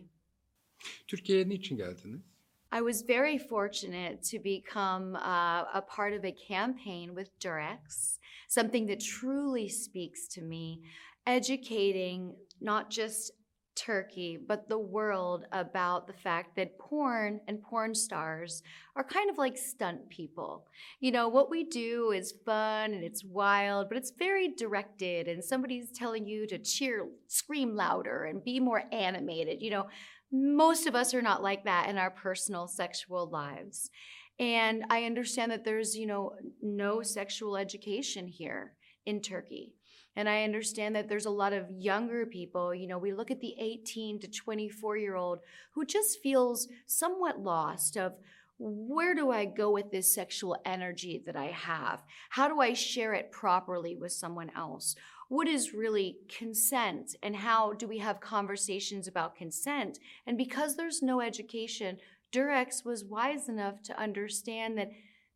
Türkiye'ye 1.07 1.49
niçin 1.49 1.77
geldiniz? 1.77 2.23
I 2.71 2.83
was 2.83 3.03
very 3.03 3.39
fortunate 3.39 4.23
to 4.25 4.39
become 4.39 5.17
uh, 5.17 5.65
a 5.73 5.83
part 5.87 6.13
of 6.13 6.25
a 6.25 6.33
campaign 6.33 7.15
with 7.15 7.31
Durex, 7.41 8.19
something 8.49 8.87
that 8.87 9.01
truly 9.01 9.71
speaks 9.71 10.29
to 10.29 10.43
me, 10.43 10.83
educating 11.27 12.35
not 12.61 12.91
just 12.91 13.33
Turkey, 13.75 14.37
but 14.37 14.69
the 14.69 14.79
world 14.79 15.47
about 15.53 16.09
the 16.09 16.13
fact 16.13 16.57
that 16.57 16.79
porn 16.79 17.41
and 17.47 17.63
porn 17.63 17.95
stars 17.95 18.63
are 18.97 19.05
kind 19.05 19.31
of 19.31 19.39
like 19.39 19.57
stunt 19.57 20.11
people. 20.11 20.67
You 21.01 21.13
know, 21.13 21.29
what 21.29 21.49
we 21.49 21.63
do 21.63 22.11
is 22.11 22.35
fun 22.45 22.93
and 22.93 23.05
it's 23.05 23.25
wild, 23.25 23.89
but 23.89 23.97
it's 23.97 24.11
very 24.11 24.49
directed, 24.49 25.29
and 25.29 25.43
somebody's 25.43 25.93
telling 25.93 26.27
you 26.27 26.47
to 26.49 26.59
cheer, 26.59 27.09
scream 27.29 27.77
louder, 27.77 28.25
and 28.25 28.43
be 28.43 28.59
more 28.59 28.83
animated. 28.91 29.63
You 29.63 29.71
know, 29.71 29.87
most 30.33 30.87
of 30.87 30.95
us 30.95 31.15
are 31.15 31.23
not 31.23 31.43
like 31.43 31.65
that 31.65 31.89
in 31.89 31.99
our 31.99 32.11
personal 32.11 32.67
sexual 32.67 33.29
lives. 33.29 33.91
And 34.39 34.85
I 34.91 35.05
understand 35.05 35.51
that 35.53 35.65
there's, 35.65 35.97
you 35.97 36.07
know, 36.07 36.33
no 36.63 37.03
sexual 37.03 37.57
education 37.57 38.29
here 38.29 38.75
in 39.07 39.21
Turkey. 39.21 39.75
And 40.17 40.29
I 40.29 40.45
understand 40.45 40.97
that 40.97 41.09
there's 41.09 41.27
a 41.27 41.31
lot 41.31 41.53
of 41.53 41.71
younger 41.71 42.27
people, 42.27 42.75
you 42.75 42.89
know, 42.89 42.99
we 42.99 43.13
look 43.13 43.31
at 43.31 43.41
the 43.41 43.55
18 43.59 44.21
to 44.21 44.29
24 44.29 44.97
year 44.97 45.15
old 45.15 45.39
who 45.75 45.85
just 45.85 46.21
feels 46.21 46.69
somewhat 46.87 47.41
lost 47.41 47.97
of 47.97 48.15
where 48.59 49.15
do 49.15 49.31
I 49.31 49.45
go 49.45 49.71
with 49.71 49.93
this 49.93 50.13
sexual 50.13 50.57
energy 50.65 51.23
that 51.27 51.37
I 51.37 51.47
have? 51.47 52.03
How 52.31 52.49
do 52.49 52.61
I 52.61 52.73
share 52.73 53.15
it 53.15 53.31
properly 53.31 53.95
with 53.95 54.11
someone 54.11 54.51
else? 54.57 54.97
What 55.29 55.47
is 55.47 55.75
really 55.75 56.17
consent 56.29 57.15
and 57.23 57.37
how 57.37 57.75
do 57.75 57.87
we 57.87 57.99
have 57.99 58.21
conversations 58.21 59.07
about 59.07 59.37
consent? 59.37 59.99
And 60.27 60.39
because 60.39 60.75
there's 60.75 61.03
no 61.03 61.21
education, 61.21 61.99
Durex 62.33 62.85
was 62.85 63.05
wise 63.05 63.49
enough 63.49 63.83
to 63.83 64.01
understand 64.01 64.79
that 64.79 64.91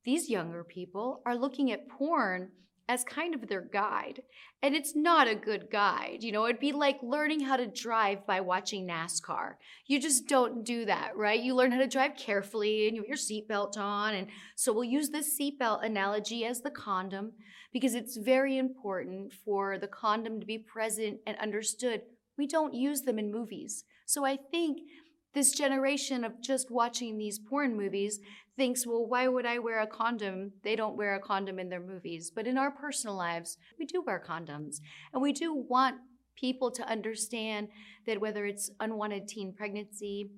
these 0.04 0.30
younger 0.30 0.64
people 0.64 1.20
are 1.26 1.36
looking 1.36 1.70
at 1.70 1.88
porn 1.88 2.50
as 2.92 3.04
kind 3.04 3.34
of 3.34 3.48
their 3.48 3.62
guide. 3.62 4.20
And 4.62 4.76
it's 4.76 4.94
not 4.94 5.26
a 5.26 5.34
good 5.34 5.70
guide. 5.70 6.18
You 6.20 6.30
know, 6.30 6.44
it'd 6.44 6.60
be 6.60 6.72
like 6.72 6.98
learning 7.02 7.40
how 7.40 7.56
to 7.56 7.66
drive 7.66 8.26
by 8.26 8.42
watching 8.42 8.86
NASCAR. 8.86 9.54
You 9.86 9.98
just 9.98 10.28
don't 10.28 10.62
do 10.62 10.84
that, 10.84 11.16
right? 11.16 11.42
You 11.42 11.54
learn 11.54 11.72
how 11.72 11.78
to 11.78 11.86
drive 11.86 12.16
carefully 12.16 12.86
and 12.86 12.94
you 12.94 13.02
have 13.02 13.08
your 13.08 13.16
seatbelt 13.16 13.78
on. 13.78 14.12
And 14.14 14.26
so 14.56 14.74
we'll 14.74 14.84
use 14.84 15.08
this 15.08 15.40
seatbelt 15.40 15.82
analogy 15.82 16.44
as 16.44 16.60
the 16.60 16.70
condom 16.70 17.32
because 17.72 17.94
it's 17.94 18.18
very 18.18 18.58
important 18.58 19.32
for 19.32 19.78
the 19.78 19.88
condom 19.88 20.38
to 20.38 20.46
be 20.46 20.58
present 20.58 21.20
and 21.26 21.38
understood. 21.38 22.02
We 22.36 22.46
don't 22.46 22.74
use 22.74 23.02
them 23.02 23.18
in 23.18 23.32
movies. 23.32 23.84
So 24.04 24.26
I 24.26 24.36
think 24.36 24.80
this 25.32 25.52
generation 25.52 26.24
of 26.24 26.42
just 26.42 26.70
watching 26.70 27.16
these 27.16 27.38
porn 27.38 27.74
movies 27.74 28.20
thinks, 28.56 28.86
well, 28.86 29.06
why 29.06 29.28
would 29.28 29.46
I 29.46 29.58
wear 29.58 29.80
a 29.80 29.86
condom? 29.86 30.52
They 30.62 30.76
don't 30.76 30.96
wear 30.96 31.14
a 31.14 31.20
condom 31.20 31.58
in 31.58 31.68
their 31.68 31.80
movies. 31.80 32.30
But 32.34 32.46
in 32.46 32.58
our 32.58 32.70
personal 32.70 33.16
lives, 33.16 33.56
we 33.78 33.86
do 33.86 34.02
wear 34.06 34.22
condoms. 34.26 34.76
And 35.12 35.22
we 35.22 35.32
do 35.32 35.54
want 35.54 35.96
people 36.36 36.70
to 36.72 36.88
understand 36.88 37.68
that 38.06 38.20
whether 38.20 38.46
it's 38.46 38.70
unwanted 38.80 39.28
teen 39.28 39.54
pregnancy, 39.54 40.30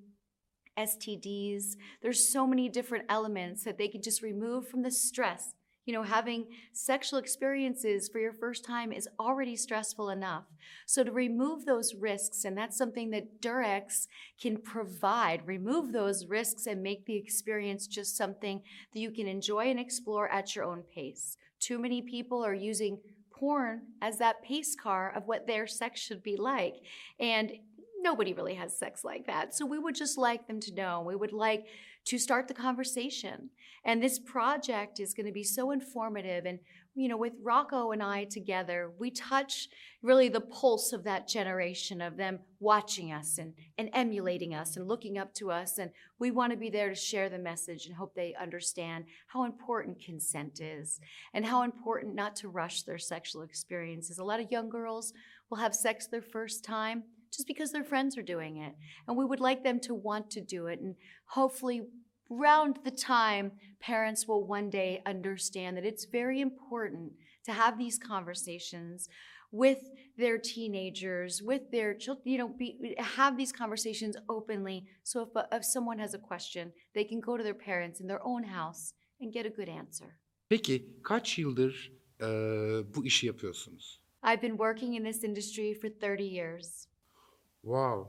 STDs, 0.77 1.75
there's 2.01 2.31
so 2.31 2.45
many 2.45 2.69
different 2.69 3.05
elements 3.09 3.63
that 3.63 3.77
they 3.77 3.87
can 3.87 4.01
just 4.01 4.21
remove 4.21 4.67
from 4.67 4.81
the 4.83 4.91
stress. 4.91 5.53
You 5.85 5.93
know, 5.93 6.03
having 6.03 6.47
sexual 6.73 7.19
experiences 7.19 8.09
for 8.09 8.19
your 8.19 8.33
first 8.33 8.65
time 8.65 8.91
is 8.91 9.07
already 9.19 9.55
stressful 9.55 10.09
enough. 10.09 10.45
So, 10.87 11.03
to 11.03 11.11
remove 11.11 11.65
those 11.65 11.93
risks, 11.93 12.43
and 12.43 12.57
that's 12.57 12.77
something 12.77 13.11
that 13.11 13.39
Durex 13.41 14.07
can 14.41 14.57
provide, 14.57 15.45
remove 15.45 15.91
those 15.91 16.25
risks 16.25 16.65
and 16.65 16.81
make 16.81 17.05
the 17.05 17.15
experience 17.15 17.85
just 17.85 18.17
something 18.17 18.61
that 18.93 18.99
you 18.99 19.11
can 19.11 19.27
enjoy 19.27 19.69
and 19.69 19.79
explore 19.79 20.27
at 20.29 20.55
your 20.55 20.65
own 20.65 20.81
pace. 20.93 21.37
Too 21.59 21.77
many 21.77 22.01
people 22.01 22.43
are 22.43 22.53
using 22.53 22.97
porn 23.31 23.81
as 24.01 24.17
that 24.17 24.41
pace 24.43 24.75
car 24.75 25.13
of 25.15 25.27
what 25.27 25.45
their 25.45 25.67
sex 25.67 25.99
should 25.99 26.23
be 26.23 26.37
like. 26.37 26.75
And 27.19 27.51
nobody 28.01 28.33
really 28.33 28.53
has 28.53 28.77
sex 28.77 29.03
like 29.03 29.25
that. 29.27 29.53
So 29.53 29.65
we 29.65 29.79
would 29.79 29.95
just 29.95 30.17
like 30.17 30.47
them 30.47 30.59
to 30.61 30.73
know. 30.73 31.01
We 31.01 31.15
would 31.15 31.33
like 31.33 31.65
to 32.05 32.19
start 32.19 32.47
the 32.47 32.53
conversation. 32.53 33.49
And 33.83 34.01
this 34.01 34.19
project 34.19 34.99
is 34.99 35.13
going 35.13 35.25
to 35.25 35.31
be 35.31 35.43
so 35.43 35.71
informative. 35.71 36.45
And, 36.45 36.59
you 36.95 37.07
know, 37.07 37.17
with 37.17 37.33
Rocco 37.43 37.91
and 37.91 38.01
I 38.01 38.23
together, 38.25 38.91
we 38.97 39.11
touch 39.11 39.69
really 40.01 40.29
the 40.29 40.41
pulse 40.41 40.93
of 40.93 41.03
that 41.03 41.27
generation 41.27 42.01
of 42.01 42.17
them 42.17 42.39
watching 42.59 43.11
us 43.11 43.37
and, 43.37 43.53
and 43.77 43.89
emulating 43.93 44.53
us 44.53 44.77
and 44.77 44.87
looking 44.87 45.17
up 45.17 45.33
to 45.35 45.51
us. 45.51 45.77
And 45.77 45.91
we 46.19 46.31
want 46.31 46.51
to 46.51 46.57
be 46.57 46.69
there 46.69 46.89
to 46.89 46.95
share 46.95 47.29
the 47.29 47.39
message 47.39 47.85
and 47.85 47.95
hope 47.95 48.15
they 48.15 48.35
understand 48.39 49.05
how 49.27 49.43
important 49.43 50.03
consent 50.03 50.61
is 50.61 50.99
and 51.33 51.45
how 51.45 51.63
important 51.63 52.15
not 52.15 52.35
to 52.37 52.49
rush 52.49 52.83
their 52.83 52.99
sexual 52.99 53.41
experiences. 53.43 54.17
A 54.17 54.23
lot 54.23 54.39
of 54.39 54.51
young 54.51 54.69
girls 54.69 55.13
will 55.49 55.57
have 55.57 55.75
sex 55.75 56.07
their 56.07 56.21
first 56.21 56.63
time 56.63 57.03
just 57.35 57.47
because 57.47 57.71
their 57.71 57.83
friends 57.83 58.17
are 58.17 58.21
doing 58.21 58.57
it. 58.57 58.73
And 59.07 59.17
we 59.17 59.25
would 59.25 59.39
like 59.39 59.63
them 59.63 59.79
to 59.81 59.93
want 59.93 60.29
to 60.31 60.41
do 60.41 60.67
it. 60.67 60.79
And 60.79 60.95
hopefully, 61.25 61.83
round 62.29 62.79
the 62.83 62.91
time, 62.91 63.51
parents 63.79 64.27
will 64.27 64.45
one 64.45 64.69
day 64.69 65.01
understand 65.05 65.77
that 65.77 65.85
it's 65.85 66.05
very 66.05 66.41
important 66.41 67.13
to 67.45 67.53
have 67.53 67.77
these 67.77 67.97
conversations 67.99 69.07
with 69.51 69.79
their 70.17 70.37
teenagers, 70.37 71.41
with 71.41 71.71
their 71.71 71.93
children, 71.93 72.23
you 72.25 72.37
know, 72.37 72.47
be, 72.47 72.95
have 72.97 73.37
these 73.37 73.51
conversations 73.51 74.15
openly. 74.27 74.85
So 75.03 75.21
if, 75.21 75.29
if 75.51 75.63
someone 75.63 75.99
has 75.99 76.13
a 76.13 76.19
question, 76.19 76.73
they 76.93 77.03
can 77.03 77.19
go 77.19 77.37
to 77.37 77.43
their 77.43 77.53
parents 77.53 77.99
in 78.01 78.07
their 78.07 78.25
own 78.25 78.43
house 78.43 78.93
and 79.21 79.31
get 79.31 79.45
a 79.45 79.49
good 79.49 79.69
answer. 79.69 80.19
Peki 80.49 80.85
kaç 81.03 81.37
yıldır 81.37 81.91
e, 82.21 82.25
bu 82.95 83.05
işi 83.05 83.27
yapıyorsunuz? 83.27 84.01
I've 84.23 84.41
been 84.41 84.57
working 84.57 84.95
in 84.95 85.03
this 85.03 85.23
industry 85.23 85.73
for 85.73 85.89
30 85.89 86.23
years, 86.23 86.87
Wow. 87.65 88.07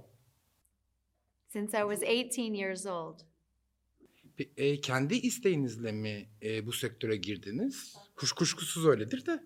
since 1.52 1.74
I 1.74 1.84
was 1.84 2.02
18 2.02 2.54
years 2.54 2.86
old. 2.86 3.22
Pe- 4.36 4.50
e, 4.56 4.80
kendi 4.80 5.14
isteğinizle 5.14 5.92
mi 5.92 6.28
e, 6.42 6.66
bu 6.66 6.72
sektöre 6.72 7.16
girdiniz? 7.16 7.96
Kuş 8.16 8.32
kuşkusuz 8.32 8.86
öyledir 8.86 9.26
de. 9.26 9.42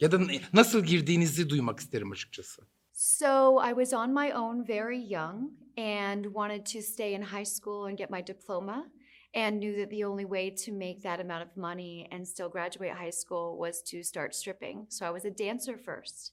Ya 0.00 0.12
da 0.12 0.20
nasıl 0.52 0.84
girdiğinizi 0.84 1.50
duymak 1.50 1.80
isterim 1.80 2.10
açıkçası. 2.12 2.62
So 2.92 3.60
I 3.68 3.68
was 3.68 3.92
on 3.92 4.10
my 4.14 4.34
own 4.34 4.68
very 4.68 5.12
young 5.12 5.50
and 5.78 6.24
wanted 6.24 6.66
to 6.66 6.82
stay 6.82 7.14
in 7.14 7.22
high 7.22 7.46
school 7.46 7.84
and 7.84 7.98
get 7.98 8.10
my 8.10 8.26
diploma 8.26 8.92
and 9.34 9.60
knew 9.60 9.76
that 9.76 9.90
the 9.90 10.06
only 10.06 10.24
way 10.24 10.54
to 10.54 10.72
make 10.72 11.00
that 11.02 11.20
amount 11.20 11.50
of 11.50 11.56
money 11.56 12.08
and 12.12 12.26
still 12.26 12.48
graduate 12.48 12.92
high 12.92 13.12
school 13.12 13.58
was 13.58 13.82
to 13.82 14.02
start 14.02 14.34
stripping. 14.34 14.86
So 14.88 15.06
I 15.06 15.10
was 15.10 15.24
a 15.24 15.30
dancer 15.30 15.78
first. 15.78 16.32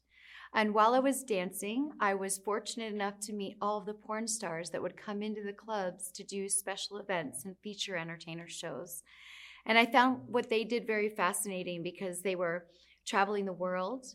And 0.56 0.74
while 0.74 0.94
I 0.94 1.00
was 1.00 1.24
dancing, 1.24 1.92
I 2.00 2.14
was 2.14 2.38
fortunate 2.38 2.94
enough 2.94 3.20
to 3.22 3.34
meet 3.34 3.58
all 3.60 3.80
of 3.80 3.86
the 3.86 3.94
porn 3.94 4.28
stars 4.28 4.70
that 4.70 4.82
would 4.82 4.96
come 4.96 5.24
into 5.24 5.42
the 5.42 5.54
clubs 5.54 6.12
to 6.12 6.24
do 6.24 6.48
special 6.48 6.98
events 6.98 7.44
and 7.44 7.56
feature 7.64 7.96
entertainer 7.98 8.48
shows. 8.48 9.02
And 9.66 9.78
I 9.78 9.86
found 9.86 10.22
what 10.28 10.50
they 10.50 10.64
did 10.64 10.86
very 10.86 11.10
fascinating 11.10 11.82
because 11.82 12.22
they 12.22 12.36
were 12.36 12.66
traveling 13.06 13.46
the 13.46 13.54
world 13.54 14.06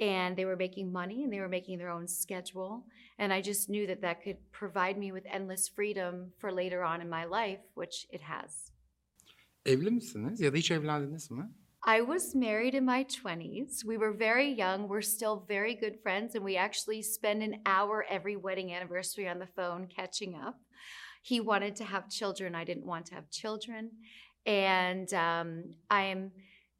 and 0.00 0.36
they 0.36 0.44
were 0.44 0.56
making 0.56 0.92
money 0.92 1.24
and 1.24 1.32
they 1.32 1.40
were 1.40 1.48
making 1.48 1.78
their 1.78 1.88
own 1.88 2.06
schedule. 2.06 2.84
And 3.18 3.32
I 3.32 3.40
just 3.40 3.70
knew 3.70 3.86
that 3.86 4.02
that 4.02 4.22
could 4.22 4.36
provide 4.52 4.98
me 4.98 5.10
with 5.10 5.24
endless 5.32 5.68
freedom 5.68 6.32
for 6.38 6.52
later 6.52 6.84
on 6.84 7.00
in 7.00 7.08
my 7.08 7.24
life, 7.24 7.60
which 7.74 8.06
it 8.10 8.20
has. 8.22 8.72
Evli 9.64 9.90
misiniz 9.90 10.40
ya 10.40 10.52
da 10.52 10.56
hiç 10.56 10.70
evlendiniz 10.70 11.30
mi? 11.30 11.44
I 11.88 12.02
was 12.02 12.34
married 12.34 12.74
in 12.74 12.84
my 12.84 13.04
20s. 13.04 13.82
We 13.82 13.96
were 13.96 14.12
very 14.12 14.52
young. 14.52 14.88
We're 14.88 15.00
still 15.00 15.46
very 15.48 15.74
good 15.74 15.98
friends, 16.02 16.34
and 16.34 16.44
we 16.44 16.54
actually 16.54 17.00
spend 17.00 17.42
an 17.42 17.62
hour 17.64 18.04
every 18.10 18.36
wedding 18.36 18.74
anniversary 18.74 19.26
on 19.26 19.38
the 19.38 19.46
phone 19.46 19.86
catching 19.86 20.34
up. 20.34 20.56
He 21.22 21.40
wanted 21.40 21.76
to 21.76 21.84
have 21.84 22.10
children. 22.10 22.54
I 22.54 22.64
didn't 22.64 22.84
want 22.84 23.06
to 23.06 23.14
have 23.14 23.30
children. 23.30 23.92
And 24.44 25.10
um, 25.14 25.64
I 25.88 26.02
am 26.02 26.32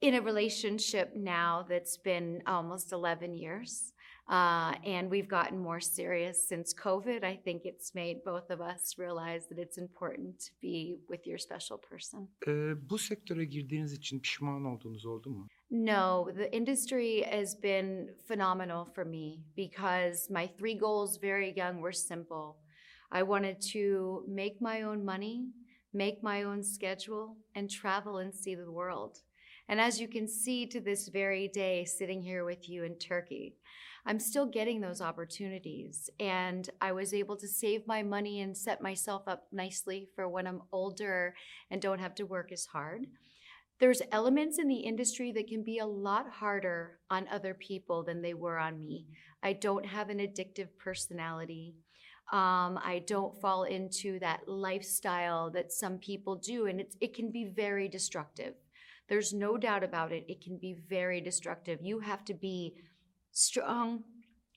in 0.03 0.15
a 0.15 0.21
relationship 0.21 1.17
now 1.17 1.65
that's 1.67 1.97
been 1.97 2.43
almost 2.47 2.93
11 2.93 3.35
years. 3.35 3.95
Uh, 4.29 4.75
and 4.85 5.11
we've 5.11 5.29
gotten 5.29 5.59
more 5.59 5.81
serious 5.81 6.49
since 6.49 6.75
COVID. 6.75 7.25
I 7.25 7.37
think 7.37 7.65
it's 7.65 7.95
made 7.95 8.23
both 8.25 8.51
of 8.51 8.61
us 8.61 8.99
realize 8.99 9.47
that 9.47 9.59
it's 9.59 9.79
important 9.79 10.39
to 10.41 10.51
be 10.61 10.99
with 11.09 11.27
your 11.27 11.39
special 11.39 11.79
person. 11.79 12.29
Ee, 12.47 12.91
bu 12.91 12.99
sektöre 12.99 13.45
girdiğiniz 13.45 13.93
için 13.93 14.21
pişman 14.21 14.65
olduğunuz 14.65 15.07
oldu 15.07 15.31
mu? 15.31 15.47
No, 15.71 16.29
the 16.37 16.57
industry 16.57 17.23
has 17.23 17.63
been 17.63 18.15
phenomenal 18.27 18.85
for 18.85 19.05
me 19.05 19.39
because 19.57 20.31
my 20.31 20.49
three 20.59 20.79
goals 20.79 21.23
very 21.23 21.55
young 21.57 21.77
were 21.77 21.93
simple. 21.93 22.57
I 23.11 23.23
wanted 23.23 23.63
to 23.73 24.25
make 24.27 24.57
my 24.61 24.83
own 24.83 25.05
money, 25.05 25.41
make 25.93 26.23
my 26.23 26.45
own 26.45 26.63
schedule, 26.63 27.37
and 27.55 27.71
travel 27.71 28.19
and 28.19 28.35
see 28.35 28.57
the 28.57 28.71
world. 28.71 29.23
And 29.69 29.81
as 29.81 30.01
you 30.01 30.09
can 30.09 30.29
see 30.29 30.67
to 30.67 30.81
this 30.81 31.09
very 31.09 31.49
day, 31.49 31.85
sitting 31.85 32.23
here 32.23 32.45
with 32.45 32.69
you 32.69 32.85
in 32.85 32.95
Turkey, 32.99 33.55
I'm 34.07 34.19
still 34.19 34.47
getting 34.47 34.81
those 34.81 35.01
opportunities. 35.01 36.09
And 36.19 36.69
I 36.81 36.93
was 36.93 37.13
able 37.13 37.37
to 37.37 37.49
save 37.49 37.87
my 37.87 38.03
money 38.03 38.41
and 38.41 38.57
set 38.57 38.81
myself 38.81 39.23
up 39.27 39.47
nicely 39.53 40.09
for 40.15 40.29
when 40.29 40.47
I'm 40.47 40.63
older 40.73 41.35
and 41.71 41.81
don't 41.81 42.01
have 42.01 42.15
to 42.17 42.25
work 42.25 42.53
as 42.53 42.67
hard 42.67 43.07
there's 43.81 44.03
elements 44.11 44.59
in 44.59 44.67
the 44.67 44.81
industry 44.81 45.33
that 45.33 45.47
can 45.47 45.63
be 45.63 45.79
a 45.79 45.87
lot 45.87 46.29
harder 46.29 46.99
on 47.11 47.29
other 47.29 47.55
people 47.55 48.03
than 48.03 48.23
they 48.23 48.35
were 48.35 48.59
on 48.59 48.85
me. 48.85 49.07
I 49.43 49.53
don't 49.53 49.87
have 49.87 50.11
an 50.11 50.19
addictive 50.19 50.69
personality. 50.79 51.77
Um, 52.33 52.79
I 52.83 53.03
don't 53.07 53.41
fall 53.41 53.65
into 53.65 54.19
that 54.19 54.49
lifestyle 54.49 55.51
that 55.51 55.73
some 55.73 55.99
people 55.99 56.37
do, 56.37 56.67
and 56.67 56.85
it 57.01 57.15
can 57.15 57.31
be 57.31 57.45
very 57.45 57.89
destructive. 57.89 58.55
There's 59.09 59.33
no 59.33 59.57
doubt 59.57 59.85
about 59.85 60.13
it. 60.13 60.25
It 60.29 60.43
can 60.43 60.59
be 60.59 60.77
very 60.89 61.21
destructive. 61.21 61.79
You 61.81 62.01
have 62.01 62.25
to 62.27 62.35
be 62.35 62.75
strong 63.39 64.05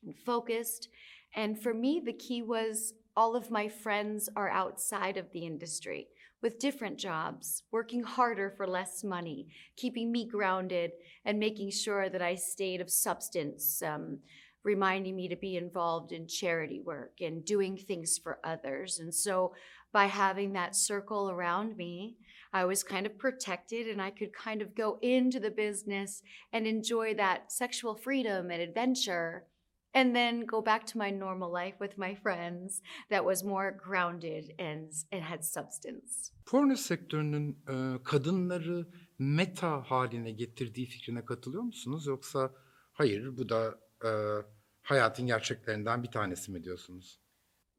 and 0.04 0.16
focused. 0.16 0.90
And 1.36 1.62
for 1.62 1.74
me, 1.74 2.02
the 2.04 2.14
key 2.14 2.42
was 2.42 2.94
all 3.16 3.36
of 3.36 3.52
my 3.52 3.68
friends 3.68 4.30
are 4.36 4.50
outside 4.50 5.18
of 5.18 5.32
the 5.32 5.46
industry 5.46 6.08
with 6.42 6.60
different 6.60 6.98
jobs, 6.98 7.64
working 7.72 8.04
harder 8.04 8.50
for 8.50 8.66
less 8.68 9.04
money, 9.04 9.48
keeping 9.78 10.12
me 10.12 10.26
grounded, 10.26 10.92
and 11.24 11.40
making 11.40 11.70
sure 11.70 12.10
that 12.10 12.22
I 12.22 12.36
stayed 12.36 12.82
of 12.82 12.90
substance, 12.90 13.82
um, 13.84 14.20
reminding 14.64 15.16
me 15.16 15.28
to 15.28 15.36
be 15.36 15.56
involved 15.56 16.12
in 16.12 16.28
charity 16.28 16.82
work 16.82 17.14
and 17.22 17.46
doing 17.46 17.78
things 17.78 18.18
for 18.18 18.40
others. 18.44 19.00
And 19.00 19.14
so, 19.14 19.54
by 19.94 20.06
having 20.06 20.54
that 20.54 20.76
circle 20.76 21.30
around 21.30 21.76
me, 21.76 22.16
I 22.54 22.66
was 22.66 22.84
kind 22.84 23.06
of 23.06 23.18
protected 23.18 23.88
and 23.88 24.02
I 24.02 24.12
could 24.12 24.34
kind 24.34 24.62
of 24.62 24.76
go 24.76 24.98
into 25.02 25.40
the 25.40 25.52
business 25.52 26.22
and 26.52 26.68
enjoy 26.68 27.16
that 27.16 27.52
sexual 27.52 27.96
freedom 27.96 28.52
and 28.52 28.62
adventure 28.62 29.46
and 29.94 30.16
then 30.16 30.46
go 30.46 30.62
back 30.62 30.86
to 30.86 30.98
my 30.98 31.10
normal 31.10 31.52
life 31.52 31.76
with 31.80 31.98
my 31.98 32.16
friends 32.16 32.82
that 33.10 33.26
was 33.26 33.44
more 33.44 33.72
grounded 33.72 34.54
and, 34.60 34.92
and 35.12 35.24
had 35.24 35.44
substance. 35.44 36.32
Porno 36.46 36.76
sektörünün 36.76 37.58
e, 37.70 38.04
kadınları 38.04 38.88
meta 39.20 39.82
haline 39.92 40.32
getirdiği 40.32 40.86
fikrine 40.86 41.26
katılıyor 41.26 41.64
musunuz? 41.64 42.08
Yoksa 42.08 42.52
hayır 42.94 43.38
bu 43.38 43.50
da 43.50 43.80
e, 44.06 44.12
hayatın 44.82 45.28
gerçeklerinden 45.28 46.04
bir 46.04 46.12
tanesi 46.12 46.52
mi 46.52 46.64
diyorsunuz? 46.64 47.21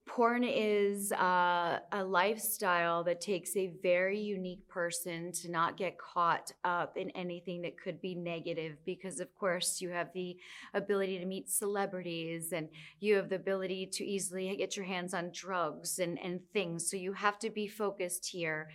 Porn 0.06 0.42
is 0.42 1.12
uh, 1.12 1.78
a 1.92 2.04
lifestyle 2.04 3.04
that 3.04 3.20
takes 3.20 3.56
a 3.56 3.72
very 3.82 4.18
unique 4.18 4.66
person 4.68 5.30
to 5.32 5.50
not 5.50 5.76
get 5.76 5.96
caught 5.96 6.52
up 6.64 6.96
in 6.96 7.10
anything 7.10 7.62
that 7.62 7.80
could 7.80 8.00
be 8.00 8.14
negative 8.14 8.76
because, 8.84 9.20
of 9.20 9.32
course, 9.36 9.80
you 9.80 9.90
have 9.90 10.12
the 10.12 10.36
ability 10.74 11.18
to 11.18 11.24
meet 11.24 11.48
celebrities 11.48 12.52
and 12.52 12.68
you 12.98 13.14
have 13.14 13.28
the 13.28 13.36
ability 13.36 13.86
to 13.86 14.04
easily 14.04 14.54
get 14.56 14.76
your 14.76 14.86
hands 14.86 15.14
on 15.14 15.30
drugs 15.32 16.00
and, 16.00 16.18
and 16.18 16.40
things. 16.52 16.90
So 16.90 16.96
you 16.96 17.12
have 17.12 17.38
to 17.38 17.48
be 17.48 17.68
focused 17.68 18.26
here. 18.26 18.70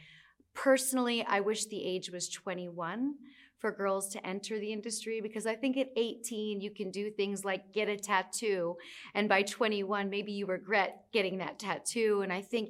Personally, 0.54 1.26
I 1.28 1.42
wish 1.42 1.66
the 1.66 1.86
age 1.86 2.10
was 2.10 2.30
21 2.30 3.16
for 3.60 3.72
girls 3.72 4.10
to 4.10 4.28
enter 4.28 4.60
the 4.60 4.72
industry 4.72 5.20
because 5.22 5.48
I 5.48 5.56
think 5.56 5.78
at 5.78 5.90
18 5.96 6.62
you 6.62 6.72
can 6.72 6.92
do 6.92 7.10
things 7.10 7.44
like 7.44 7.74
get 7.74 7.90
a 7.90 7.98
tattoo 7.98 8.76
and 9.16 9.28
by 9.28 9.42
21 9.42 10.10
maybe 10.10 10.32
you 10.32 10.46
regret 10.46 11.06
getting 11.12 11.40
that 11.40 11.60
tattoo 11.60 12.22
and 12.22 12.32
I 12.32 12.42
think 12.42 12.70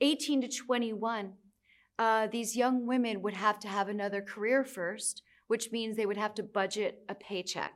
18 0.00 0.42
to 0.42 0.48
21 0.48 1.32
uh, 1.98 2.26
these 2.26 2.54
young 2.54 2.86
women 2.86 3.22
would 3.22 3.34
have 3.34 3.58
to 3.60 3.68
have 3.68 3.88
another 3.88 4.20
career 4.20 4.64
first 4.64 5.22
which 5.46 5.72
means 5.72 5.96
they 5.96 6.06
would 6.06 6.16
have 6.16 6.34
to 6.34 6.42
budget 6.42 7.02
a 7.08 7.14
paycheck. 7.14 7.72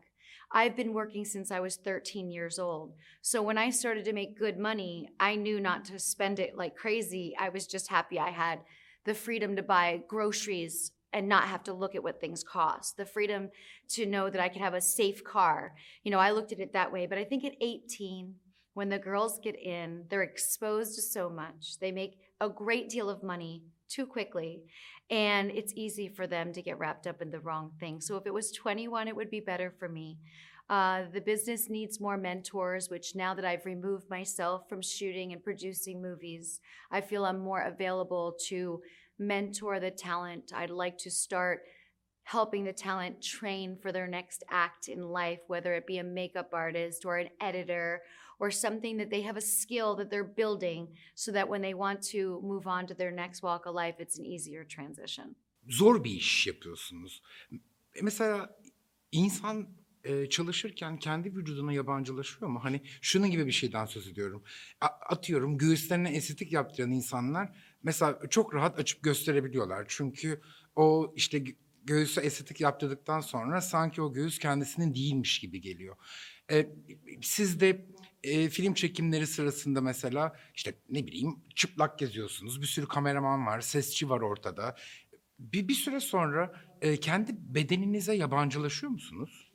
I've 0.53 0.77
been 0.77 0.93
working 0.93 1.25
since 1.25 1.53
I 1.53 1.61
was 1.61 1.77
13 1.77 2.31
years 2.31 2.59
old. 2.59 2.95
So 3.23 3.41
when 3.41 3.57
I 3.57 3.71
started 3.71 4.05
to 4.07 4.13
make 4.13 4.39
good 4.39 4.59
money, 4.59 5.09
I 5.21 5.37
knew 5.37 5.61
not 5.61 5.85
to 5.87 5.99
spend 5.99 6.41
it 6.41 6.57
like 6.57 6.75
crazy. 6.75 7.35
I 7.39 7.51
was 7.51 7.69
just 7.69 7.89
happy 7.89 8.19
I 8.19 8.31
had 8.31 8.61
the 9.05 9.15
freedom 9.15 9.55
to 9.57 9.63
buy 9.63 10.03
groceries 10.09 10.91
and 11.13 11.29
not 11.29 11.45
have 11.45 11.65
to 11.65 11.73
look 11.73 11.95
at 11.95 12.03
what 12.03 12.21
things 12.21 12.45
cost. 12.45 12.97
The 12.97 13.05
freedom 13.05 13.51
to 13.91 14.07
know 14.07 14.31
that 14.31 14.41
I 14.41 14.49
could 14.49 14.63
have 14.63 14.75
a 14.75 14.81
safe 14.81 15.25
car. 15.25 15.75
You 16.05 16.11
know, 16.11 16.19
I 16.19 16.31
looked 16.31 16.53
at 16.53 16.61
it 16.61 16.73
that 16.73 16.93
way. 16.93 17.07
But 17.07 17.19
I 17.19 17.25
think 17.25 17.45
at 17.45 17.55
18, 17.61 18.35
when 18.75 18.89
the 18.89 18.99
girls 18.99 19.41
get 19.43 19.59
in, 19.59 20.05
they're 20.09 20.23
exposed 20.23 20.95
to 20.95 21.03
so 21.03 21.29
much. 21.29 21.79
They 21.81 21.93
make 21.93 22.19
a 22.41 22.49
great 22.49 22.89
deal 22.89 23.11
of 23.11 23.23
money 23.23 23.65
too 23.89 24.07
quickly. 24.07 24.63
And 25.11 25.51
it's 25.51 25.73
easy 25.75 26.09
for 26.09 26.27
them 26.27 26.53
to 26.53 26.63
get 26.63 26.79
wrapped 26.79 27.07
up 27.07 27.21
in 27.21 27.31
the 27.31 27.41
wrong 27.41 27.73
thing. 27.81 28.01
So 28.01 28.17
if 28.17 28.27
it 28.27 28.35
was 28.35 28.53
21, 28.53 29.09
it 29.09 29.17
would 29.17 29.31
be 29.31 29.41
better 29.41 29.75
for 29.79 29.89
me. 29.89 30.19
Uh, 30.69 31.03
the 31.13 31.21
business 31.21 31.69
needs 31.69 31.99
more 31.99 32.17
mentors, 32.17 32.89
which 32.89 33.17
now 33.17 33.35
that 33.35 33.45
I've 33.45 33.67
removed 33.67 34.09
myself 34.09 34.69
from 34.69 34.81
shooting 34.81 35.33
and 35.33 35.43
producing 35.43 36.01
movies, 36.01 36.61
I 36.93 37.01
feel 37.01 37.25
I'm 37.25 37.41
more 37.41 37.63
available 37.63 38.37
to 38.47 38.81
mentor 39.21 39.79
the 39.79 39.91
talent. 39.91 40.53
I'd 40.55 40.71
like 40.71 40.99
to 40.99 41.11
start 41.11 41.63
helping 42.25 42.65
the 42.65 42.73
talent 42.73 43.23
train 43.23 43.77
for 43.83 43.93
their 43.93 44.07
next 44.07 44.45
act 44.51 44.89
in 44.89 45.03
life, 45.03 45.41
whether 45.49 45.75
it 45.75 45.87
be 45.87 45.99
a 45.99 46.05
makeup 46.05 46.51
artist 46.53 47.05
or 47.05 47.19
an 47.19 47.29
editor 47.41 48.03
or 48.39 48.51
something 48.51 48.97
that 48.97 49.11
they 49.11 49.23
have 49.23 49.37
a 49.37 49.41
skill 49.41 49.95
that 49.97 50.11
they're 50.11 50.33
building 50.37 50.89
so 51.15 51.33
that 51.33 51.49
when 51.49 51.61
they 51.61 51.75
want 51.75 52.03
to 52.03 52.41
move 52.43 52.67
on 52.67 52.87
to 52.87 52.95
their 52.95 53.11
next 53.11 53.43
walk 53.43 53.67
of 53.67 53.75
life, 53.75 53.97
it's 53.99 54.19
an 54.19 54.25
easier 54.25 54.65
transition. 54.65 55.37
Zor 55.69 56.05
bir 56.05 56.11
iş 56.11 56.47
yapıyorsunuz. 56.47 57.23
Mesela 58.03 58.57
insan 59.13 59.69
e, 60.05 60.29
çalışırken 60.29 60.99
kendi 60.99 61.37
vücuduna 61.37 61.73
yabancılaşıyor 61.73 62.51
mu? 62.51 62.61
Hani 62.63 62.81
şunun 63.01 63.31
gibi 63.31 63.47
bir 63.47 63.53
şeyden 63.53 63.85
söz 63.85 64.09
ediyorum. 64.09 64.43
Atıyorum 65.09 65.59
göğüslerine 65.59 66.11
estetik 66.11 66.53
yaptıran 66.53 66.91
insanlar 66.91 67.53
mesela 67.83 68.19
çok 68.31 68.55
rahat 68.55 68.79
açıp 68.79 69.03
gösterebiliyorlar. 69.03 69.85
Çünkü 69.89 70.41
o 70.77 71.13
işte 71.17 71.39
gö- 71.39 71.57
göğüse 71.85 72.21
estetik 72.21 72.61
yaptırdıktan 72.61 73.21
sonra 73.21 73.61
sanki 73.61 74.03
o 74.03 74.13
göğüs 74.13 74.39
kendisinin 74.39 74.95
değilmiş 74.95 75.39
gibi 75.41 75.61
geliyor. 75.61 75.97
E, 76.51 76.71
siz 77.23 77.61
de 77.61 77.87
e, 78.23 78.49
film 78.49 78.75
çekimleri 78.75 79.27
sırasında 79.27 79.81
mesela 79.81 80.37
işte 80.55 80.75
ne 80.89 81.07
bileyim 81.07 81.37
çıplak 81.55 81.99
geziyorsunuz. 81.99 82.63
Bir 82.63 82.67
sürü 82.67 82.89
kameraman 82.89 83.47
var, 83.47 83.61
sesçi 83.61 84.09
var 84.09 84.21
ortada. 84.21 84.77
Bir, 85.39 85.69
bir 85.69 85.75
süre 85.75 86.01
sonra 86.01 86.53
e, 86.81 86.97
kendi 86.97 87.33
bedeninize 87.55 88.15
yabancılaşıyor 88.15 88.93
musunuz? 88.93 89.50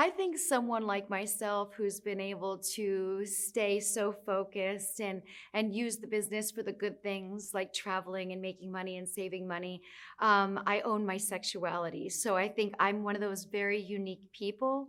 I 0.00 0.08
think 0.08 0.38
someone 0.38 0.86
like 0.86 1.10
myself 1.10 1.74
who's 1.76 2.00
been 2.00 2.20
able 2.20 2.56
to 2.74 3.26
stay 3.26 3.80
so 3.80 4.14
focused 4.24 4.98
and 4.98 5.20
and 5.52 5.74
use 5.74 5.98
the 5.98 6.06
business 6.06 6.50
for 6.50 6.62
the 6.62 6.72
good 6.72 7.02
things 7.02 7.50
like 7.52 7.74
traveling 7.74 8.32
and 8.32 8.40
making 8.40 8.72
money 8.72 8.96
and 8.96 9.06
saving 9.06 9.46
money, 9.46 9.82
um, 10.18 10.58
I 10.66 10.80
own 10.80 11.04
my 11.04 11.18
sexuality. 11.18 12.08
So 12.08 12.34
I 12.34 12.48
think 12.48 12.72
I'm 12.80 13.02
one 13.02 13.14
of 13.14 13.20
those 13.20 13.44
very 13.44 13.78
unique 13.78 14.32
people 14.32 14.88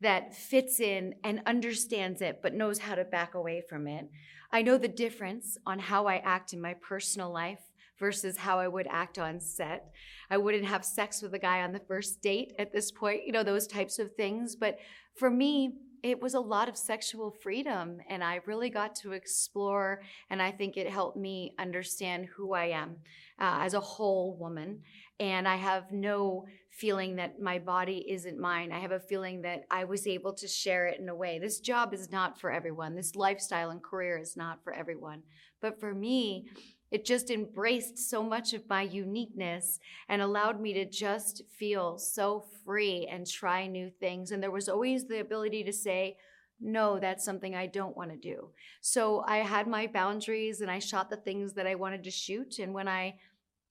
that 0.00 0.32
fits 0.32 0.78
in 0.78 1.16
and 1.24 1.42
understands 1.44 2.22
it, 2.22 2.38
but 2.40 2.54
knows 2.54 2.78
how 2.78 2.94
to 2.94 3.04
back 3.04 3.34
away 3.34 3.64
from 3.68 3.88
it. 3.88 4.08
I 4.52 4.62
know 4.62 4.78
the 4.78 4.86
difference 4.86 5.58
on 5.66 5.80
how 5.80 6.06
I 6.06 6.18
act 6.18 6.52
in 6.52 6.60
my 6.60 6.74
personal 6.74 7.32
life 7.32 7.71
versus 7.98 8.36
how 8.36 8.58
I 8.58 8.68
would 8.68 8.86
act 8.90 9.18
on 9.18 9.40
set. 9.40 9.92
I 10.30 10.38
wouldn't 10.38 10.64
have 10.64 10.84
sex 10.84 11.22
with 11.22 11.34
a 11.34 11.38
guy 11.38 11.62
on 11.62 11.72
the 11.72 11.80
first 11.80 12.20
date 12.22 12.52
at 12.58 12.72
this 12.72 12.90
point, 12.90 13.26
you 13.26 13.32
know, 13.32 13.42
those 13.42 13.66
types 13.66 13.98
of 13.98 14.14
things. 14.14 14.56
But 14.56 14.78
for 15.16 15.30
me, 15.30 15.74
it 16.02 16.20
was 16.20 16.34
a 16.34 16.40
lot 16.40 16.68
of 16.68 16.76
sexual 16.76 17.30
freedom 17.30 17.98
and 18.08 18.24
I 18.24 18.40
really 18.46 18.70
got 18.70 18.94
to 18.96 19.12
explore. 19.12 20.02
And 20.30 20.42
I 20.42 20.50
think 20.50 20.76
it 20.76 20.90
helped 20.90 21.16
me 21.16 21.54
understand 21.58 22.26
who 22.34 22.54
I 22.54 22.66
am 22.66 22.96
uh, 23.38 23.58
as 23.60 23.74
a 23.74 23.80
whole 23.80 24.36
woman. 24.36 24.80
And 25.20 25.46
I 25.46 25.56
have 25.56 25.92
no 25.92 26.46
feeling 26.72 27.16
that 27.16 27.38
my 27.38 27.58
body 27.58 28.04
isn't 28.08 28.38
mine. 28.38 28.72
I 28.72 28.78
have 28.78 28.92
a 28.92 28.98
feeling 28.98 29.42
that 29.42 29.64
I 29.70 29.84
was 29.84 30.06
able 30.06 30.32
to 30.32 30.48
share 30.48 30.86
it 30.86 30.98
in 30.98 31.08
a 31.10 31.14
way. 31.14 31.38
This 31.38 31.60
job 31.60 31.92
is 31.92 32.10
not 32.10 32.40
for 32.40 32.50
everyone, 32.50 32.94
this 32.94 33.14
lifestyle 33.14 33.70
and 33.70 33.82
career 33.82 34.18
is 34.18 34.36
not 34.36 34.64
for 34.64 34.72
everyone. 34.72 35.22
But 35.60 35.78
for 35.78 35.94
me, 35.94 36.46
it 36.90 37.04
just 37.04 37.30
embraced 37.30 37.98
so 37.98 38.22
much 38.22 38.54
of 38.54 38.68
my 38.68 38.82
uniqueness 38.82 39.80
and 40.08 40.22
allowed 40.22 40.60
me 40.60 40.72
to 40.72 40.84
just 40.84 41.42
feel 41.58 41.98
so 41.98 42.44
free 42.64 43.06
and 43.10 43.26
try 43.26 43.66
new 43.66 43.90
things. 44.00 44.30
And 44.30 44.42
there 44.42 44.50
was 44.50 44.68
always 44.68 45.06
the 45.06 45.20
ability 45.20 45.64
to 45.64 45.72
say, 45.72 46.16
no, 46.58 46.98
that's 46.98 47.24
something 47.24 47.54
I 47.54 47.66
don't 47.66 47.96
want 47.96 48.10
to 48.10 48.16
do. 48.16 48.48
So 48.80 49.24
I 49.26 49.38
had 49.38 49.66
my 49.66 49.86
boundaries 49.86 50.60
and 50.60 50.70
I 50.70 50.78
shot 50.78 51.10
the 51.10 51.16
things 51.16 51.52
that 51.54 51.66
I 51.66 51.74
wanted 51.74 52.04
to 52.04 52.10
shoot. 52.10 52.58
And 52.58 52.72
when 52.72 52.88
I 52.88 53.16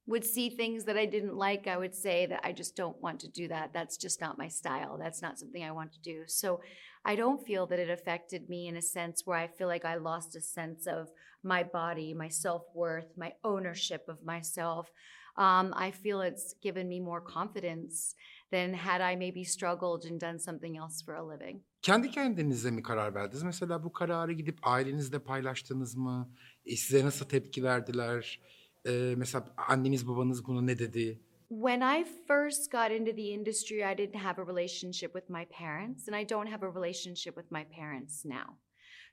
would 0.08 0.26
see 0.26 0.50
things 0.50 0.86
that 0.86 0.98
I 0.98 1.06
didn't 1.06 1.36
like, 1.36 1.68
I 1.68 1.78
would 1.78 1.96
say 1.96 2.26
that 2.26 2.42
I 2.44 2.52
just 2.52 2.76
don't 2.76 3.02
want 3.02 3.20
to 3.22 3.28
do 3.28 3.48
that. 3.48 3.72
That's 3.74 3.98
just 3.98 4.20
not 4.20 4.38
my 4.38 4.48
style. 4.48 4.98
That's 4.98 5.22
not 5.22 5.40
something 5.40 5.64
I 5.64 5.72
want 5.72 5.94
to 5.94 6.02
do. 6.02 6.24
So 6.28 6.62
I 7.06 7.16
don't 7.16 7.46
feel 7.46 7.68
that 7.68 7.80
it 7.80 7.90
affected 7.90 8.50
me 8.50 8.68
in 8.68 8.78
a 8.78 8.82
sense 8.82 9.24
where 9.26 9.38
I 9.38 9.48
feel 9.48 9.68
like 9.68 9.86
I 9.86 9.96
lost 9.96 10.36
a 10.36 10.42
sense 10.42 10.88
of 10.88 11.10
my 11.44 11.64
body, 11.64 12.14
my 12.14 12.30
self 12.30 12.64
worth, 12.74 13.18
my 13.18 13.34
ownership 13.44 14.08
of 14.08 14.24
myself. 14.24 14.90
Um, 15.38 15.74
I 15.76 15.92
feel 15.92 16.22
it's 16.22 16.56
given 16.62 16.90
me 16.90 17.00
more 17.00 17.22
confidence 17.22 18.16
than 18.52 18.74
had 18.74 19.02
I 19.02 19.16
maybe 19.16 19.44
struggled 19.44 20.06
and 20.06 20.20
done 20.20 20.40
something 20.40 20.78
else 20.78 21.02
for 21.02 21.16
a 21.16 21.24
living. 21.24 21.62
Kendi 21.82 22.12
kendinize 22.12 22.72
mi 22.72 22.84
karar 22.84 23.16
verdiniz? 23.16 23.44
Mesela 23.44 23.84
bu 23.84 23.94
kararı 23.94 24.32
gidip 24.32 24.60
ailenizle 24.64 25.20
paylaştınız 25.20 25.96
mı? 25.96 26.32
E, 26.66 26.76
size 26.76 27.06
nasıl 27.06 27.26
tepki 27.26 27.64
verdiler? 27.64 28.40
E, 28.86 29.14
mesela 29.18 29.46
anneniz 29.68 30.08
babanız 30.08 30.48
buna 30.48 30.62
ne 30.62 30.80
dedi? 30.80 31.20
When 31.50 31.82
I 31.82 32.06
first 32.28 32.72
got 32.72 32.92
into 32.92 33.12
the 33.12 33.28
industry, 33.34 33.86
I 33.86 33.98
didn't 33.98 34.20
have 34.20 34.42
a 34.42 34.46
relationship 34.46 35.14
with 35.14 35.30
my 35.30 35.46
parents, 35.46 36.08
and 36.08 36.16
I 36.22 36.30
don't 36.30 36.48
have 36.48 36.64
a 36.64 36.72
relationship 36.72 37.36
with 37.36 37.52
my 37.52 37.66
parents 37.66 38.26
now. 38.26 38.58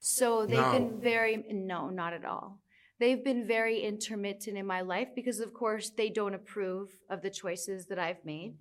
So 0.01 0.47
they've 0.47 0.73
No. 0.73 0.73
been 0.73 1.01
very, 1.01 1.37
no, 1.53 1.91
not 1.91 2.13
at 2.13 2.25
all. 2.25 2.61
They've 3.01 3.25
been 3.25 3.47
very 3.47 3.81
intermittent 3.81 4.57
in 4.57 4.67
my 4.67 4.83
life 4.83 5.09
because, 5.15 5.41
of 5.41 5.53
course, 5.53 5.91
they 5.91 6.11
don't 6.11 6.35
approve 6.35 6.89
of 7.09 7.21
the 7.23 7.31
choices 7.31 7.87
that 7.87 7.99
I've 7.99 8.25
made. 8.25 8.55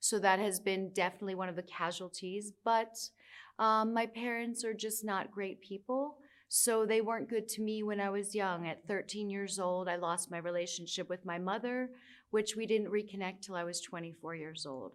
So 0.00 0.18
that 0.18 0.38
has 0.38 0.60
been 0.60 0.92
definitely 0.92 1.34
one 1.34 1.48
of 1.48 1.56
the 1.56 1.62
casualties. 1.78 2.52
But 2.64 3.10
um, 3.58 3.94
my 3.94 4.06
parents 4.06 4.64
are 4.64 4.74
just 4.74 5.04
not 5.04 5.30
great 5.30 5.60
people. 5.60 6.18
So 6.54 6.84
they 6.84 7.00
weren't 7.00 7.30
good 7.30 7.48
to 7.48 7.62
me 7.62 7.82
when 7.82 7.98
I 7.98 8.10
was 8.10 8.34
young. 8.34 8.66
At 8.66 8.86
13 8.86 9.30
years 9.30 9.58
old, 9.58 9.88
I 9.88 9.96
lost 9.96 10.30
my 10.30 10.36
relationship 10.36 11.08
with 11.08 11.24
my 11.24 11.38
mother, 11.38 11.88
which 12.30 12.56
we 12.56 12.66
didn't 12.66 12.92
reconnect 12.92 13.40
till 13.40 13.54
I 13.54 13.64
was 13.64 13.80
24 13.80 14.34
years 14.34 14.66
old. 14.66 14.92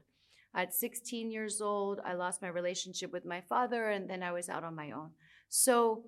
At 0.53 0.75
16 0.75 1.31
years 1.31 1.59
old, 1.59 1.99
I 2.05 2.13
lost 2.13 2.43
my 2.43 2.47
relationship 2.47 3.11
with 3.11 3.25
my 3.25 3.41
father, 3.41 3.89
and 3.89 4.07
then 4.07 4.21
I 4.21 4.33
was 4.33 4.49
out 4.49 4.63
on 4.63 4.75
my 4.75 4.91
own. 4.91 5.09
So 5.49 6.03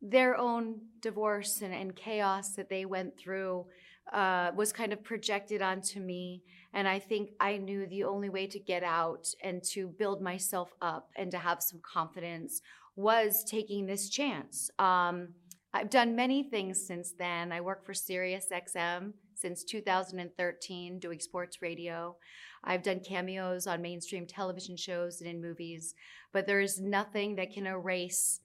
their 0.00 0.38
own 0.38 0.76
divorce 1.00 1.60
and, 1.60 1.74
and 1.74 1.96
chaos 1.96 2.54
that 2.54 2.68
they 2.68 2.84
went 2.84 3.18
through 3.18 3.66
uh, 4.12 4.52
was 4.54 4.72
kind 4.72 4.92
of 4.92 5.02
projected 5.02 5.60
onto 5.60 5.98
me. 5.98 6.44
And 6.72 6.86
I 6.86 7.00
think 7.00 7.30
I 7.40 7.56
knew 7.56 7.88
the 7.88 8.04
only 8.04 8.28
way 8.28 8.46
to 8.46 8.60
get 8.60 8.84
out 8.84 9.26
and 9.42 9.60
to 9.72 9.88
build 9.88 10.22
myself 10.22 10.70
up 10.80 11.08
and 11.16 11.32
to 11.32 11.38
have 11.38 11.64
some 11.64 11.80
confidence 11.82 12.62
was 12.96 13.44
taking 13.44 13.86
this 13.86 14.08
chance. 14.08 14.70
Um, 14.78 15.28
I've 15.72 15.90
done 15.90 16.14
many 16.14 16.44
things 16.44 16.86
since 16.86 17.12
then. 17.18 17.50
I 17.50 17.60
work 17.60 17.84
for 17.84 17.92
SiriusXM 17.92 19.12
since 19.34 19.64
2013, 19.64 21.00
doing 21.00 21.18
sports 21.18 21.60
radio. 21.60 22.16
I've 22.62 22.84
done 22.84 23.00
cameos 23.00 23.66
on 23.66 23.82
mainstream 23.82 24.26
television 24.26 24.76
shows 24.76 25.20
and 25.20 25.28
in 25.28 25.40
movies, 25.40 25.94
but 26.32 26.46
there 26.46 26.60
is 26.60 26.80
nothing 26.80 27.34
that 27.36 27.52
can 27.52 27.66
erase 27.66 28.40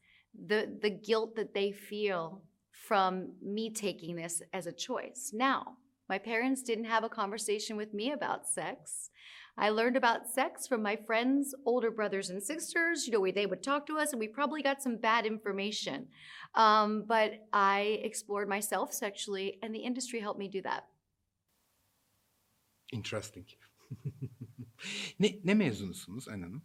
the 0.48 0.78
the 0.82 0.90
guilt 0.90 1.36
that 1.36 1.54
they 1.54 1.72
feel 1.72 2.42
from 2.72 3.34
me 3.42 3.70
taking 3.72 4.16
this 4.16 4.42
as 4.52 4.66
a 4.66 4.72
choice. 4.72 5.32
Now, 5.34 5.78
my 6.08 6.18
parents 6.18 6.64
didn't 6.64 6.86
have 6.86 7.04
a 7.04 7.10
conversation 7.10 7.78
with 7.78 7.94
me 7.94 8.12
about 8.12 8.48
sex. 8.48 9.12
I 9.60 9.70
learned 9.72 9.98
about 9.98 10.30
sex 10.30 10.66
from 10.68 10.82
my 10.82 10.96
friends, 10.96 11.54
older 11.66 11.92
brothers 11.92 12.30
and 12.30 12.42
sisters. 12.42 13.06
You 13.06 13.12
know, 13.12 13.30
they 13.30 13.46
would 13.46 13.62
talk 13.62 13.86
to 13.88 13.98
us, 13.98 14.12
and 14.14 14.20
we 14.20 14.28
probably 14.30 14.64
got 14.64 14.82
some 14.82 14.96
bad 14.96 15.26
information. 15.26 16.08
Um, 16.56 17.04
but 17.06 17.46
I 17.52 18.00
explored 18.02 18.48
myself 18.48 18.94
sexually, 18.94 19.60
and 19.62 19.76
the 19.76 19.80
industry 19.80 20.22
helped 20.22 20.40
me 20.40 20.48
do 20.48 20.62
that. 20.62 20.86
Interesting. 22.94 23.46
ne, 25.20 25.42
ne 25.44 25.54
mezunusunuz 25.54 26.32
Anne 26.32 26.44
Hanım? 26.44 26.62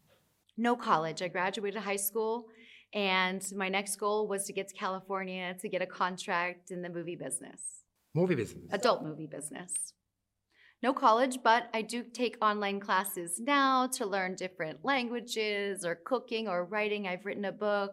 No 0.57 0.77
college. 0.77 1.21
I 1.21 1.27
graduated 1.27 1.83
high 1.83 1.97
school, 1.97 2.47
and 2.95 3.43
my 3.57 3.69
next 3.69 3.97
goal 3.97 4.29
was 4.29 4.45
to 4.45 4.53
get 4.53 4.69
to 4.69 4.75
California 4.75 5.57
to 5.61 5.69
get 5.69 5.83
a 5.83 5.87
contract 5.87 6.71
in 6.71 6.81
the 6.83 6.89
movie 6.89 7.17
business. 7.17 7.61
Movie 8.15 8.37
business. 8.37 8.73
adult 8.73 9.03
movie 9.03 9.27
business. 9.27 9.95
No 10.85 10.93
college, 10.93 11.39
but 11.43 11.63
I 11.73 11.81
do 11.81 12.03
take 12.03 12.37
online 12.43 12.79
classes 12.79 13.41
now 13.41 13.87
to 13.97 14.05
learn 14.05 14.35
different 14.35 14.85
languages 14.85 15.83
or 15.83 15.95
cooking 15.95 16.47
or 16.47 16.59
writing. 16.73 17.09
I've 17.09 17.25
written 17.25 17.47
a 17.47 17.53
book 17.53 17.93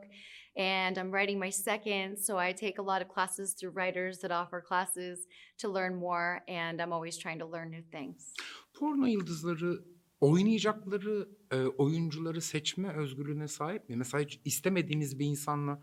and 0.57 0.97
I'm 0.97 1.09
writing 1.09 1.39
my 1.39 1.51
second, 1.51 2.17
so 2.17 2.37
I 2.37 2.51
take 2.51 2.79
a 2.79 2.81
lot 2.81 3.01
of 3.01 3.07
classes 3.07 3.53
through 3.57 3.71
writers 3.79 4.19
that 4.19 4.31
offer 4.31 4.59
classes 4.59 5.25
to 5.59 5.69
learn 5.69 5.95
more, 5.95 6.41
and 6.49 6.81
I'm 6.81 6.91
always 6.91 7.17
trying 7.17 7.39
to 7.39 7.45
learn 7.45 7.69
new 7.71 7.83
things. 7.91 8.33
Porno 8.79 9.05
yıldızları 9.05 9.83
oynayacakları 10.21 11.29
e, 11.51 11.57
oyuncuları 11.65 12.41
seçme 12.41 12.93
özgürlüğüne 12.93 13.47
sahip 13.47 13.89
mi? 13.89 13.95
Mesela 13.95 14.23
hiç 14.23 14.41
istemediğiniz 14.45 15.19
bir 15.19 15.25
insanla 15.25 15.81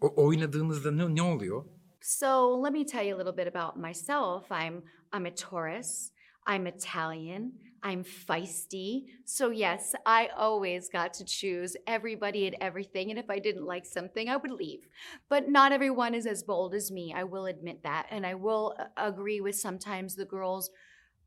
o- 0.00 0.24
oynadığınızda 0.26 0.90
ne, 0.90 1.14
ne 1.14 1.22
oluyor? 1.22 1.64
So 2.00 2.62
let 2.64 2.72
me 2.72 2.86
tell 2.86 3.06
you 3.06 3.16
a 3.16 3.18
little 3.18 3.44
bit 3.44 3.56
about 3.56 3.76
myself. 3.76 4.50
I'm 4.50 4.82
I'm 5.16 5.26
a 5.26 5.34
Taurus. 5.34 6.13
I'm 6.46 6.66
Italian. 6.66 7.52
I'm 7.82 8.02
feisty. 8.02 9.04
So 9.26 9.50
yes, 9.50 9.94
I 10.06 10.30
always 10.36 10.88
got 10.88 11.12
to 11.14 11.24
choose 11.24 11.76
everybody 11.86 12.46
and 12.46 12.56
everything. 12.60 13.10
And 13.10 13.18
if 13.18 13.28
I 13.28 13.38
didn't 13.38 13.66
like 13.66 13.84
something, 13.84 14.30
I 14.30 14.36
would 14.36 14.50
leave. 14.50 14.88
But 15.28 15.50
not 15.50 15.70
everyone 15.70 16.14
is 16.14 16.26
as 16.26 16.42
bold 16.42 16.74
as 16.74 16.90
me. 16.90 17.12
I 17.14 17.24
will 17.24 17.44
admit 17.44 17.82
that. 17.82 18.06
And 18.10 18.26
I 18.26 18.34
will 18.34 18.74
uh, 18.78 18.84
agree 18.96 19.42
with 19.42 19.56
sometimes 19.56 20.14
the 20.14 20.24
girls 20.24 20.70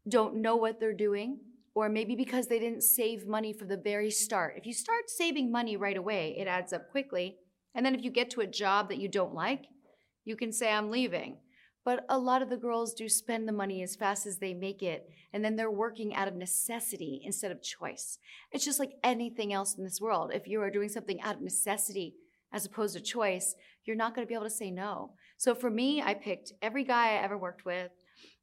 don't 0.10 0.42
know 0.42 0.56
what 0.56 0.80
they're 0.80 0.94
doing. 0.94 1.40
Or 1.76 1.90
maybe 1.90 2.16
because 2.16 2.48
they 2.48 2.58
didn't 2.58 2.82
save 2.82 3.28
money 3.28 3.54
from 3.54 3.68
the 3.68 3.78
very 3.78 4.10
start. 4.10 4.56
If 4.58 4.66
you 4.66 4.74
start 4.74 5.12
saving 5.12 5.52
money 5.52 5.78
right 5.78 5.98
away, 5.98 6.36
it 6.40 6.48
adds 6.48 6.74
up 6.74 6.90
quickly. 6.90 7.38
And 7.76 7.86
then 7.86 7.94
if 7.94 8.04
you 8.04 8.10
get 8.10 8.32
to 8.32 8.42
a 8.42 8.48
job 8.48 8.90
that 8.90 8.98
you 8.98 9.08
don't 9.08 9.36
like, 9.36 9.66
you 10.26 10.36
can 10.36 10.52
say, 10.52 10.72
I'm 10.72 10.90
leaving. 10.90 11.38
But 11.88 12.06
a 12.10 12.20
lot 12.20 12.42
of 12.42 12.50
the 12.50 12.58
girls 12.58 12.94
do 12.94 13.08
spend 13.08 13.48
the 13.48 13.54
money 13.54 13.82
as 13.82 13.96
fast 13.96 14.26
as 14.26 14.40
they 14.40 14.54
make 14.54 14.84
it, 14.84 15.10
and 15.32 15.42
then 15.42 15.56
they're 15.56 15.72
working 15.72 16.14
out 16.14 16.28
of 16.28 16.36
necessity 16.36 17.22
instead 17.24 17.50
of 17.50 17.62
choice. 17.62 18.20
It's 18.52 18.66
just 18.66 18.78
like 18.78 18.98
anything 19.06 19.54
else 19.54 19.78
in 19.78 19.86
this 19.86 20.02
world. 20.02 20.32
If 20.34 20.50
you 20.50 20.62
are 20.62 20.70
doing 20.70 20.90
something 20.90 21.22
out 21.22 21.38
of 21.38 21.42
necessity 21.42 22.16
as 22.52 22.66
opposed 22.66 22.96
to 22.96 23.02
choice, 23.02 23.56
you're 23.86 23.96
not 23.96 24.14
going 24.14 24.28
to 24.28 24.28
be 24.28 24.34
able 24.34 24.44
to 24.44 24.50
say 24.50 24.70
no. 24.70 25.14
So 25.38 25.56
for 25.56 25.70
me, 25.70 26.02
I 26.02 26.14
picked 26.14 26.52
every 26.62 26.84
guy 26.84 27.12
I 27.12 27.24
ever 27.24 27.38
worked 27.38 27.64
with, 27.64 27.92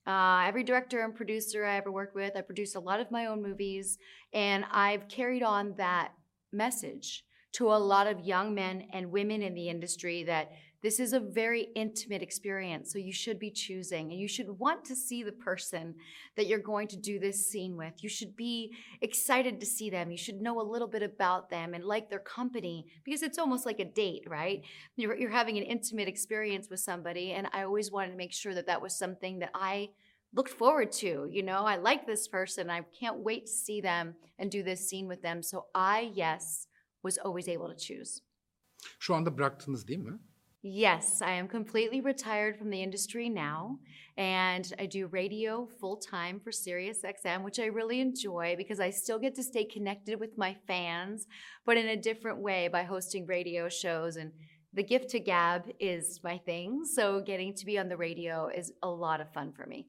uh, 0.06 0.44
every 0.46 0.64
director 0.64 1.04
and 1.04 1.14
producer 1.14 1.66
I 1.66 1.76
ever 1.76 1.92
worked 1.92 2.14
with. 2.14 2.38
I 2.38 2.40
produced 2.40 2.76
a 2.76 2.80
lot 2.80 2.98
of 2.98 3.10
my 3.10 3.26
own 3.26 3.42
movies, 3.42 3.98
and 4.32 4.64
I've 4.72 5.06
carried 5.08 5.42
on 5.42 5.74
that 5.76 6.12
message 6.50 7.26
to 7.56 7.74
a 7.74 7.76
lot 7.76 8.06
of 8.06 8.20
young 8.20 8.54
men 8.54 8.86
and 8.94 9.12
women 9.12 9.42
in 9.42 9.52
the 9.52 9.68
industry 9.68 10.24
that 10.24 10.50
This 10.84 11.00
is 11.00 11.14
a 11.14 11.18
very 11.18 11.68
intimate 11.74 12.20
experience, 12.20 12.92
so 12.92 12.98
you 12.98 13.10
should 13.10 13.38
be 13.38 13.50
choosing 13.50 14.10
and 14.10 14.20
you 14.20 14.28
should 14.28 14.58
want 14.58 14.84
to 14.84 14.94
see 14.94 15.22
the 15.22 15.32
person 15.32 15.94
that 16.36 16.46
you're 16.46 16.58
going 16.58 16.88
to 16.88 16.98
do 16.98 17.18
this 17.18 17.48
scene 17.48 17.74
with. 17.74 17.94
You 18.02 18.10
should 18.10 18.36
be 18.36 18.74
excited 19.00 19.60
to 19.60 19.66
see 19.66 19.88
them. 19.88 20.10
You 20.10 20.18
should 20.18 20.42
know 20.42 20.60
a 20.60 20.70
little 20.72 20.86
bit 20.86 21.02
about 21.02 21.48
them 21.48 21.72
and 21.72 21.82
like 21.86 22.10
their 22.10 22.18
company 22.18 22.84
because 23.02 23.22
it's 23.22 23.38
almost 23.38 23.64
like 23.64 23.80
a 23.80 23.86
date, 23.86 24.24
right? 24.28 24.60
You're, 24.96 25.16
you're 25.16 25.30
having 25.30 25.56
an 25.56 25.62
intimate 25.62 26.06
experience 26.06 26.68
with 26.68 26.80
somebody, 26.80 27.32
and 27.32 27.46
I 27.54 27.62
always 27.62 27.90
wanted 27.90 28.10
to 28.10 28.18
make 28.18 28.34
sure 28.34 28.52
that 28.52 28.66
that 28.66 28.82
was 28.82 28.94
something 28.94 29.38
that 29.38 29.52
I 29.54 29.88
looked 30.34 30.52
forward 30.52 30.92
to. 30.92 31.26
You 31.30 31.44
know, 31.44 31.64
I 31.64 31.76
like 31.76 32.06
this 32.06 32.28
person. 32.28 32.68
I 32.68 32.82
can't 33.00 33.20
wait 33.20 33.46
to 33.46 33.52
see 33.52 33.80
them 33.80 34.16
and 34.38 34.50
do 34.50 34.62
this 34.62 34.86
scene 34.86 35.08
with 35.08 35.22
them. 35.22 35.42
So 35.42 35.64
I, 35.74 36.10
yes, 36.12 36.66
was 37.02 37.16
always 37.16 37.48
able 37.48 37.68
to 37.68 37.74
choose. 37.74 38.20
Şu 38.98 39.14
anda 39.14 39.38
bıraktınız 39.38 39.88
değil 39.88 39.98
mi? 40.00 40.18
Yes, 40.66 41.20
I 41.20 41.32
am 41.32 41.46
completely 41.46 42.00
retired 42.00 42.56
from 42.56 42.70
the 42.70 42.82
industry 42.82 43.28
now, 43.28 43.78
and 44.16 44.72
I 44.78 44.86
do 44.86 45.08
radio 45.08 45.68
full 45.78 45.98
time 45.98 46.40
for 46.40 46.50
SiriusXM, 46.52 47.44
which 47.44 47.58
I 47.58 47.66
really 47.66 48.00
enjoy 48.00 48.54
because 48.56 48.80
I 48.80 48.88
still 48.88 49.18
get 49.18 49.34
to 49.34 49.42
stay 49.42 49.66
connected 49.66 50.18
with 50.18 50.38
my 50.38 50.56
fans, 50.66 51.26
but 51.66 51.76
in 51.76 51.88
a 51.88 51.96
different 51.96 52.38
way 52.38 52.68
by 52.68 52.82
hosting 52.82 53.26
radio 53.26 53.68
shows. 53.68 54.16
And 54.16 54.32
the 54.72 54.82
gift 54.82 55.10
to 55.10 55.20
gab 55.20 55.70
is 55.78 56.20
my 56.24 56.38
thing, 56.38 56.86
so 56.86 57.20
getting 57.20 57.52
to 57.56 57.66
be 57.66 57.78
on 57.78 57.90
the 57.90 57.98
radio 57.98 58.48
is 58.48 58.72
a 58.82 58.88
lot 58.88 59.20
of 59.20 59.30
fun 59.34 59.52
for 59.52 59.66
me. 59.66 59.86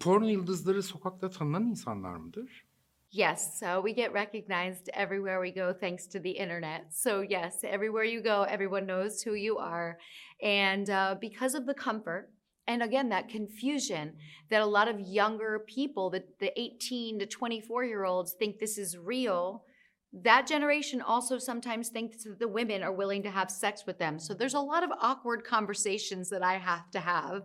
Porno 0.00 0.28
yıldızları 0.28 0.82
sokakta 0.82 1.30
tanınan 1.30 1.66
insanlar 1.66 2.16
mıdır? 2.16 2.67
Yes, 3.10 3.58
so 3.58 3.80
we 3.80 3.94
get 3.94 4.12
recognized 4.12 4.90
everywhere 4.92 5.40
we 5.40 5.50
go 5.50 5.72
thanks 5.72 6.06
to 6.08 6.20
the 6.20 6.30
internet. 6.30 6.86
So, 6.90 7.22
yes, 7.22 7.60
everywhere 7.64 8.04
you 8.04 8.22
go, 8.22 8.42
everyone 8.42 8.84
knows 8.84 9.22
who 9.22 9.32
you 9.32 9.56
are. 9.56 9.96
And 10.42 10.90
uh, 10.90 11.16
because 11.18 11.54
of 11.54 11.64
the 11.64 11.72
comfort, 11.72 12.28
and 12.66 12.82
again, 12.82 13.08
that 13.08 13.30
confusion 13.30 14.12
that 14.50 14.60
a 14.60 14.66
lot 14.66 14.88
of 14.88 15.00
younger 15.00 15.64
people, 15.66 16.10
the, 16.10 16.22
the 16.38 16.52
18 16.60 17.20
to 17.20 17.26
24 17.26 17.84
year 17.84 18.04
olds, 18.04 18.34
think 18.38 18.58
this 18.58 18.76
is 18.76 18.98
real. 18.98 19.64
That 20.12 20.46
generation 20.46 21.00
also 21.00 21.38
sometimes 21.38 21.88
thinks 21.88 22.24
that 22.24 22.38
the 22.38 22.46
women 22.46 22.82
are 22.82 22.92
willing 22.92 23.22
to 23.22 23.30
have 23.30 23.50
sex 23.50 23.84
with 23.86 23.98
them. 23.98 24.18
So 24.18 24.34
there's 24.34 24.52
a 24.52 24.60
lot 24.60 24.84
of 24.84 24.90
awkward 25.00 25.44
conversations 25.44 26.28
that 26.28 26.42
I 26.42 26.58
have 26.58 26.90
to 26.90 27.00
have. 27.00 27.42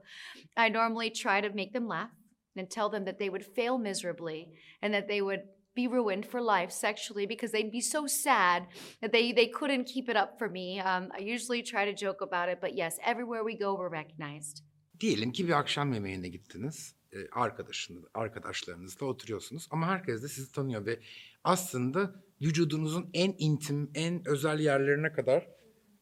I 0.58 0.68
normally 0.68 1.10
try 1.10 1.40
to 1.40 1.54
make 1.54 1.72
them 1.72 1.88
laugh 1.88 2.10
and 2.56 2.70
tell 2.70 2.90
them 2.90 3.06
that 3.06 3.18
they 3.18 3.30
would 3.30 3.46
fail 3.46 3.78
miserably 3.78 4.50
and 4.82 4.94
that 4.94 5.08
they 5.08 5.22
would 5.22 5.42
be 5.76 5.88
ruined 5.88 6.26
for 6.26 6.42
life 6.42 6.72
sexually 6.72 7.26
because 7.28 7.52
they'd 7.52 7.72
be 7.72 7.82
so 7.82 8.08
sad 8.08 8.64
that 9.02 9.12
they, 9.12 9.34
they 9.34 9.48
couldn't 9.48 9.86
keep 9.86 10.10
it 10.10 10.16
up 10.16 10.38
for 10.38 10.50
me. 10.50 10.80
Um, 10.80 11.12
I 11.18 11.22
usually 11.22 11.64
try 11.64 11.86
to 11.86 12.06
joke 12.06 12.22
about 12.22 12.50
it, 12.50 12.60
but 12.62 12.76
yes, 12.76 12.98
everywhere 13.06 13.44
we 13.44 13.56
go, 13.58 13.76
we're 13.76 13.90
recognized. 13.92 14.64
Diyelim 15.00 15.32
ki 15.32 15.48
bir 15.48 15.54
akşam 15.54 15.94
yemeğine 15.94 16.30
gittiniz. 16.30 16.96
Ee, 17.14 17.18
arkadaşınız, 17.32 18.04
arkadaşlarınızla 18.14 19.06
oturuyorsunuz 19.06 19.68
ama 19.72 19.88
herkes 19.88 20.24
de 20.24 20.28
sizi 20.28 20.52
tanıyor 20.52 20.86
ve 20.86 21.00
aslında 21.44 22.16
vücudunuzun 22.42 23.10
en 23.14 23.36
intim, 23.38 23.92
en 23.96 24.28
özel 24.28 24.60
yerlerine 24.60 25.12
kadar 25.12 25.48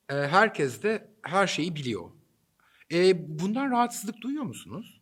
e, 0.10 0.14
herkes 0.14 0.84
de 0.84 1.12
her 1.22 1.48
şeyi 1.48 1.76
biliyor. 1.76 2.12
E, 2.92 3.30
bundan 3.40 3.72
rahatsızlık 3.72 4.22
duyuyor 4.22 4.44
musunuz? 4.44 5.01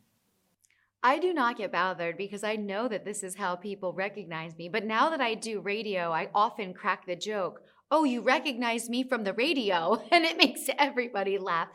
I 1.02 1.18
do 1.18 1.34
not 1.34 1.58
get 1.58 1.72
bothered 1.72 2.18
because 2.18 2.44
I 2.44 2.58
know 2.58 2.88
that 2.90 3.06
this 3.06 3.24
is 3.24 3.36
how 3.36 3.56
people 3.56 3.94
recognize 3.94 4.58
me. 4.58 4.68
But 4.68 4.86
now 4.86 5.10
that 5.10 5.22
I 5.22 5.34
do 5.34 5.62
radio, 5.62 6.12
I 6.12 6.30
often 6.36 6.74
crack 6.74 7.06
the 7.06 7.16
joke, 7.16 7.62
oh, 7.90 8.04
you 8.04 8.22
recognize 8.22 8.90
me 8.90 9.04
from 9.04 9.24
the 9.24 9.34
radio. 9.34 10.02
And 10.12 10.26
it 10.26 10.38
makes 10.38 10.70
everybody 10.78 11.38
laugh. 11.38 11.70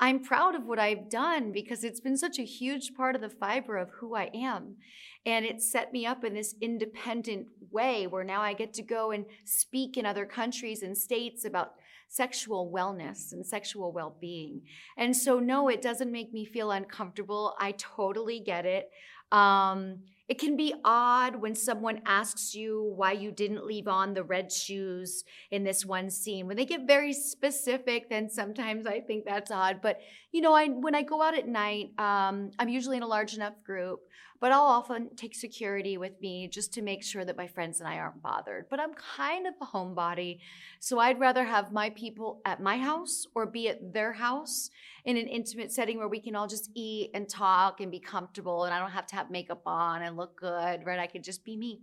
I'm 0.00 0.24
proud 0.24 0.54
of 0.54 0.66
what 0.66 0.78
I've 0.78 1.08
done 1.08 1.52
because 1.52 1.84
it's 1.84 2.00
been 2.00 2.16
such 2.16 2.38
a 2.38 2.44
huge 2.44 2.94
part 2.96 3.14
of 3.14 3.20
the 3.20 3.28
fiber 3.28 3.76
of 3.76 3.90
who 3.90 4.16
I 4.16 4.30
am. 4.34 4.76
And 5.24 5.44
it 5.44 5.62
set 5.62 5.92
me 5.92 6.04
up 6.04 6.24
in 6.24 6.34
this 6.34 6.54
independent 6.60 7.46
way 7.70 8.06
where 8.06 8.24
now 8.24 8.40
I 8.40 8.54
get 8.54 8.74
to 8.74 8.82
go 8.82 9.12
and 9.12 9.24
speak 9.44 9.96
in 9.96 10.04
other 10.04 10.26
countries 10.26 10.82
and 10.82 10.98
states 10.98 11.44
about 11.44 11.74
sexual 12.14 12.70
wellness 12.72 13.32
and 13.32 13.44
sexual 13.44 13.92
well 13.92 14.16
being. 14.20 14.62
And 14.96 15.16
so, 15.16 15.40
no, 15.40 15.68
it 15.68 15.82
doesn't 15.82 16.12
make 16.12 16.32
me 16.32 16.44
feel 16.44 16.70
uncomfortable. 16.70 17.54
I 17.58 17.72
totally 17.72 18.40
get 18.40 18.64
it. 18.66 18.90
Um, 19.32 20.00
it 20.28 20.38
can 20.38 20.56
be 20.56 20.72
odd 20.84 21.36
when 21.36 21.54
someone 21.54 22.00
asks 22.06 22.54
you 22.54 22.94
why 22.96 23.12
you 23.12 23.30
didn't 23.30 23.66
leave 23.66 23.88
on 23.88 24.14
the 24.14 24.22
red 24.22 24.50
shoes 24.50 25.24
in 25.50 25.64
this 25.64 25.84
one 25.84 26.08
scene. 26.08 26.46
When 26.46 26.56
they 26.56 26.64
get 26.64 26.86
very 26.86 27.12
specific, 27.12 28.08
then 28.08 28.30
sometimes 28.30 28.86
I 28.86 29.00
think 29.00 29.24
that's 29.26 29.50
odd. 29.50 29.80
But 29.82 29.98
you 30.32 30.40
know, 30.40 30.54
I 30.54 30.68
when 30.68 30.94
I 30.94 31.02
go 31.02 31.20
out 31.20 31.36
at 31.36 31.46
night, 31.46 31.90
um, 31.98 32.52
I'm 32.58 32.70
usually 32.70 32.96
in 32.96 33.02
a 33.02 33.08
large 33.08 33.34
enough 33.34 33.62
group, 33.64 34.00
but 34.44 34.52
I'll 34.52 34.72
often 34.80 35.08
take 35.16 35.34
security 35.34 35.96
with 35.96 36.20
me 36.20 36.48
just 36.48 36.74
to 36.74 36.82
make 36.82 37.02
sure 37.02 37.24
that 37.24 37.34
my 37.34 37.46
friends 37.46 37.80
and 37.80 37.88
I 37.88 37.96
aren't 37.96 38.20
bothered. 38.22 38.66
But 38.68 38.78
I'm 38.78 38.92
kind 38.92 39.46
of 39.46 39.54
a 39.62 39.64
homebody, 39.64 40.40
so 40.80 40.98
I'd 40.98 41.18
rather 41.18 41.44
have 41.44 41.72
my 41.72 41.88
people 41.88 42.42
at 42.44 42.60
my 42.60 42.76
house 42.76 43.26
or 43.34 43.46
be 43.46 43.70
at 43.70 43.94
their 43.94 44.12
house 44.12 44.68
in 45.06 45.16
an 45.16 45.28
intimate 45.28 45.72
setting 45.72 45.96
where 45.96 46.08
we 46.08 46.20
can 46.20 46.36
all 46.36 46.46
just 46.46 46.70
eat 46.74 47.10
and 47.14 47.26
talk 47.26 47.80
and 47.80 47.90
be 47.90 48.00
comfortable 48.00 48.64
and 48.64 48.74
I 48.74 48.80
don't 48.80 48.90
have 48.90 49.06
to 49.12 49.16
have 49.16 49.30
makeup 49.30 49.62
on 49.64 50.02
and 50.02 50.14
look 50.14 50.38
good, 50.38 50.84
right? 50.84 50.98
I 50.98 51.06
could 51.06 51.24
just 51.24 51.42
be 51.42 51.56
me. 51.56 51.80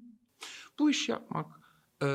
Bu 0.78 0.90
iş 0.90 1.10
yapmak 1.10 1.48
e, 2.04 2.08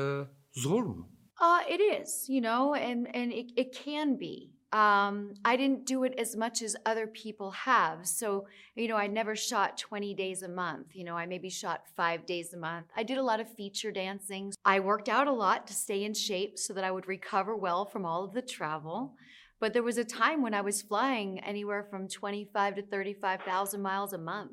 zor 0.53 0.83
mu? 0.83 1.03
Uh, 1.41 1.61
it 1.67 1.81
is, 1.81 2.29
you 2.29 2.39
know, 2.39 2.73
and, 2.73 3.13
and 3.13 3.33
it, 3.33 3.51
it 3.57 3.73
can 3.85 4.17
be. 4.17 4.56
Um, 4.73 5.33
I 5.45 5.55
didn't 5.55 5.85
do 5.85 6.03
it 6.03 6.13
as 6.17 6.35
much 6.35 6.61
as 6.61 6.75
other 6.85 7.07
people 7.07 7.51
have. 7.51 8.05
So, 8.05 8.47
you 8.75 8.89
know, 8.89 8.97
I 8.97 9.07
never 9.07 9.33
shot 9.33 9.77
20 9.77 10.13
days 10.13 10.41
a 10.41 10.49
month. 10.49 10.87
You 10.93 11.05
know, 11.05 11.15
I 11.15 11.25
maybe 11.25 11.49
shot 11.49 11.83
five 11.95 12.25
days 12.25 12.53
a 12.53 12.57
month. 12.57 12.87
I 12.95 13.03
did 13.03 13.17
a 13.17 13.23
lot 13.23 13.39
of 13.39 13.49
feature 13.55 13.91
dancing. 13.91 14.53
I 14.65 14.81
worked 14.81 15.07
out 15.07 15.27
a 15.27 15.31
lot 15.31 15.67
to 15.67 15.73
stay 15.73 16.03
in 16.03 16.13
shape 16.13 16.59
so 16.59 16.73
that 16.73 16.83
I 16.83 16.91
would 16.91 17.07
recover 17.07 17.55
well 17.55 17.85
from 17.85 18.05
all 18.05 18.25
of 18.25 18.33
the 18.33 18.41
travel. 18.41 19.13
But 19.59 19.73
there 19.73 19.83
was 19.83 19.97
a 19.97 20.03
time 20.03 20.41
when 20.41 20.53
I 20.53 20.61
was 20.61 20.81
flying 20.81 21.39
anywhere 21.39 21.83
from 21.89 22.09
25 22.09 22.75
to 22.75 22.81
35,000 22.81 23.81
miles 23.81 24.13
a 24.13 24.17
month. 24.17 24.51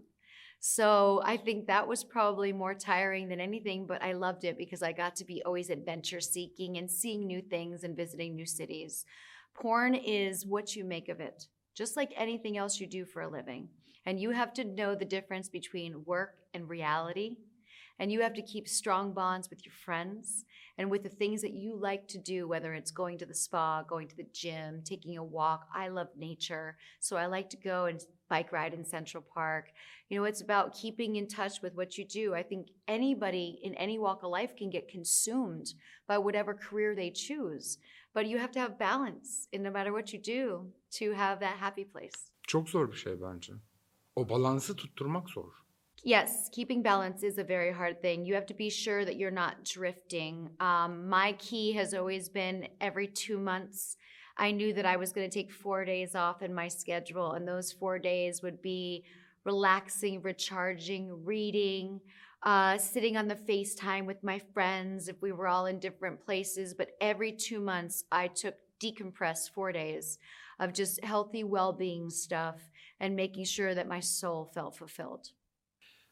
So 0.61 1.21
I 1.23 1.37
think 1.37 1.67
that 1.67 1.87
was 1.87 2.05
probably 2.05 2.51
more 2.51 2.73
tiring 2.73 3.29
than 3.29 3.39
anything, 3.39 3.85
but 3.87 4.03
I 4.03 4.13
loved 4.13 4.45
it 4.45 4.57
because 4.57 4.83
I 4.83 4.93
got 4.93 5.15
to 5.17 5.25
be 5.27 5.43
always 5.43 5.69
adventure 5.69 6.21
seeking 6.21 6.79
and 6.79 6.91
seeing 6.91 7.27
new 7.27 7.43
things 7.43 7.85
and 7.85 7.95
visiting 7.95 8.35
new 8.35 8.47
cities. 8.47 9.05
Porn 9.55 9.95
is 9.95 10.45
what 10.45 10.75
you 10.77 10.85
make 10.85 11.09
of 11.09 11.21
it, 11.21 11.47
just 11.75 11.97
like 11.97 12.13
anything 12.17 12.59
else 12.59 12.81
you 12.81 12.87
do 12.87 13.05
for 13.05 13.23
a 13.23 13.31
living. 13.31 13.69
And 14.07 14.21
you 14.21 14.31
have 14.31 14.53
to 14.55 14.65
know 14.65 14.95
the 14.95 15.05
difference 15.05 15.49
between 15.49 16.05
work 16.05 16.35
and 16.53 16.69
reality. 16.69 17.37
And 17.99 18.11
you 18.11 18.23
have 18.23 18.35
to 18.35 18.43
keep 18.43 18.69
strong 18.69 19.13
bonds 19.13 19.49
with 19.49 19.65
your 19.65 19.73
friends 19.73 20.45
and 20.79 20.91
with 20.91 21.05
the 21.05 21.09
things 21.09 21.41
that 21.43 21.53
you 21.53 21.77
like 21.77 22.09
to 22.09 22.19
do, 22.19 22.49
whether 22.49 22.75
it's 22.75 22.91
going 22.91 23.19
to 23.19 23.27
the 23.27 23.35
spa, 23.35 23.83
going 23.83 24.09
to 24.09 24.17
the 24.17 24.27
gym, 24.33 24.83
taking 24.85 25.17
a 25.17 25.23
walk. 25.23 25.69
I 25.73 25.89
love 25.89 26.09
nature. 26.19 26.77
So 26.99 27.17
I 27.17 27.27
like 27.27 27.49
to 27.51 27.57
go 27.57 27.85
and 27.85 28.01
bike 28.29 28.51
ride 28.51 28.75
in 28.75 28.85
Central 28.85 29.23
Park. 29.23 29.71
You 30.09 30.19
know, 30.19 30.25
it's 30.25 30.41
about 30.41 30.75
keeping 30.75 31.17
in 31.17 31.29
touch 31.29 31.63
with 31.63 31.77
what 31.77 31.97
you 31.97 32.05
do. 32.05 32.35
I 32.35 32.43
think 32.43 32.69
anybody 32.89 33.61
in 33.63 33.75
any 33.75 33.99
walk 33.99 34.25
of 34.25 34.31
life 34.31 34.57
can 34.57 34.71
get 34.71 34.89
consumed 34.89 35.75
by 36.09 36.19
whatever 36.19 36.53
career 36.53 36.97
they 36.97 37.11
choose. 37.11 37.79
But 38.15 38.27
you 38.27 38.39
have 38.39 38.53
to 38.53 38.61
have 38.61 38.79
balance 38.79 39.49
in 39.53 39.63
no 39.63 39.71
matter 39.71 39.93
what 39.93 40.13
you 40.13 40.21
do 40.21 40.73
to 40.99 41.13
have 41.13 41.41
that 41.41 41.57
happy 41.59 41.85
place. 41.85 42.31
Çok 42.47 42.69
zor 42.69 42.93
bir 42.93 42.97
şey 42.97 43.21
bence. 43.21 43.53
O 44.17 44.29
balansı 44.29 44.77
tutturmak 44.77 45.31
zor. 45.31 45.53
Yes, 46.05 46.51
keeping 46.51 46.85
balance 46.85 47.27
is 47.27 47.39
a 47.39 47.45
very 47.45 47.73
hard 47.73 48.03
thing. 48.03 48.27
You 48.27 48.35
have 48.35 48.47
to 48.47 48.55
be 48.55 48.71
sure 48.71 49.05
that 49.05 49.17
you're 49.17 49.35
not 49.35 49.65
drifting. 49.65 50.51
Um, 50.61 51.09
my 51.09 51.33
key 51.39 51.73
has 51.73 51.95
always 51.95 52.35
been 52.35 52.69
every 52.81 53.09
two 53.09 53.39
months. 53.39 53.97
I 54.37 54.53
knew 54.53 54.75
that 54.75 54.85
I 54.85 54.97
was 54.97 55.13
going 55.13 55.31
to 55.31 55.35
take 55.35 55.51
four 55.51 55.85
days 55.85 56.15
off 56.15 56.43
in 56.43 56.53
my 56.53 56.69
schedule, 56.69 57.33
and 57.33 57.49
those 57.49 57.73
four 57.73 57.99
days 57.99 58.43
would 58.43 58.61
be 58.61 59.05
relaxing, 59.45 60.21
recharging, 60.23 61.25
reading, 61.25 62.01
uh, 62.45 62.77
sitting 62.79 63.17
on 63.17 63.27
the 63.27 63.35
FaceTime 63.35 64.07
with 64.07 64.23
my 64.23 64.39
friends 64.53 65.09
if 65.09 65.21
we 65.23 65.33
were 65.33 65.49
all 65.49 65.67
in 65.67 65.79
different 65.79 66.25
places. 66.25 66.75
But 66.75 66.91
every 67.01 67.33
two 67.33 67.59
months, 67.59 68.05
I 68.13 68.29
took 68.29 68.55
decompress 68.81 69.51
four 69.51 69.73
days 69.73 70.19
of 70.61 70.73
just 70.73 71.03
healthy 71.03 71.43
well 71.43 71.73
being 71.73 72.11
stuff 72.11 72.57
and 73.01 73.17
making 73.17 73.45
sure 73.45 73.75
that 73.75 73.89
my 73.89 74.01
soul 74.01 74.51
felt 74.55 74.77
fulfilled. 74.77 75.31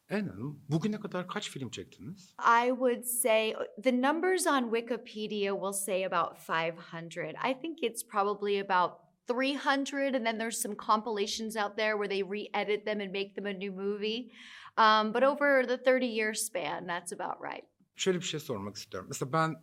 Ann 0.09 0.27
Hanım, 0.27 0.61
bugüne 0.69 0.99
kadar 0.99 1.27
kaç 1.27 1.49
film 1.49 1.69
çektiniz? 1.69 2.35
I 2.39 2.71
would 2.71 3.05
say 3.05 3.55
the 3.83 3.91
numbers 3.91 4.47
on 4.47 4.71
Wikipedia 4.71 5.53
will 5.53 5.73
say 5.73 6.03
about 6.03 6.37
500. 6.37 7.35
I 7.43 7.53
think 7.53 7.77
it's 7.81 8.03
probably 8.03 8.59
about 8.59 8.91
300, 9.27 10.15
and 10.15 10.25
then 10.25 10.37
there's 10.37 10.61
some 10.61 10.75
compilations 10.75 11.55
out 11.55 11.77
there 11.77 11.95
where 11.97 12.09
they 12.09 12.23
re 12.23 12.49
edit 12.53 12.85
them 12.85 13.01
and 13.01 13.11
make 13.11 13.35
them 13.35 13.45
a 13.45 13.53
new 13.53 13.71
movie. 13.71 14.31
Um, 14.77 15.13
but 15.13 15.23
over 15.23 15.67
the 15.67 15.77
30 15.77 16.05
year 16.05 16.33
span, 16.33 16.87
that's 16.87 17.13
about 17.13 17.41
right. 17.51 17.65
Şöyle 17.95 18.17
bir 18.17 18.25
şey 18.25 18.39
sormak 18.39 18.75
istiyorum. 18.75 19.07
Mesela 19.09 19.33
ben 19.33 19.55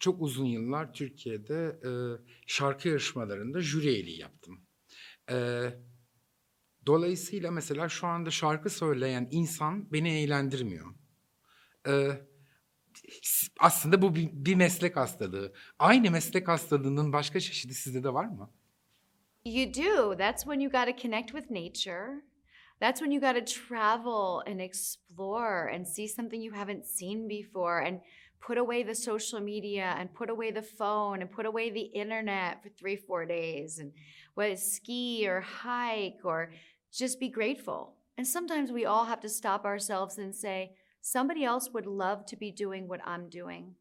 çok 0.00 0.22
uzun 0.22 0.44
yıllar 0.44 0.92
Türkiye'de 0.92 1.80
e, 1.84 1.90
şarkı 2.46 2.88
yarışmalarında 2.88 3.60
jüri 3.60 3.88
üyeliği 3.88 4.20
yaptım. 4.20 4.60
Ee, 5.30 5.74
dolayısıyla 6.86 7.50
mesela 7.50 7.88
şu 7.88 8.06
anda 8.06 8.30
şarkı 8.30 8.70
söyleyen 8.70 9.28
insan 9.30 9.92
beni 9.92 10.10
eğlendirmiyor. 10.10 10.94
Ee, 11.88 12.08
aslında 13.60 14.02
bu 14.02 14.14
bir, 14.14 14.30
bir 14.32 14.54
meslek 14.54 14.96
hastalığı. 14.96 15.52
Aynı 15.78 16.10
meslek 16.10 16.48
hastalığının 16.48 17.12
başka 17.12 17.40
çeşidi 17.40 17.74
sizde 17.74 18.04
de 18.04 18.14
var 18.14 18.24
mı? 18.24 18.50
You 19.44 19.74
do. 19.74 20.16
That's 20.16 20.42
when 20.42 20.60
you 20.60 20.72
got 20.72 20.86
to 20.86 21.02
connect 21.02 21.30
with 21.30 21.50
nature. 21.50 22.29
That's 22.80 23.00
when 23.00 23.12
you 23.12 23.20
got 23.20 23.34
to 23.34 23.42
travel 23.42 24.42
and 24.46 24.60
explore 24.60 25.66
and 25.66 25.86
see 25.86 26.06
something 26.06 26.40
you 26.40 26.52
haven't 26.52 26.86
seen 26.86 27.28
before 27.28 27.80
and 27.80 28.00
put 28.40 28.56
away 28.56 28.82
the 28.82 28.94
social 28.94 29.38
media 29.38 29.94
and 29.98 30.14
put 30.14 30.30
away 30.30 30.50
the 30.50 30.62
phone 30.62 31.20
and 31.20 31.30
put 31.30 31.44
away 31.44 31.70
the 31.70 31.80
internet 31.80 32.62
for 32.62 32.70
three, 32.70 32.96
four 32.96 33.26
days 33.26 33.78
and 33.78 33.92
what 34.34 34.58
ski 34.58 35.28
or 35.28 35.42
hike 35.42 36.20
or 36.24 36.52
just 36.90 37.20
be 37.20 37.28
grateful. 37.28 37.96
And 38.16 38.26
sometimes 38.26 38.72
we 38.72 38.86
all 38.86 39.04
have 39.04 39.20
to 39.20 39.28
stop 39.28 39.64
ourselves 39.64 40.16
and 40.18 40.34
say, 40.34 40.72
somebody 41.02 41.44
else 41.44 41.70
would 41.72 41.86
love 41.86 42.24
to 42.26 42.36
be 42.36 42.50
doing 42.50 42.88
what 42.88 43.00
I'm 43.06 43.28
doing. 43.28 43.74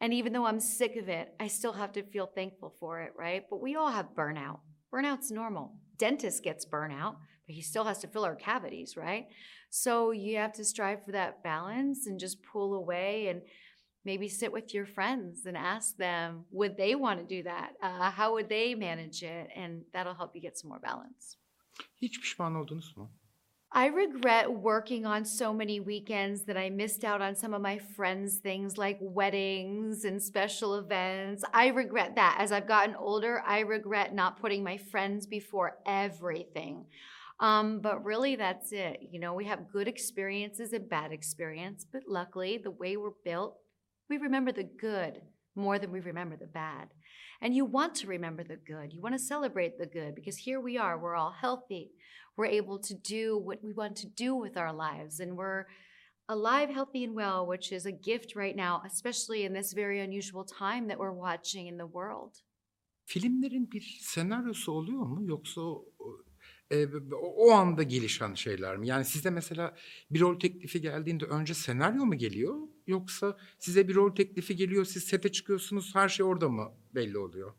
And 0.00 0.12
even 0.12 0.32
though 0.32 0.46
I'm 0.46 0.60
sick 0.60 0.96
of 0.96 1.08
it, 1.08 1.34
I 1.40 1.48
still 1.48 1.72
have 1.72 1.92
to 1.92 2.02
feel 2.02 2.26
thankful 2.26 2.74
for 2.78 3.00
it, 3.02 3.12
right? 3.16 3.44
But 3.48 3.62
we 3.62 3.74
all 3.76 3.90
have 3.90 4.14
burnout. 4.16 4.60
Burnout's 4.92 5.30
normal. 5.30 5.72
Dentist 5.96 6.42
gets 6.42 6.66
burnout, 6.66 7.16
but 7.46 7.54
he 7.54 7.62
still 7.62 7.84
has 7.84 7.98
to 7.98 8.06
fill 8.06 8.24
our 8.24 8.36
cavities, 8.36 8.96
right? 8.96 9.26
So 9.70 10.12
you 10.12 10.36
have 10.36 10.52
to 10.54 10.64
strive 10.64 11.04
for 11.04 11.12
that 11.12 11.42
balance 11.42 12.06
and 12.06 12.18
just 12.18 12.42
pull 12.42 12.74
away 12.74 13.28
and 13.28 13.42
maybe 14.04 14.28
sit 14.28 14.52
with 14.52 14.74
your 14.74 14.86
friends 14.86 15.46
and 15.46 15.56
ask 15.56 15.96
them 15.96 16.44
would 16.50 16.76
they 16.76 16.94
want 16.94 17.20
to 17.20 17.26
do 17.26 17.42
that? 17.42 17.72
Uh, 17.82 18.10
how 18.10 18.34
would 18.34 18.48
they 18.48 18.74
manage 18.74 19.22
it? 19.22 19.48
And 19.54 19.82
that'll 19.92 20.14
help 20.14 20.34
you 20.34 20.40
get 20.40 20.58
some 20.58 20.68
more 20.70 20.80
balance. 20.80 21.36
Hiç 22.00 22.20
pişman 22.20 22.54
oldunuz 22.54 22.96
mu? 22.96 23.08
I 23.76 23.86
regret 23.86 24.52
working 24.52 25.04
on 25.04 25.24
so 25.24 25.52
many 25.52 25.80
weekends 25.80 26.42
that 26.42 26.56
I 26.56 26.70
missed 26.70 27.02
out 27.02 27.20
on 27.20 27.34
some 27.34 27.52
of 27.52 27.60
my 27.60 27.78
friends' 27.78 28.36
things 28.38 28.78
like 28.78 28.98
weddings 29.00 30.04
and 30.04 30.22
special 30.22 30.76
events. 30.76 31.42
I 31.52 31.66
regret 31.70 32.14
that. 32.14 32.36
As 32.38 32.52
I've 32.52 32.68
gotten 32.68 32.94
older, 32.94 33.42
I 33.44 33.60
regret 33.60 34.14
not 34.14 34.40
putting 34.40 34.62
my 34.62 34.76
friends 34.76 35.26
before 35.26 35.78
everything. 35.86 36.86
Um, 37.40 37.80
but 37.80 38.04
really, 38.04 38.36
that's 38.36 38.72
it. 38.72 39.00
You 39.10 39.20
know, 39.20 39.34
we 39.34 39.44
have 39.46 39.72
good 39.72 39.88
experiences 39.88 40.72
and 40.72 40.88
bad 40.88 41.12
experience, 41.12 41.84
but 41.92 42.02
luckily, 42.06 42.58
the 42.58 42.70
way 42.70 42.96
we're 42.96 43.10
built, 43.24 43.58
we 44.08 44.18
remember 44.18 44.52
the 44.52 44.64
good 44.64 45.20
more 45.56 45.78
than 45.78 45.90
we 45.90 46.00
remember 46.00 46.36
the 46.36 46.46
bad. 46.46 46.88
And 47.40 47.54
you 47.54 47.64
want 47.64 47.94
to 47.96 48.06
remember 48.06 48.44
the 48.44 48.56
good. 48.56 48.92
You 48.92 49.02
want 49.02 49.14
to 49.14 49.18
celebrate 49.18 49.78
the 49.78 49.86
good 49.86 50.14
because 50.14 50.36
here 50.36 50.60
we 50.60 50.78
are. 50.78 50.98
We're 50.98 51.16
all 51.16 51.32
healthy. 51.32 51.90
We're 52.36 52.46
able 52.46 52.78
to 52.80 52.94
do 52.94 53.38
what 53.38 53.62
we 53.62 53.72
want 53.72 53.96
to 53.96 54.06
do 54.06 54.34
with 54.34 54.56
our 54.56 54.72
lives. 54.72 55.20
And 55.20 55.36
we're 55.36 55.66
alive, 56.28 56.70
healthy, 56.70 57.04
and 57.04 57.14
well, 57.14 57.46
which 57.46 57.70
is 57.72 57.86
a 57.86 57.92
gift 57.92 58.34
right 58.34 58.56
now, 58.56 58.82
especially 58.86 59.44
in 59.44 59.52
this 59.52 59.72
very 59.72 60.00
unusual 60.00 60.44
time 60.44 60.88
that 60.88 60.98
we're 60.98 61.12
watching 61.12 61.66
in 61.66 61.76
the 61.76 61.86
world. 61.86 62.36
Filmlerin 63.06 63.70
bir 63.72 63.84
senaryosu 64.00 64.72
oluyor 64.72 65.06
mu 65.06 65.22
yoksa 65.26 65.84
e, 66.72 66.86
o 67.22 67.50
anda 67.50 67.82
gelişen 67.82 68.34
şeyler 68.34 68.76
mi? 68.76 68.88
Yani 68.88 69.04
size 69.04 69.30
mesela 69.30 69.74
bir 70.10 70.20
rol 70.20 70.38
teklifi 70.38 70.80
geldiğinde 70.80 71.24
önce 71.24 71.54
senaryo 71.54 72.06
mu 72.06 72.14
geliyor 72.14 72.58
yoksa 72.86 73.36
size 73.58 73.88
bir 73.88 73.94
rol 73.94 74.14
teklifi 74.14 74.56
geliyor 74.56 74.84
siz 74.84 75.04
sete 75.04 75.32
çıkıyorsunuz 75.32 75.94
her 75.94 76.08
şey 76.08 76.26
orada 76.26 76.48
mı 76.48 76.72
belli 76.94 77.18
oluyor? 77.18 77.54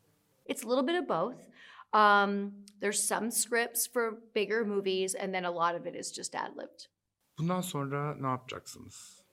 It's 0.49 0.65
a 0.65 0.69
little 0.69 0.93
bit 0.93 1.01
of 1.01 1.09
both. 1.09 1.55
Um, 1.93 2.65
there's 2.81 2.99
some 2.99 3.31
scripts 3.31 3.87
for 3.87 4.17
bigger 4.35 4.61
movies, 4.65 5.15
and 5.15 5.33
then 5.33 5.43
a 5.43 5.51
lot 5.51 5.79
of 5.79 5.87
it 5.87 5.95
is 5.95 6.13
just 6.13 6.35
ad 6.35 6.55
libbed. 6.57 6.89
Bundan 7.37 7.61
sonra 7.61 8.15
ne 8.15 8.27
yapacaksınız? 8.27 9.24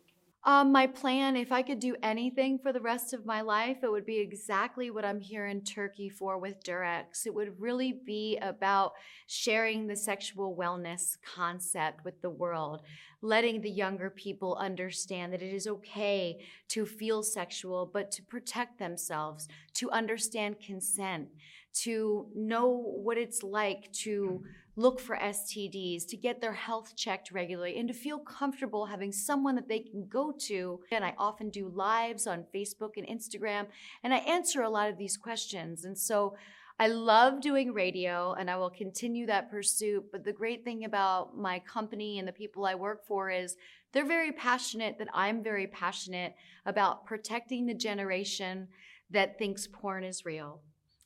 Um, 0.45 0.72
my 0.72 0.88
plan, 0.88 1.36
if 1.36 1.53
I 1.53 1.62
could 1.62 1.78
do 1.78 1.95
anything 2.03 2.59
for 2.59 2.72
the 2.72 2.80
rest 2.80 3.12
of 3.12 3.24
my 3.24 3.43
life, 3.43 3.78
it 3.84 3.90
would 3.90 4.05
be 4.05 4.18
exactly 4.18 4.90
what 4.90 5.05
I'm 5.05 5.20
here 5.20 5.47
in 5.47 5.62
Turkey 5.62 6.09
for 6.09 6.36
with 6.36 6.64
Durex. 6.64 7.26
It 7.26 7.34
would 7.34 7.61
really 7.61 7.93
be 8.05 8.38
about 8.38 8.95
sharing 9.28 9.86
the 9.86 9.95
sexual 9.95 10.57
wellness 10.57 11.16
concept 11.22 12.05
with 12.05 12.20
the 12.22 12.30
world, 12.30 12.82
letting 13.20 13.61
the 13.61 13.70
younger 13.70 14.11
people 14.11 14.57
understand 14.57 15.32
that 15.32 15.43
it 15.43 15.55
is 15.55 15.68
okay 15.68 16.45
to 16.70 16.86
feel 16.86 17.22
sexual, 17.22 17.88
but 17.93 18.11
to 18.11 18.22
protect 18.22 18.80
themselves, 18.80 19.47
to 19.74 19.93
understand 19.93 20.57
consent, 20.59 21.28
to 21.72 22.26
know 22.34 22.66
what 22.66 23.16
it's 23.16 23.45
like 23.45 23.93
to 23.93 24.43
look 24.77 25.01
for 25.01 25.16
STDs, 25.16 26.07
to 26.09 26.16
get 26.16 26.41
their 26.41 26.55
health 26.55 26.97
checked 26.97 27.31
regularly, 27.31 27.79
and 27.79 27.89
to 27.89 27.95
feel 27.95 28.18
comfortable 28.18 28.87
having 28.87 29.12
someone 29.12 29.55
that 29.55 29.68
they 29.68 29.81
can 29.81 30.07
go 30.09 30.33
to. 30.47 30.81
And 30.91 31.05
I 31.05 31.14
often 31.18 31.51
do 31.51 31.68
lives 31.68 32.27
on 32.27 32.47
Facebook 32.55 32.93
and 32.97 33.07
Instagram, 33.07 33.66
and 34.03 34.14
I 34.14 34.18
answer 34.18 34.62
a 34.62 34.70
lot 34.70 34.89
of 34.89 34.99
these 34.99 35.16
questions. 35.16 35.85
And 35.85 35.99
so 35.99 36.37
I 36.79 36.89
love 36.89 37.41
doing 37.41 37.75
radio, 37.75 38.33
and 38.33 38.51
I 38.51 38.57
will 38.57 38.70
continue 38.70 39.27
that 39.27 39.51
pursuit. 39.51 40.07
But 40.11 40.25
the 40.25 40.33
great 40.33 40.64
thing 40.64 40.85
about 40.85 41.37
my 41.37 41.59
company 41.61 42.18
and 42.18 42.27
the 42.27 42.33
people 42.33 42.64
I 42.64 42.75
work 42.75 43.07
for 43.07 43.31
is 43.31 43.57
they're 43.93 44.07
very 44.07 44.33
passionate 44.33 44.99
that 44.99 45.09
I'm 45.12 45.43
very 45.43 45.66
passionate 45.66 46.35
about 46.64 47.05
protecting 47.05 47.66
the 47.66 47.75
generation 47.75 48.68
that 49.11 49.39
thinks 49.39 49.68
porn 49.70 50.03
is 50.03 50.25
real 50.25 50.62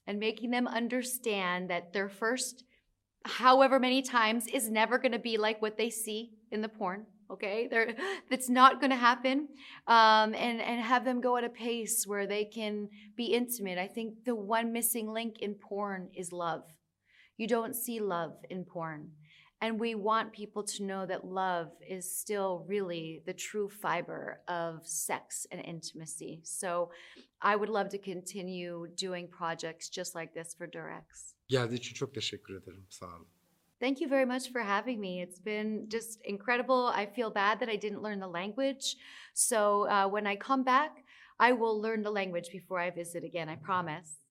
and 0.07 0.21
making 0.21 0.51
them 0.51 0.69
understand 0.69 1.69
that 1.69 1.93
their 1.93 2.09
first 2.09 2.63
however 3.27 3.79
many 3.79 4.03
times 4.03 4.47
is 4.47 4.71
never 4.71 4.99
going 4.99 5.13
to 5.13 5.19
be 5.19 5.37
like 5.37 5.61
what 5.61 5.77
they 5.77 5.91
see 5.91 6.33
in 6.51 6.63
the 6.63 6.69
porn 6.69 7.07
okay 7.31 7.69
They're, 7.69 7.95
that's 8.31 8.49
not 8.49 8.81
going 8.81 8.91
to 8.91 8.97
happen 8.97 9.49
um, 9.87 10.35
and 10.35 10.61
and 10.61 10.81
have 10.81 11.05
them 11.05 11.21
go 11.21 11.37
at 11.37 11.45
a 11.45 11.49
pace 11.49 12.07
where 12.07 12.27
they 12.27 12.45
can 12.45 12.89
be 13.17 13.27
intimate 13.27 13.79
i 13.79 13.87
think 13.87 14.25
the 14.25 14.35
one 14.35 14.73
missing 14.73 15.13
link 15.13 15.41
in 15.41 15.55
porn 15.55 16.09
is 16.15 16.33
love 16.33 16.63
you 17.37 17.47
don't 17.47 17.75
see 17.75 18.01
love 18.01 18.33
in 18.51 18.65
porn 18.65 19.11
and 19.63 19.81
we 19.81 19.95
want 19.95 20.33
people 20.33 20.63
to 20.63 20.85
know 20.85 21.07
that 21.07 21.25
love 21.25 21.71
is 21.89 22.19
still 22.19 22.65
really 22.69 23.23
the 23.25 23.33
true 23.33 23.71
fiber 23.71 24.41
of 24.49 24.87
sex 24.87 25.47
and 25.51 25.65
intimacy. 25.65 26.41
So 26.45 26.91
I 27.41 27.57
would 27.57 27.71
love 27.71 27.89
to 27.91 27.99
continue 27.99 28.87
doing 28.97 29.29
projects 29.29 29.89
just 29.89 30.15
like 30.15 30.35
this 30.35 30.55
for 30.55 30.67
Durex. 30.67 31.36
Geldiği 31.49 31.75
için 31.75 31.95
çok 31.95 32.15
teşekkür 32.15 32.55
ederim. 32.63 32.87
Sağ 32.91 33.07
olun. 33.07 33.27
Thank 33.81 34.01
you 34.01 34.11
very 34.11 34.25
much 34.25 34.53
for 34.53 34.61
having 34.61 35.01
me. 35.01 35.23
It's 35.23 35.39
been 35.39 35.89
just 35.91 36.21
incredible. 36.25 36.91
I 37.03 37.07
feel 37.07 37.35
bad 37.35 37.61
that 37.61 37.69
I 37.69 37.77
didn't 37.77 38.03
learn 38.03 38.21
the 38.21 38.41
language. 38.41 38.97
So 39.35 39.87
uh, 39.87 40.09
when 40.11 40.27
I 40.33 40.39
come 40.39 40.65
back, 40.65 41.05
I 41.39 41.53
will 41.53 41.83
learn 41.83 42.03
the 42.03 42.11
language 42.11 42.51
before 42.51 42.81
I 42.81 42.91
visit 42.91 43.25
again, 43.25 43.49
I 43.49 43.57
promise. 43.57 44.26